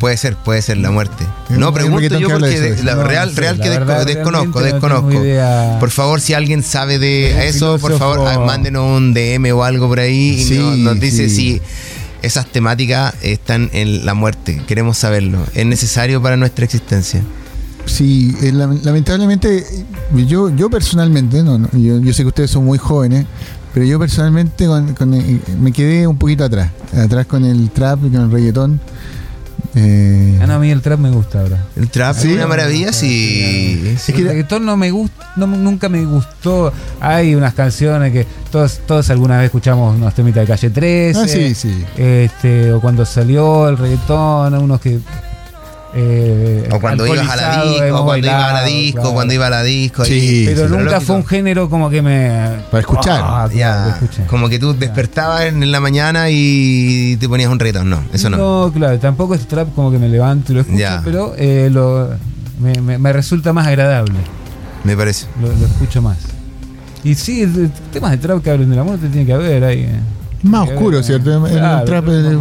Puede 0.00 0.16
ser, 0.16 0.36
puede 0.36 0.62
ser 0.62 0.76
la 0.78 0.90
muerte. 0.92 1.24
No, 1.50 1.68
un 1.68 1.74
pregunto 1.74 2.18
yo 2.20 2.28
porque 2.28 2.54
eso, 2.54 2.62
de- 2.76 2.82
la 2.84 2.94
No, 2.94 3.02
no 3.02 3.08
real, 3.08 3.30
sé, 3.34 3.40
real 3.40 3.58
la 3.58 3.64
que 3.64 3.70
desco- 3.70 3.78
verdad, 3.80 4.06
desconozco, 4.06 4.60
no 4.60 4.64
desconozco. 4.66 5.78
Por 5.80 5.90
favor, 5.90 6.20
si 6.20 6.34
alguien 6.34 6.62
sabe 6.62 6.98
de 7.00 7.48
eso, 7.48 7.78
por 7.78 7.98
favor, 7.98 8.20
ah, 8.28 8.38
mándenos 8.38 8.96
un 8.96 9.12
DM 9.12 9.52
o 9.52 9.64
algo 9.64 9.88
por 9.88 9.98
ahí 9.98 10.36
y 10.38 10.44
Sí, 10.44 10.58
no- 10.58 10.76
nos 10.76 11.00
dice 11.00 11.28
sí. 11.28 11.34
si 11.34 11.62
esas 12.22 12.46
temáticas 12.46 13.14
están 13.22 13.70
en 13.72 14.06
la 14.06 14.14
muerte. 14.14 14.62
Queremos 14.68 14.98
saberlo. 14.98 15.38
Es 15.54 15.66
necesario 15.66 16.22
para 16.22 16.36
nuestra 16.36 16.64
existencia. 16.64 17.20
Sí, 17.88 18.36
eh, 18.42 18.52
lam- 18.52 18.80
lamentablemente, 18.82 19.64
yo, 20.26 20.50
yo 20.54 20.70
personalmente, 20.70 21.42
no, 21.42 21.58
no, 21.58 21.68
yo, 21.72 21.98
yo 22.00 22.12
sé 22.12 22.22
que 22.22 22.28
ustedes 22.28 22.50
son 22.50 22.64
muy 22.64 22.78
jóvenes, 22.78 23.26
pero 23.74 23.84
yo 23.86 23.98
personalmente 23.98 24.66
con- 24.66 24.94
con, 24.94 25.14
eh, 25.14 25.40
me 25.60 25.72
quedé 25.72 26.06
un 26.06 26.18
poquito 26.18 26.44
atrás, 26.44 26.70
atrás 26.96 27.26
con 27.26 27.44
el 27.44 27.70
trap 27.70 28.04
y 28.06 28.10
con 28.10 28.22
el 28.22 28.30
reggaetón. 28.30 28.80
Eh, 29.74 30.38
Ah, 30.40 30.46
no, 30.46 30.54
a 30.54 30.58
mí 30.58 30.70
el 30.70 30.80
trap 30.80 30.98
me 30.98 31.10
gusta 31.10 31.40
ahora. 31.40 31.64
El 31.76 31.88
trap 31.90 32.16
Sí. 32.16 32.28
es 32.30 32.34
una 32.36 32.46
maravilla, 32.46 32.92
sí. 32.92 33.94
sí. 33.98 34.12
que 34.12 34.22
el 34.22 34.28
reggaetón 34.28 34.64
no 34.64 34.76
me 34.76 34.90
gusta, 34.90 35.32
no, 35.36 35.46
nunca 35.46 35.88
me 35.88 36.04
gustó. 36.04 36.72
Hay 37.00 37.34
unas 37.34 37.54
canciones 37.54 38.12
que 38.12 38.26
todos, 38.50 38.80
todos 38.86 39.10
alguna 39.10 39.36
vez 39.36 39.46
escuchamos 39.46 39.96
unos 39.96 40.14
temitas 40.14 40.42
de 40.42 40.46
calle 40.46 40.70
13. 40.70 41.20
ah, 41.20 41.28
sí, 41.28 41.54
sí. 41.54 41.84
Este, 41.96 42.72
o 42.72 42.80
cuando 42.80 43.04
salió 43.04 43.68
el 43.68 43.76
reggaetón, 43.76 44.54
unos 44.54 44.80
que. 44.80 44.98
Eh, 45.94 46.68
O 46.70 46.80
cuando 46.80 47.06
ibas 47.06 47.28
a 47.28 47.36
la 47.36 47.62
disco, 47.64 48.04
cuando 48.04 48.26
ibas 48.26 48.44
a 48.44 48.52
la 48.52 48.64
disco, 48.64 49.00
claro. 49.00 49.14
cuando 49.14 49.34
iba 49.34 49.46
a 49.46 49.50
la 49.50 49.62
disco. 49.62 50.04
Sí, 50.04 50.12
ahí. 50.12 50.44
Pero 50.46 50.64
sí, 50.66 50.70
nunca 50.70 50.84
lógico. 50.84 51.00
fue 51.00 51.16
un 51.16 51.26
género 51.26 51.70
como 51.70 51.88
que 51.90 52.02
me. 52.02 52.28
Para 52.70 52.80
escuchar. 52.80 53.20
Ah, 53.24 53.48
que 53.50 53.60
escuché. 54.04 54.26
como 54.26 54.48
que 54.48 54.58
tú 54.58 54.74
despertabas 54.74 55.42
en 55.46 55.70
la 55.72 55.80
mañana 55.80 56.26
y 56.30 57.16
te 57.18 57.28
ponías 57.28 57.50
un 57.50 57.58
reggaetón. 57.58 57.88
No, 57.88 58.02
eso 58.12 58.28
no. 58.30 58.36
No, 58.36 58.72
claro, 58.72 58.98
tampoco 58.98 59.34
es 59.34 59.46
trap 59.48 59.74
como 59.74 59.90
que 59.90 59.98
me 59.98 60.08
levanto 60.08 60.52
y 60.52 60.56
lo 60.56 60.60
escucho, 60.60 60.78
Ya. 60.78 61.00
pero 61.04 61.34
eh, 61.38 61.68
lo, 61.72 62.10
me, 62.60 62.80
me- 62.80 62.98
me 62.98 63.12
resulta 63.12 63.52
más 63.52 63.66
agradable. 63.66 64.14
Me 64.84 64.96
parece. 64.96 65.26
Lo, 65.40 65.48
lo 65.48 65.66
escucho 65.66 66.02
más. 66.02 66.18
Y 67.04 67.14
sí, 67.14 67.46
temas 67.92 68.10
de 68.10 68.18
trap 68.18 68.42
que 68.42 68.50
hablen 68.50 68.68
de 68.70 68.76
la 68.76 68.82
muerte 68.84 69.08
tiene 69.08 69.24
que 69.26 69.32
haber 69.32 69.64
ahí. 69.64 69.80
eh. 69.80 70.00
Más 70.42 70.68
oscuro, 70.68 71.02
¿cierto? 71.02 71.46
El- 71.46 71.84
trap, 71.84 72.08
el, 72.08 72.38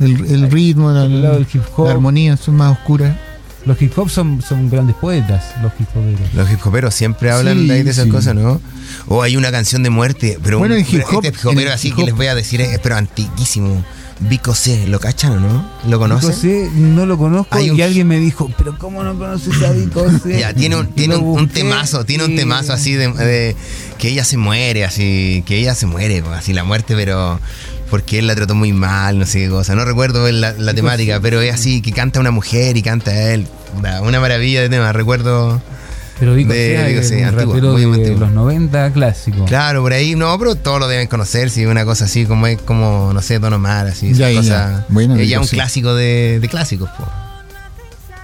el- 0.00 0.24
el 0.26 0.50
ritmo, 0.50 0.90
la, 0.92 1.04
el 1.04 1.22
lado 1.22 1.34
del 1.36 1.46
hip 1.52 1.62
hop. 1.76 1.86
la 1.86 1.92
armonía 1.92 2.36
son 2.36 2.56
más 2.56 2.72
oscuras. 2.72 3.16
Los 3.64 3.80
hip 3.80 3.96
hop 3.96 4.10
son, 4.10 4.42
son 4.42 4.68
grandes 4.68 4.96
poetas, 4.96 5.44
los 5.62 5.72
hip 5.78 5.88
hoperos. 5.90 6.34
Los 6.34 6.50
hip 6.50 6.66
hoperos 6.66 6.94
siempre 6.94 7.30
hablan 7.30 7.58
Sí, 7.58 7.68
de, 7.68 7.74
ahí 7.74 7.82
de 7.84 7.90
esas 7.92 8.04
sí. 8.06 8.10
cosas, 8.10 8.34
¿no? 8.34 8.60
O 9.06 9.22
hay 9.22 9.36
una 9.36 9.50
canción 9.52 9.82
de 9.84 9.90
muerte, 9.90 10.38
pero 10.42 10.58
Bueno, 10.58 10.74
un, 10.74 10.80
en 10.80 10.86
hip 10.86 10.92
pero 11.06 11.08
hop- 11.20 11.24
este 11.24 11.28
hip 11.38 11.46
hopero 11.46 11.68
en 11.68 11.74
así 11.74 11.88
hip 11.88 11.96
que 11.96 12.04
les 12.04 12.14
voy 12.14 12.26
a 12.26 12.34
decir 12.34 12.60
es 12.60 12.78
pero 12.80 12.96
antiquísimo. 12.96 13.84
Vico 14.28 14.54
C, 14.54 14.86
¿lo 14.86 15.00
cachan 15.00 15.32
o 15.32 15.40
no? 15.40 15.70
¿Lo 15.88 15.98
conocen? 15.98 16.30
Vico 16.30 16.40
C 16.40 16.70
no 16.74 17.06
lo 17.06 17.18
conozco 17.18 17.56
Hay 17.56 17.70
y 17.70 17.82
alguien 17.82 18.06
me 18.06 18.18
dijo, 18.18 18.50
pero 18.56 18.76
¿cómo 18.78 19.02
no 19.02 19.18
conoces 19.18 19.62
a 19.62 19.72
Vico 19.72 20.04
C? 20.22 20.38
Ya, 20.40 20.54
tiene 20.54 20.76
un, 20.76 20.86
tiene 20.88 21.16
temazo, 21.52 22.04
tiene 22.04 22.24
un 22.24 22.36
temazo 22.36 22.72
así 22.72 22.94
de, 22.94 23.12
de 23.12 23.56
que 23.98 24.08
ella 24.08 24.24
se 24.24 24.36
muere, 24.36 24.84
así, 24.84 25.42
que 25.46 25.58
ella 25.58 25.74
se 25.74 25.86
muere, 25.86 26.22
pues, 26.22 26.36
así 26.36 26.52
la 26.52 26.64
muerte, 26.64 26.94
pero 26.96 27.40
porque 27.90 28.18
él 28.18 28.26
la 28.26 28.34
trató 28.34 28.54
muy 28.54 28.72
mal, 28.72 29.18
no 29.18 29.26
sé 29.26 29.40
qué 29.40 29.48
cosa. 29.50 29.74
No 29.74 29.84
recuerdo 29.84 30.30
la, 30.32 30.52
la 30.52 30.72
temática, 30.72 31.20
pero 31.20 31.42
es 31.42 31.52
así, 31.52 31.82
que 31.82 31.92
canta 31.92 32.20
una 32.20 32.30
mujer 32.30 32.76
y 32.78 32.82
canta 32.82 33.32
él. 33.32 33.46
Una 34.02 34.18
maravilla 34.18 34.62
de 34.62 34.70
tema, 34.70 34.92
recuerdo. 34.92 35.60
Pero 36.22 36.34
Vico 36.36 36.52
de 36.52 37.02
C 37.02 37.16
Vico 37.16 37.24
un 37.24 37.24
antiguo, 37.40 37.52
rapero 37.52 37.72
muy 37.72 37.80
de 37.82 37.86
antiguo. 37.96 38.20
los 38.20 38.30
90 38.30 38.92
clásico. 38.92 39.44
Claro, 39.44 39.82
por 39.82 39.92
ahí, 39.92 40.14
no, 40.14 40.38
pero 40.38 40.54
todos 40.54 40.78
lo 40.78 40.86
deben 40.86 41.08
conocer, 41.08 41.50
si 41.50 41.66
una 41.66 41.84
cosa 41.84 42.04
así, 42.04 42.26
como 42.26 42.46
es 42.46 42.62
como, 42.62 43.10
no 43.12 43.20
sé, 43.22 43.40
Don 43.40 43.52
Omar, 43.54 43.88
así, 43.88 44.12
Ya, 44.14 44.30
ya. 44.30 44.86
Bueno, 44.88 45.14
Eh, 45.16 45.18
Vico 45.22 45.30
ya 45.30 45.40
un 45.40 45.48
clásico 45.48 45.96
de, 45.96 46.38
de 46.40 46.48
clásicos, 46.48 46.88
po. 46.90 47.04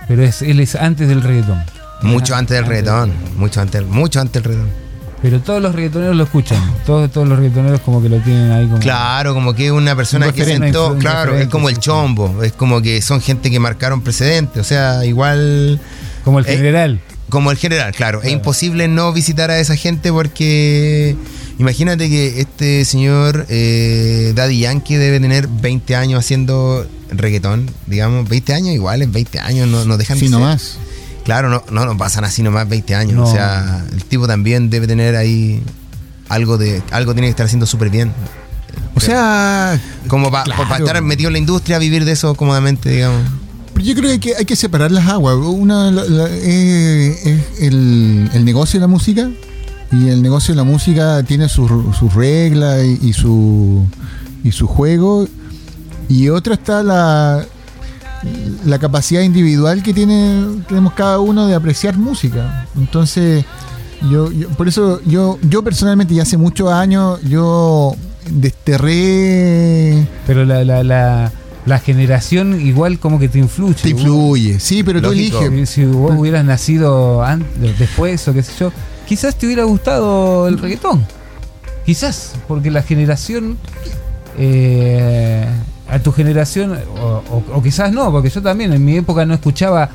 Pero 0.06 0.22
es, 0.22 0.42
él 0.42 0.60
es 0.60 0.76
antes 0.76 1.08
del 1.08 1.22
reggaetón. 1.22 1.60
Mucho 2.02 2.36
antes 2.36 2.56
del 2.56 2.66
reggaetón, 2.66 3.12
mucho 3.36 3.60
antes, 3.60 3.84
mucho 3.84 4.20
antes 4.20 4.42
del 4.42 4.52
reggaetón. 4.52 4.72
Pero 5.20 5.40
todos 5.40 5.60
los 5.60 5.74
reggaetoneros 5.74 6.14
lo 6.14 6.22
escuchan. 6.22 6.58
Todos, 6.86 7.10
todos 7.10 7.26
los 7.28 7.36
reggaetoneros 7.40 7.80
como 7.80 8.00
que 8.00 8.08
lo 8.08 8.18
tienen 8.18 8.52
ahí 8.52 8.66
como... 8.66 8.78
Claro, 8.78 9.34
como 9.34 9.52
que 9.54 9.66
es 9.66 9.72
una 9.72 9.96
persona 9.96 10.28
Un 10.28 10.32
que 10.32 10.44
sentó, 10.44 10.96
claro, 10.98 11.36
es 11.36 11.48
como 11.48 11.68
el 11.68 11.78
chombo, 11.80 12.44
es 12.44 12.52
como 12.52 12.80
que 12.80 13.02
son 13.02 13.20
gente 13.20 13.50
que 13.50 13.58
marcaron 13.58 14.02
precedentes, 14.02 14.60
o 14.60 14.64
sea, 14.64 15.04
igual 15.04 15.80
Como 16.24 16.38
el 16.38 16.46
Eh, 16.46 16.56
general. 16.56 17.00
Como 17.28 17.50
el 17.50 17.56
general, 17.58 17.92
claro, 17.94 18.22
es 18.22 18.30
imposible 18.32 18.88
no 18.88 19.12
visitar 19.12 19.50
a 19.50 19.58
esa 19.58 19.76
gente 19.76 20.10
porque 20.12 21.16
imagínate 21.58 22.08
que 22.08 22.40
este 22.40 22.84
señor 22.84 23.46
eh, 23.48 24.32
Daddy 24.34 24.60
Yankee 24.60 24.94
debe 24.96 25.20
tener 25.20 25.46
20 25.48 25.96
años 25.96 26.20
haciendo 26.20 26.86
reggaetón, 27.10 27.70
digamos, 27.86 28.28
20 28.28 28.54
años 28.54 28.74
igual, 28.74 29.02
en 29.02 29.12
20 29.12 29.40
años 29.40 29.68
no, 29.68 29.84
no 29.84 29.96
dejan 29.96 30.16
Sí, 30.18 30.26
de 30.26 30.30
ser. 30.30 30.38
nomás. 30.40 30.78
Claro, 31.24 31.50
no, 31.50 31.62
no, 31.70 31.84
no 31.84 31.96
pasan 31.98 32.24
así 32.24 32.42
nomás 32.42 32.66
20 32.68 32.94
años. 32.94 33.12
No. 33.14 33.24
O 33.28 33.30
sea, 33.32 33.84
el 33.92 34.02
tipo 34.04 34.26
también 34.26 34.70
debe 34.70 34.86
tener 34.86 35.14
ahí 35.14 35.62
algo 36.30 36.56
de. 36.56 36.80
Algo 36.90 37.12
tiene 37.12 37.26
que 37.26 37.30
estar 37.30 37.44
haciendo 37.44 37.66
súper 37.66 37.90
bien. 37.90 38.12
O 38.94 39.00
sea, 39.00 39.78
Como 40.06 40.30
para 40.30 40.44
Claro. 40.44 40.86
estar 40.86 41.02
metido 41.02 41.28
en 41.28 41.32
la 41.34 41.38
industria, 41.38 41.78
vivir 41.78 42.06
de 42.06 42.12
eso 42.12 42.34
cómodamente, 42.34 42.88
digamos. 42.90 43.20
Yo 43.82 43.94
creo 43.94 44.18
que 44.20 44.34
hay 44.36 44.44
que, 44.44 44.56
separar 44.56 44.90
las 44.90 45.08
aguas. 45.08 45.36
Una 45.36 45.90
la- 45.90 46.28
es, 46.28 47.60
el, 47.60 48.30
el 48.32 48.44
negocio 48.44 48.78
de 48.78 48.82
la 48.82 48.88
música 48.88 49.30
y 49.92 50.08
el 50.08 50.20
negocio 50.22 50.52
de 50.52 50.56
la 50.56 50.64
música 50.64 51.22
tiene 51.22 51.48
sus 51.48 51.70
sus 51.96 52.12
reglas 52.14 52.84
y, 52.84 53.12
su 53.14 53.84
y 54.44 54.52
su 54.52 54.66
juego 54.66 55.26
y 56.08 56.28
otra 56.28 56.54
está 56.54 56.82
la 56.82 57.44
la 58.66 58.78
capacidad 58.78 59.22
individual 59.22 59.82
que 59.82 59.94
tiene 59.94 60.44
tenemos 60.68 60.92
cada 60.92 61.20
uno 61.20 61.46
de 61.46 61.54
apreciar 61.54 61.96
música. 61.96 62.66
Entonces 62.76 63.44
yo, 64.10 64.30
yo- 64.32 64.48
por 64.50 64.68
eso 64.68 65.00
yo 65.06 65.38
yo 65.42 65.62
personalmente 65.62 66.14
ya 66.14 66.22
hace 66.22 66.36
muchos 66.36 66.70
años 66.70 67.20
yo 67.22 67.94
desterré 68.30 70.06
Pero 70.26 70.44
la, 70.44 71.32
la 71.66 71.78
generación 71.78 72.60
igual 72.60 72.98
como 72.98 73.18
que 73.18 73.28
te 73.28 73.38
influye. 73.38 73.74
te 73.74 73.90
influye, 73.90 74.58
sí, 74.60 74.82
pero 74.82 75.00
tú 75.02 75.08
Lógico. 75.08 75.42
eliges. 75.42 75.68
Si, 75.70 75.82
si 75.82 75.86
vos 75.86 76.12
hubieras 76.16 76.44
nacido 76.44 77.22
antes, 77.22 77.78
después 77.78 78.26
o 78.28 78.32
qué 78.32 78.42
sé 78.42 78.52
yo, 78.58 78.72
quizás 79.06 79.36
te 79.36 79.46
hubiera 79.46 79.64
gustado 79.64 80.48
el 80.48 80.58
reggaetón. 80.58 81.06
Quizás, 81.84 82.34
porque 82.46 82.70
la 82.70 82.82
generación, 82.82 83.56
eh, 84.38 85.46
a 85.88 85.98
tu 85.98 86.12
generación, 86.12 86.78
o, 87.00 87.22
o- 87.30 87.44
o 87.54 87.62
quizás 87.62 87.92
no, 87.92 88.10
porque 88.12 88.28
yo 88.30 88.42
también 88.42 88.72
en 88.72 88.84
mi 88.84 88.96
época 88.96 89.24
no 89.24 89.34
escuchaba 89.34 89.88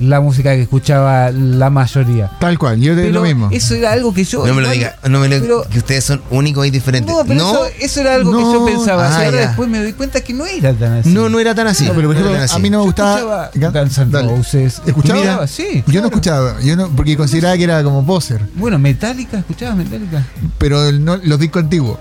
la 0.00 0.20
música 0.20 0.54
que 0.54 0.62
escuchaba 0.62 1.30
la 1.30 1.70
mayoría. 1.70 2.30
Tal 2.40 2.58
cual, 2.58 2.80
yo 2.80 2.94
de 2.94 3.02
Pero 3.04 3.14
lo 3.14 3.22
mismo. 3.22 3.48
eso 3.52 3.74
era 3.74 3.92
algo 3.92 4.14
que 4.14 4.24
yo... 4.24 4.46
No 4.46 4.54
me 4.54 4.62
lo 4.62 4.70
diga, 4.70 4.96
no 5.08 5.20
me 5.20 5.28
lo 5.28 5.40
pero- 5.40 5.62
que 5.70 5.78
ustedes 5.78 6.04
son 6.04 6.22
únicos 6.30 6.66
y 6.66 6.70
diferentes. 6.70 7.12
No, 7.14 7.24
pero 7.24 7.40
Eso, 7.40 7.66
eso 7.80 8.00
era 8.00 8.14
algo 8.14 8.30
que 8.36 8.42
yo 8.42 8.64
pensaba. 8.64 9.08
ah, 9.16 9.22
y 9.22 9.26
ahora 9.26 9.40
después 9.48 9.68
me 9.68 9.80
doy 9.80 9.92
cuenta 9.92 10.20
que 10.20 10.32
no 10.32 10.46
era 10.46 10.72
tan 10.72 10.92
así. 10.98 11.08
no, 11.08 11.28
no 11.28 11.38
era 11.40 11.54
tan 11.54 11.66
así. 11.66 11.84
No, 11.86 11.94
pero 11.94 12.08
por 12.08 12.14
no 12.16 12.20
era 12.20 12.30
ejemplo, 12.30 12.46
tan 12.48 12.56
a 12.56 12.62
mí 12.62 12.70
no 12.70 12.78
me 12.78 12.84
gustaba. 12.84 13.44
escuchaba 13.52 13.80
Guns 13.82 13.98
N'. 13.98 14.22
Roses. 14.36 14.82
¿Escuchaba? 14.86 15.20
Mira, 15.20 15.46
sí. 15.46 15.82
Yo 15.86 16.00
no 16.00 16.06
escuchaba, 16.08 16.60
yo 16.62 16.76
no, 16.76 16.88
porque 16.90 17.16
consideraba 17.16 17.56
que 17.56 17.64
era 17.64 17.82
como 17.82 18.06
poser. 18.06 18.40
Bueno, 18.54 18.78
Metallica, 18.78 19.38
¿escuchabas 19.38 19.76
Metallica? 19.76 20.24
Pero 20.58 20.86
el- 20.88 21.04
no, 21.04 21.16
los 21.16 21.38
discos 21.40 21.62
antiguos. 21.64 21.98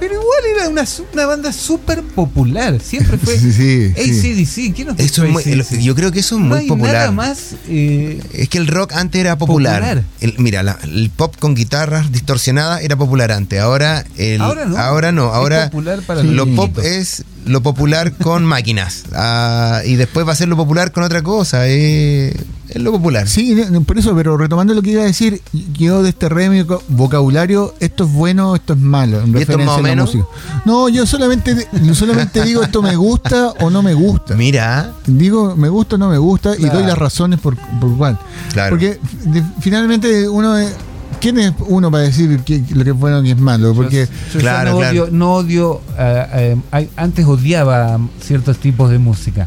Pero 0.00 0.14
igual 0.14 0.40
era 0.56 0.68
una, 0.70 0.84
una 1.12 1.26
banda 1.26 1.52
súper 1.52 2.02
popular. 2.02 2.80
Siempre 2.82 3.18
fue 3.18 3.38
Sí, 3.38 3.52
sí, 3.52 3.92
sí. 3.94 4.32
ACDC. 4.66 4.74
¿Quién 4.74 4.88
no 4.88 4.96
te 4.96 5.04
Eso 5.04 5.24
es 5.24 5.30
muy- 5.30 5.42
AC/DC? 5.42 5.82
yo 5.82 5.94
creo 5.94 6.10
que 6.10 6.20
eso 6.20 6.36
es 6.36 6.40
No 6.40 6.48
muy 6.48 6.58
hay 6.60 6.66
popular. 6.66 6.94
nada 6.94 7.10
más. 7.12 7.54
eh, 7.68 8.20
Es 8.32 8.48
que 8.48 8.58
el 8.58 8.66
rock 8.66 8.94
antes 8.94 9.20
era 9.20 9.36
popular. 9.38 9.80
Popular. 9.82 10.04
El- 10.20 10.34
mira, 10.38 10.62
la- 10.62 10.78
el 10.82 11.10
pop 11.14 11.36
con 11.38 11.54
guitarras 11.54 12.10
distorsionadas 12.10 12.82
era 12.82 12.96
popular 12.96 13.30
antes. 13.30 13.60
Ahora, 13.60 14.04
el, 14.16 14.40
Ahora 14.40 14.64
no. 14.64 14.76
Ahora 14.78 15.12
no. 15.12 15.28
Es 15.28 15.34
Ahora 15.34 15.64
popular 15.70 16.00
para 16.02 16.22
lo 16.22 16.46
los 16.46 16.56
pop 16.56 16.78
es 16.78 17.24
lo 17.46 17.62
popular 17.62 18.12
con 18.12 18.44
máquinas. 18.44 19.04
Ah, 19.14 19.80
y 19.84 19.96
después 19.96 20.26
va 20.26 20.32
a 20.32 20.36
ser 20.36 20.48
lo 20.48 20.56
popular 20.56 20.92
con 20.92 21.02
otra 21.04 21.22
cosa. 21.22 21.66
eh, 21.68 22.34
es 22.68 22.80
lo 22.80 22.92
popular. 22.92 23.28
Sí, 23.28 23.56
por 23.84 23.98
eso, 23.98 24.14
pero 24.14 24.36
retomando 24.36 24.74
lo 24.74 24.82
que 24.82 24.90
iba 24.92 25.02
a 25.02 25.06
decir, 25.06 25.42
yo 25.72 26.04
de 26.04 26.10
este 26.10 26.28
rémico 26.28 26.80
vocabulario, 26.86 27.74
esto 27.80 28.04
es 28.04 28.12
bueno, 28.12 28.54
esto 28.54 28.74
es 28.74 28.78
malo, 28.78 29.20
en 29.22 29.36
¿Y 29.36 29.40
esto 29.42 29.58
más 29.58 29.78
o 29.78 29.82
menos? 29.82 30.16
No, 30.64 30.88
yo 30.88 31.04
solamente, 31.04 31.66
yo 31.82 31.94
solamente 31.96 32.42
digo 32.44 32.62
esto 32.62 32.80
me 32.80 32.94
gusta 32.94 33.48
o 33.60 33.70
no 33.70 33.82
me 33.82 33.94
gusta. 33.94 34.36
Mira, 34.36 34.92
Digo 35.06 35.56
me 35.56 35.68
gusta 35.68 35.96
o 35.96 35.98
no 35.98 36.08
me 36.10 36.18
gusta 36.18 36.54
y 36.54 36.58
Claro. 36.60 36.78
doy 36.78 36.86
las 36.86 36.96
razones 36.98 37.40
por, 37.40 37.56
por 37.80 37.96
cuál. 37.96 38.16
Claro. 38.52 38.70
Porque 38.70 39.00
de- 39.24 39.42
finalmente 39.60 40.28
uno 40.28 40.56
es- 40.56 40.72
¿Quién 41.20 41.38
es 41.38 41.52
uno 41.66 41.90
para 41.90 42.04
decir 42.04 42.40
que, 42.40 42.62
lo 42.74 42.82
que 42.84 42.90
es 42.90 42.96
bueno 42.96 43.20
y 43.20 43.24
que 43.24 43.30
es 43.32 43.38
malo? 43.38 43.74
Porque 43.74 44.08
yo 44.32 44.40
Claro, 44.40 44.70
no 44.72 44.78
claro. 44.78 44.90
odio, 45.04 45.08
no 45.12 45.34
odio 45.34 45.80
eh, 45.98 46.56
eh, 46.72 46.88
antes 46.96 47.26
odiaba 47.26 47.98
ciertos 48.22 48.58
tipos 48.58 48.90
de 48.90 48.98
música. 48.98 49.46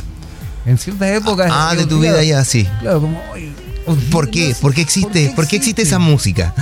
En 0.65 0.77
ciertas 0.77 1.09
épocas. 1.09 1.49
ah, 1.51 1.73
de 1.75 1.85
tu 1.85 1.99
vida 1.99 2.23
ya 2.23 2.43
sí. 2.45 2.67
Claro, 2.81 3.01
como. 3.01 3.19
"Oye, 3.33 3.51
odio 3.85 3.99
¿Por 4.11 4.29
qué? 4.29 4.49
no 4.51 4.55
¿Por 4.61 4.73
qué 4.73 4.81
existe? 4.81 5.33
¿Por 5.35 5.45
qué 5.47 5.55
existe 5.57 5.81
esa 5.81 5.99
música? 5.99 6.53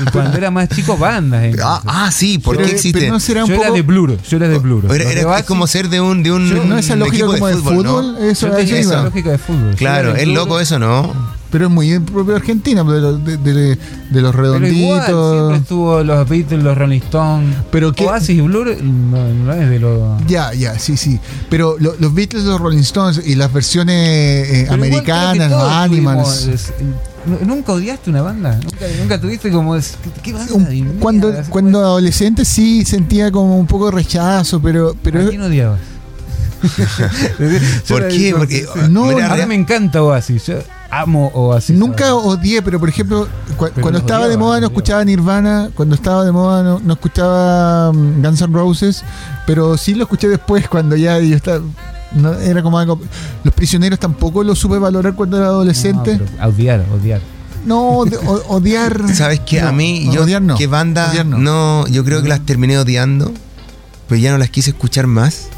Y 0.00 0.10
Cuando 0.10 0.36
era 0.36 0.50
más 0.50 0.68
chico, 0.68 0.96
bandas. 0.98 1.54
Ah, 1.62 1.80
ah, 1.86 2.10
sí, 2.12 2.38
¿por 2.38 2.56
qué 2.58 2.64
existe? 2.72 3.00
pero 3.00 3.12
no 3.14 3.20
será 3.20 3.44
un 3.44 3.48
yo 3.50 3.54
poco 3.56 3.66
era 3.68 3.74
de 3.76 3.82
Blur, 3.82 4.18
yo 4.28 4.36
era 4.36 4.48
de 4.48 4.58
Blur. 4.58 4.84
Era- 4.94 5.10
era- 5.10 5.38
es 5.38 5.44
como 5.46 5.66
ser 5.66 5.88
de 5.88 6.00
un, 6.00 6.22
de 6.22 6.32
un, 6.32 6.50
Yo- 6.50 6.64
no 6.64 6.76
esa 6.76 6.96
lógica 6.96 7.24
como 7.26 7.46
de 7.46 7.54
fútbol, 7.56 7.84
¿no? 7.84 8.18
eso 8.18 8.48
yo 8.48 8.54
a 8.54 8.58
eso 8.58 8.66
tenía 8.66 8.80
esa 8.80 8.92
iba. 8.94 9.02
lógica 9.04 9.30
de 9.30 9.38
fútbol. 9.38 9.74
Claro, 9.76 10.14
es 10.16 10.26
loco 10.28 10.60
eso, 10.60 10.78
¿no? 10.78 11.14
Pero 11.54 11.66
es 11.66 11.70
muy 11.70 12.00
propio 12.00 12.32
de 12.34 12.40
Argentina, 12.40 12.82
de, 12.82 13.00
los- 13.00 13.24
de, 13.24 13.36
de- 13.36 13.78
de 14.10 14.20
los 14.20 14.34
Pero 14.34 14.46
igual, 14.56 14.66
siempre 14.66 15.14
redonditos. 15.14 15.60
estuvo 15.60 16.02
los 16.02 16.28
Beatles, 16.28 16.64
los 16.64 16.76
Rolling 16.76 16.98
Stones. 17.02 17.56
Pero 17.70 17.92
que- 17.92 18.04
Oasis 18.06 18.30
y 18.30 18.40
Blur 18.40 18.76
no, 18.82 19.28
no 19.32 19.52
es 19.52 19.70
de 19.70 19.78
los. 19.78 20.26
Ya, 20.26 20.52
ya, 20.52 20.76
sí, 20.80 20.96
sí. 20.96 21.20
Pero 21.50 21.76
lo- 21.78 21.94
los 22.00 22.12
Beatles, 22.12 22.42
los 22.42 22.60
Rolling 22.60 22.78
Stones 22.80 23.22
y 23.24 23.36
las 23.36 23.52
versiones 23.52 23.94
eh, 24.50 24.66
americanas, 24.68 25.48
los 25.48 25.62
Animals. 25.62 26.40
tuvimos, 26.40 26.46
es- 26.48 26.72
¿nu- 27.24 27.46
¿Nunca 27.54 27.72
odiaste 27.74 28.10
una 28.10 28.22
banda? 28.22 28.56
¿Nunca, 28.60 28.86
nunca 29.00 29.20
tuviste 29.20 29.50
como. 29.52 29.76
¿Qué, 30.24 30.32
banda 30.32 30.52
cuando 30.98 31.28
Así 31.28 31.50
cuando 31.50 31.78
adolescente 31.78 32.44
sí 32.44 32.84
sentía 32.84 33.30
como 33.30 33.56
un 33.60 33.68
poco 33.68 33.86
de 33.86 33.92
rechazo, 33.92 34.60
pero 34.60 34.96
pero 35.00 35.20
¿A 35.20 35.28
quién 35.28 35.40
odiabas? 35.42 35.78
¿Por 37.88 38.08
qué? 38.08 38.34
Porque 38.36 38.66
No, 38.90 39.04
mira, 39.06 39.28
Ahora 39.28 39.46
me 39.46 39.54
encanta 39.54 40.02
Oasis. 40.02 40.46
Yo 40.46 40.54
amo 41.00 41.30
Oasis. 41.34 41.76
nunca 41.76 42.14
odié, 42.14 42.62
pero 42.62 42.78
por 42.80 42.88
ejemplo, 42.88 43.28
cu- 43.56 43.66
Pero 43.74 43.82
cuando 43.82 43.98
estaba 43.98 44.28
de 44.28 44.36
moda 44.36 44.60
no 44.60 44.66
escuchaba 44.66 45.04
Nirvana, 45.04 45.70
cuando 45.74 45.94
estaba 45.94 46.24
de 46.24 46.32
moda 46.32 46.62
no, 46.62 46.80
no 46.82 46.92
escuchaba 46.94 47.92
mm, 47.92 48.22
Guns 48.22 48.40
N' 48.42 48.52
Roses, 48.52 49.04
pero 49.46 49.76
sí 49.76 49.94
lo 49.94 50.04
escuché 50.04 50.28
después 50.28 50.68
cuando 50.68 50.96
ya 50.96 51.18
yo 51.18 51.36
estaba 51.36 51.60
no, 52.12 52.32
era 52.34 52.62
como 52.62 52.78
algo 52.78 53.00
los 53.42 53.52
prisioneros 53.54 53.98
tampoco 53.98 54.44
lo 54.44 54.54
supe 54.54 54.78
valorar 54.78 55.14
cuando 55.14 55.36
era 55.36 55.46
adolescente. 55.46 56.16
No, 56.18 56.24
pero 56.24 56.48
odiar, 56.48 56.84
odiar. 56.94 57.20
No, 57.66 57.98
odiar. 58.48 59.02
¿Sabes 59.14 59.40
qué? 59.40 59.60
No, 59.62 59.68
a 59.68 59.72
mí, 59.72 60.08
yo, 60.12 60.22
odiar 60.22 60.42
no. 60.42 60.54
¿qué 60.56 60.66
banda? 60.66 61.10
Odiar 61.10 61.26
no. 61.26 61.38
no. 61.38 61.86
yo 61.88 62.04
creo 62.04 62.22
que 62.22 62.28
las 62.28 62.40
terminé 62.40 62.78
odiando, 62.78 63.32
pero 64.08 64.20
ya 64.20 64.30
no 64.32 64.38
las 64.38 64.50
quise 64.50 64.70
escuchar 64.70 65.06
más. 65.06 65.48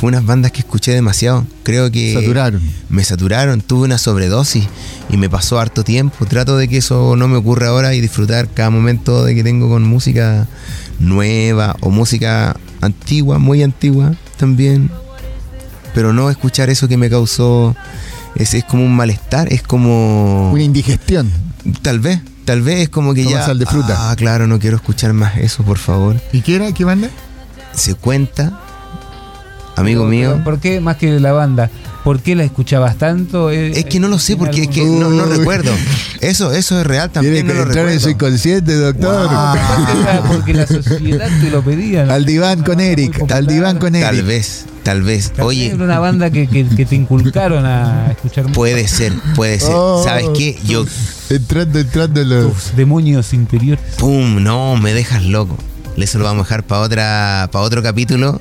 Fue 0.00 0.08
unas 0.08 0.24
bandas 0.24 0.50
que 0.50 0.60
escuché 0.60 0.92
demasiado. 0.94 1.44
Creo 1.62 1.90
que 1.92 2.14
Saturaron. 2.14 2.62
me 2.88 3.04
saturaron, 3.04 3.60
tuve 3.60 3.84
una 3.84 3.98
sobredosis 3.98 4.64
y 5.10 5.18
me 5.18 5.28
pasó 5.28 5.60
harto 5.60 5.84
tiempo. 5.84 6.24
Trato 6.24 6.56
de 6.56 6.68
que 6.68 6.78
eso 6.78 7.16
no 7.16 7.28
me 7.28 7.36
ocurra 7.36 7.68
ahora 7.68 7.94
y 7.94 8.00
disfrutar 8.00 8.48
cada 8.48 8.70
momento 8.70 9.26
de 9.26 9.34
que 9.34 9.44
tengo 9.44 9.68
con 9.68 9.82
música 9.82 10.46
nueva 10.98 11.76
o 11.80 11.90
música 11.90 12.56
antigua, 12.80 13.38
muy 13.38 13.62
antigua 13.62 14.14
también. 14.38 14.90
Pero 15.94 16.14
no 16.14 16.30
escuchar 16.30 16.70
eso 16.70 16.88
que 16.88 16.96
me 16.96 17.10
causó. 17.10 17.76
Es, 18.36 18.54
es 18.54 18.64
como 18.64 18.84
un 18.86 18.96
malestar, 18.96 19.52
es 19.52 19.62
como. 19.62 20.50
Una 20.50 20.62
indigestión. 20.62 21.30
Tal 21.82 22.00
vez, 22.00 22.20
tal 22.46 22.62
vez 22.62 22.80
es 22.84 22.88
como 22.88 23.12
que 23.12 23.24
Toma 23.24 23.36
ya. 23.36 23.44
sal 23.44 23.58
de 23.58 23.66
fruta. 23.66 24.10
Ah, 24.10 24.16
claro, 24.16 24.46
no 24.46 24.58
quiero 24.58 24.76
escuchar 24.76 25.12
más 25.12 25.36
eso, 25.36 25.62
por 25.62 25.76
favor. 25.76 26.18
¿Y 26.32 26.40
qué 26.40 26.54
era? 26.56 26.72
¿Qué 26.72 26.84
banda? 26.86 27.10
Se 27.74 27.94
cuenta, 27.96 28.60
amigo 29.80 30.02
Pero- 30.02 30.10
mío. 30.10 30.30
pero 30.32 30.44
¿Por 30.44 30.58
qué 30.60 30.80
más 30.80 30.96
que 30.96 31.18
la 31.20 31.32
banda? 31.32 31.70
¿Por 32.04 32.20
qué 32.20 32.34
la 32.34 32.44
escuchabas 32.44 32.96
tanto? 32.96 33.50
Eh, 33.50 33.72
Es 33.78 33.84
que 33.84 34.00
no 34.00 34.08
lo 34.08 34.18
sé, 34.18 34.28
¿tiene 34.34 34.38
porque 34.46 34.62
es 34.62 34.68
que 34.68 34.84
no, 34.84 35.10
no 35.10 35.26
recuerdo. 35.26 35.70
Eso, 36.22 36.52
eso 36.52 36.78
es 36.80 36.86
real 36.86 37.10
también. 37.10 37.46
No 37.46 37.54
lo 37.54 37.64
recuerdo. 37.64 38.10
inconsciente, 38.10 38.74
doctor. 38.74 39.26
Wow. 39.28 39.86
Que 39.86 40.00
era 40.02 40.22
porque 40.22 40.54
la 40.54 40.66
sociedad 40.66 41.28
te 41.40 41.50
lo 41.50 41.62
pedía. 41.62 42.04
¿no? 42.04 42.12
Al 42.12 42.24
diván 42.26 42.62
con 42.62 42.78
Eric, 42.80 43.30
al 43.32 43.46
diván 43.46 43.78
con 43.78 43.92
Tal 43.94 44.16
Eric. 44.16 44.26
vez, 44.26 44.66
tal 44.82 45.02
vez. 45.02 45.32
Oye, 45.40 45.68
Era 45.72 45.82
una 45.84 45.98
banda 45.98 46.30
que, 46.30 46.46
que- 46.46 46.66
que 46.68 46.84
te 46.86 46.94
inculcaron 46.94 47.64
a 47.64 48.10
escuchar 48.10 48.44
música. 48.44 48.54
puede 48.54 48.86
ser, 48.88 49.12
puede 49.34 49.60
ser. 49.60 49.72
Oh. 49.74 50.02
¿Sabes 50.04 50.26
qué? 50.36 50.58
Yo, 50.64 50.84
Entrando, 51.30 51.78
entrando 51.78 52.22
los. 52.24 52.52
tus 52.52 52.76
demonios 52.76 53.32
interiores. 53.32 53.82
pum, 53.98 54.42
no, 54.42 54.76
me 54.76 54.92
dejas 54.94 55.24
loco. 55.24 55.56
Eso 55.96 56.18
lo 56.18 56.24
vamos 56.24 56.42
a 56.42 56.44
dejar 56.44 56.64
para 56.64 56.80
otra, 56.82 57.48
para 57.52 57.64
otro 57.64 57.82
capítulo. 57.82 58.40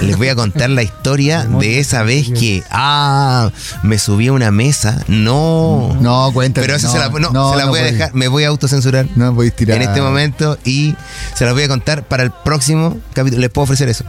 Les 0.00 0.16
voy 0.16 0.28
a 0.28 0.34
contar 0.34 0.70
la 0.70 0.82
historia 0.82 1.44
de 1.60 1.80
esa 1.80 2.02
vez 2.02 2.28
que, 2.30 2.62
ah, 2.70 3.50
me 3.82 3.98
subí 3.98 4.28
a 4.28 4.32
una 4.32 4.50
mesa. 4.50 5.04
No. 5.08 5.96
No, 6.00 6.30
cuéntame. 6.32 6.66
Pero 6.66 6.76
eso 6.76 6.88
no, 6.88 6.92
se 6.92 6.98
la, 6.98 7.08
no, 7.08 7.30
no, 7.30 7.50
se 7.52 7.56
la 7.56 7.66
voy 7.66 7.80
a 7.80 7.84
dejar, 7.84 8.14
me 8.14 8.28
voy 8.28 8.44
a 8.44 8.48
autocensurar 8.48 9.06
No 9.16 9.34
podéis 9.34 9.54
tirar. 9.54 9.76
en 9.76 9.88
este 9.88 10.00
momento 10.00 10.58
y 10.64 10.94
se 11.34 11.44
las 11.44 11.54
voy 11.54 11.64
a 11.64 11.68
contar 11.68 12.04
para 12.04 12.22
el 12.22 12.30
próximo 12.30 12.98
capítulo. 13.12 13.40
Les 13.40 13.50
puedo 13.50 13.64
ofrecer 13.64 13.88
eso. 13.88 14.04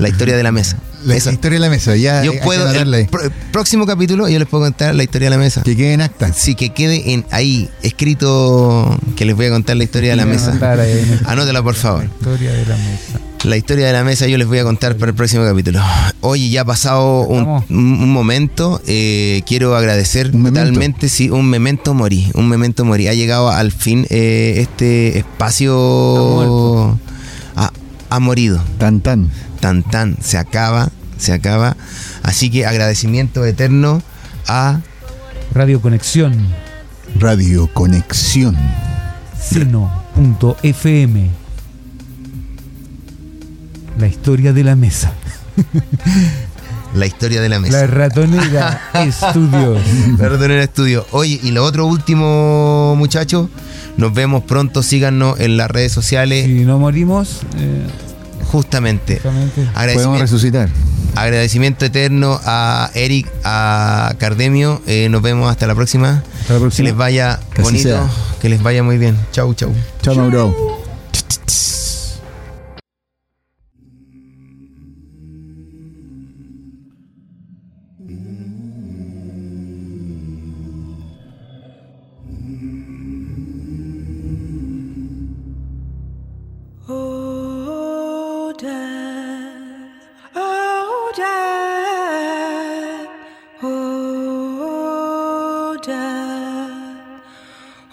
La 0.00 0.08
historia 0.08 0.36
de 0.36 0.42
la 0.42 0.50
mesa. 0.52 0.76
La 1.04 1.14
Eso. 1.16 1.30
historia 1.30 1.56
de 1.58 1.60
la 1.60 1.70
mesa, 1.70 1.96
ya. 1.96 2.22
Yo 2.24 2.32
puedo, 2.42 2.70
el 2.70 2.92
pr- 3.08 3.30
próximo 3.52 3.86
capítulo 3.86 4.28
yo 4.28 4.38
les 4.38 4.46
puedo 4.48 4.64
contar 4.64 4.94
la 4.94 5.02
historia 5.02 5.26
de 5.26 5.30
la 5.30 5.38
mesa. 5.38 5.62
Que 5.62 5.76
quede 5.76 5.92
en 5.94 6.00
acta. 6.02 6.32
Sí, 6.32 6.54
que 6.54 6.70
quede 6.74 7.12
en 7.14 7.24
ahí 7.30 7.70
escrito 7.82 8.98
que 9.16 9.24
les 9.24 9.34
voy 9.36 9.46
a 9.46 9.50
contar 9.50 9.76
la 9.76 9.84
historia 9.84 10.10
de 10.10 10.16
la 10.16 10.26
mesa. 10.26 10.52
Anótela, 11.26 11.62
por 11.62 11.74
favor. 11.74 12.04
La 12.04 12.30
historia 12.32 12.52
de 12.52 12.66
la 12.66 12.76
mesa. 12.76 13.20
La 13.44 13.56
historia 13.56 13.86
de 13.86 13.92
la 13.94 14.04
mesa 14.04 14.26
yo 14.26 14.36
les 14.36 14.46
voy 14.46 14.58
a 14.58 14.64
contar 14.64 14.96
para 14.96 15.10
el 15.10 15.16
próximo 15.16 15.42
capítulo. 15.44 15.80
Oye, 16.20 16.50
ya 16.50 16.60
ha 16.62 16.64
pasado 16.66 17.20
un, 17.22 17.62
un- 17.70 18.12
momento. 18.12 18.82
eh, 18.86 19.40
quiero 19.46 19.74
agradecer 19.76 20.30
Un 20.34 20.44
totalmente, 20.44 21.08
sí, 21.08 21.30
un 21.30 21.46
memento 21.48 21.94
morí. 21.94 22.30
Un 22.34 22.48
memento 22.50 22.84
morí. 22.84 23.08
Ha 23.08 23.14
llegado 23.14 23.48
al 23.48 23.72
fin 23.72 24.06
eh, 24.10 24.56
este 24.58 25.18
espacio. 25.18 26.98
Ha, 28.10 28.18
morido. 28.20 28.60
Tan, 28.78 29.00
tan. 29.00 29.30
Tan 29.60 29.82
tan. 29.82 30.16
Se 30.20 30.36
acaba. 30.38 30.90
Se 31.18 31.32
acaba. 31.32 31.76
Así 32.22 32.50
que 32.50 32.66
agradecimiento 32.66 33.44
eterno 33.44 34.02
a. 34.48 34.80
Radio 35.52 35.80
Conexión, 35.80 36.46
Radio 37.18 37.68
Conexión. 37.72 38.56
seno.fm. 39.40 41.30
La 43.98 44.06
historia 44.06 44.52
de 44.52 44.62
la 44.64 44.76
mesa. 44.76 45.12
La 46.94 47.06
historia 47.06 47.40
de 47.40 47.48
la 47.48 47.56
La 47.56 47.60
mesa. 47.60 47.86
ratonera 47.86 48.80
Estudios. 48.94 49.80
La 50.18 50.28
Ratonera 50.28 50.62
Estudio. 50.62 51.06
Oye, 51.10 51.38
y 51.42 51.50
lo 51.50 51.64
otro 51.64 51.86
último, 51.86 52.94
muchachos. 52.96 53.48
Nos 53.96 54.14
vemos 54.14 54.44
pronto. 54.44 54.82
Síganos 54.82 55.38
en 55.40 55.56
las 55.56 55.70
redes 55.70 55.92
sociales. 55.92 56.46
Si 56.46 56.64
no 56.64 56.78
morimos, 56.78 57.40
eh, 57.58 57.86
Justamente. 58.50 59.16
justamente. 59.16 59.68
Podemos 59.94 60.20
resucitar. 60.20 60.68
agradecimiento 61.16 61.84
eterno 61.84 62.40
a 62.44 62.90
Eric, 62.94 63.28
a 63.44 64.14
Cardemio. 64.18 64.80
Eh, 64.86 65.08
nos 65.10 65.22
vemos 65.22 65.50
hasta 65.50 65.66
la 65.66 65.74
próxima. 65.74 66.22
Hasta 66.40 66.54
la 66.54 66.58
Que 66.58 66.60
próxima. 66.60 66.88
les 66.88 66.96
vaya 66.96 67.40
Que 67.54 67.62
bonito. 67.62 67.82
sea. 67.88 68.06
Que 68.40 68.48
les 68.48 68.62
vaya 68.62 68.82
muy 68.82 68.96
bien. 68.98 69.16
Chau, 69.32 69.52
chau. 69.54 69.72
Chao, 70.02 70.14
Mauro. 70.14 70.54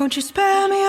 Won't 0.07 0.15
you 0.15 0.21
spare 0.21 0.69
me 0.69 0.81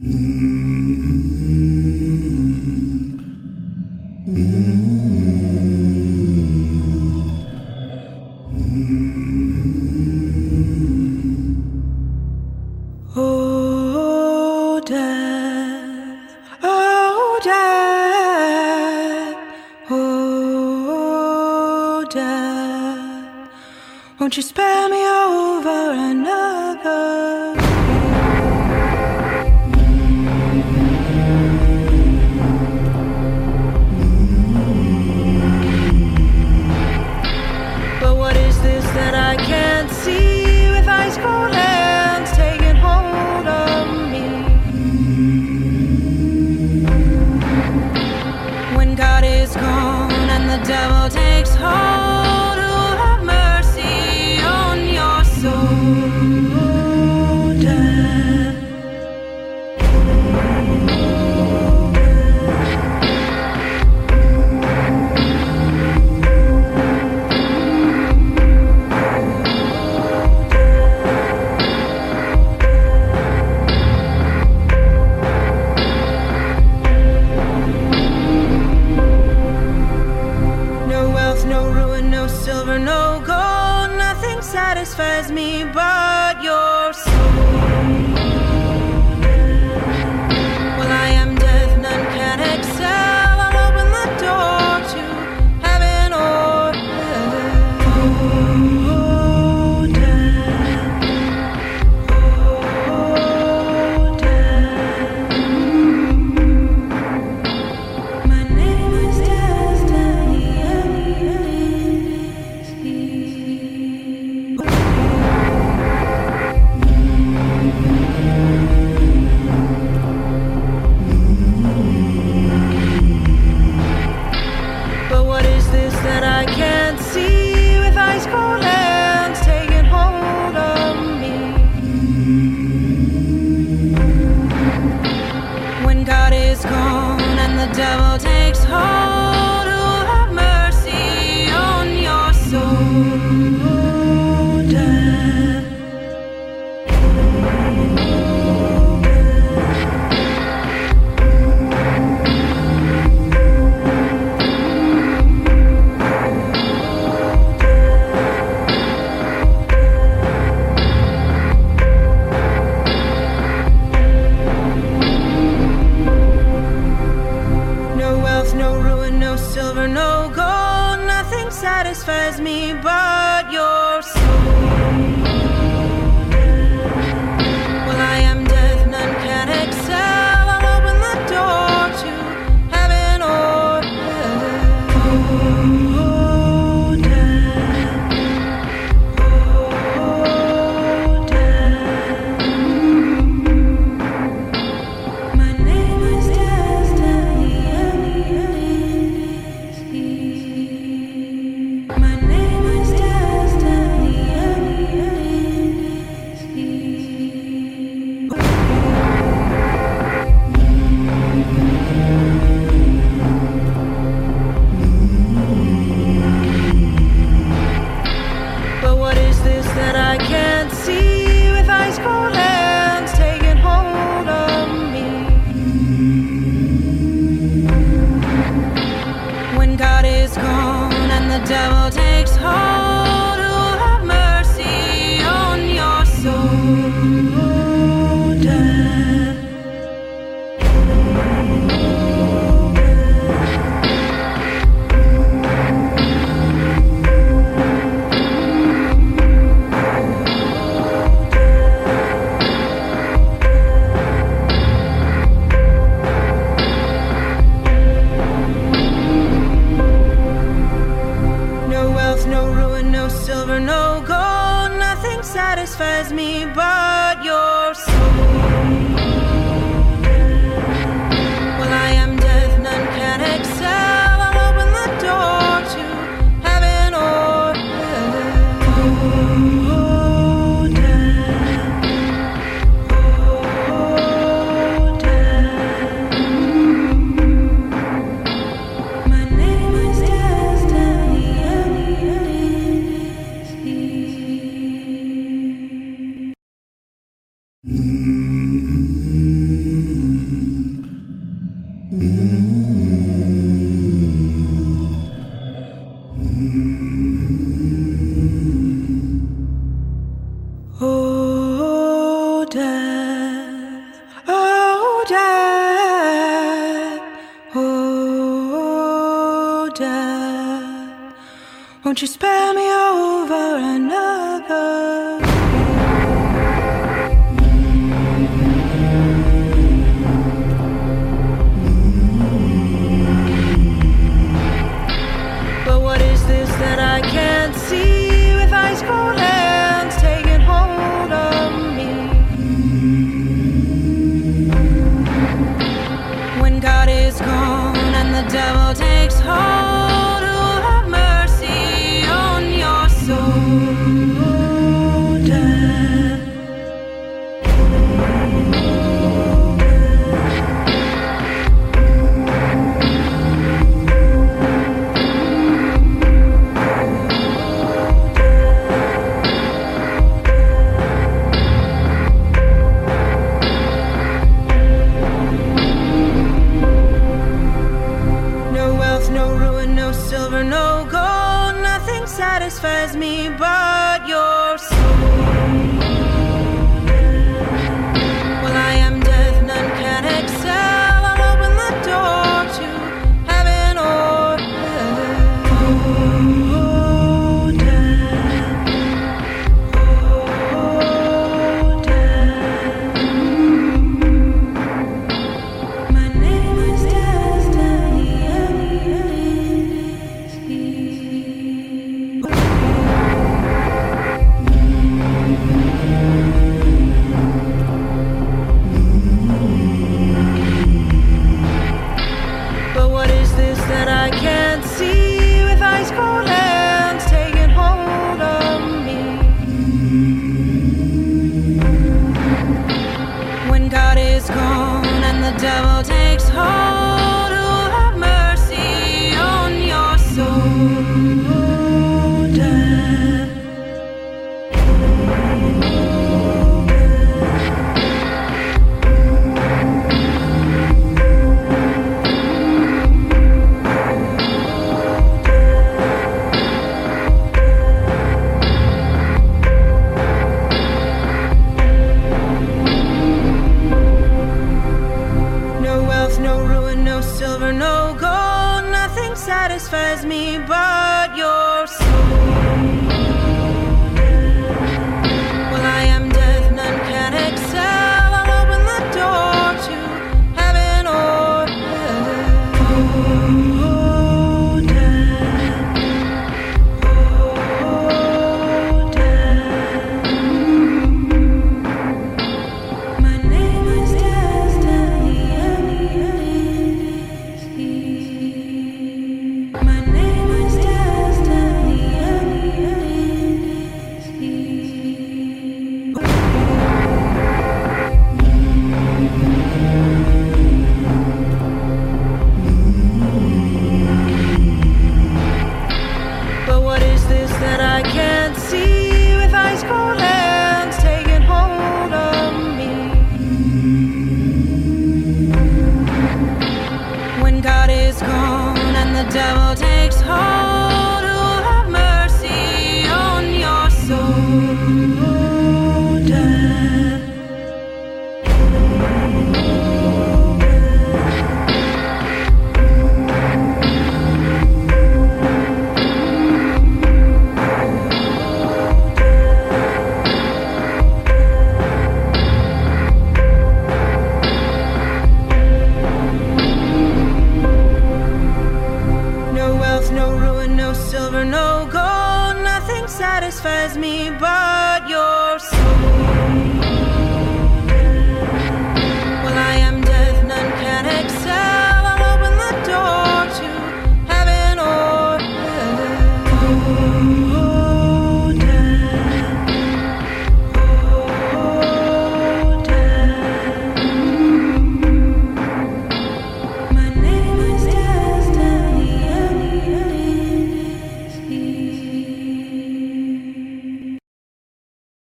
Oh, 0.00 0.06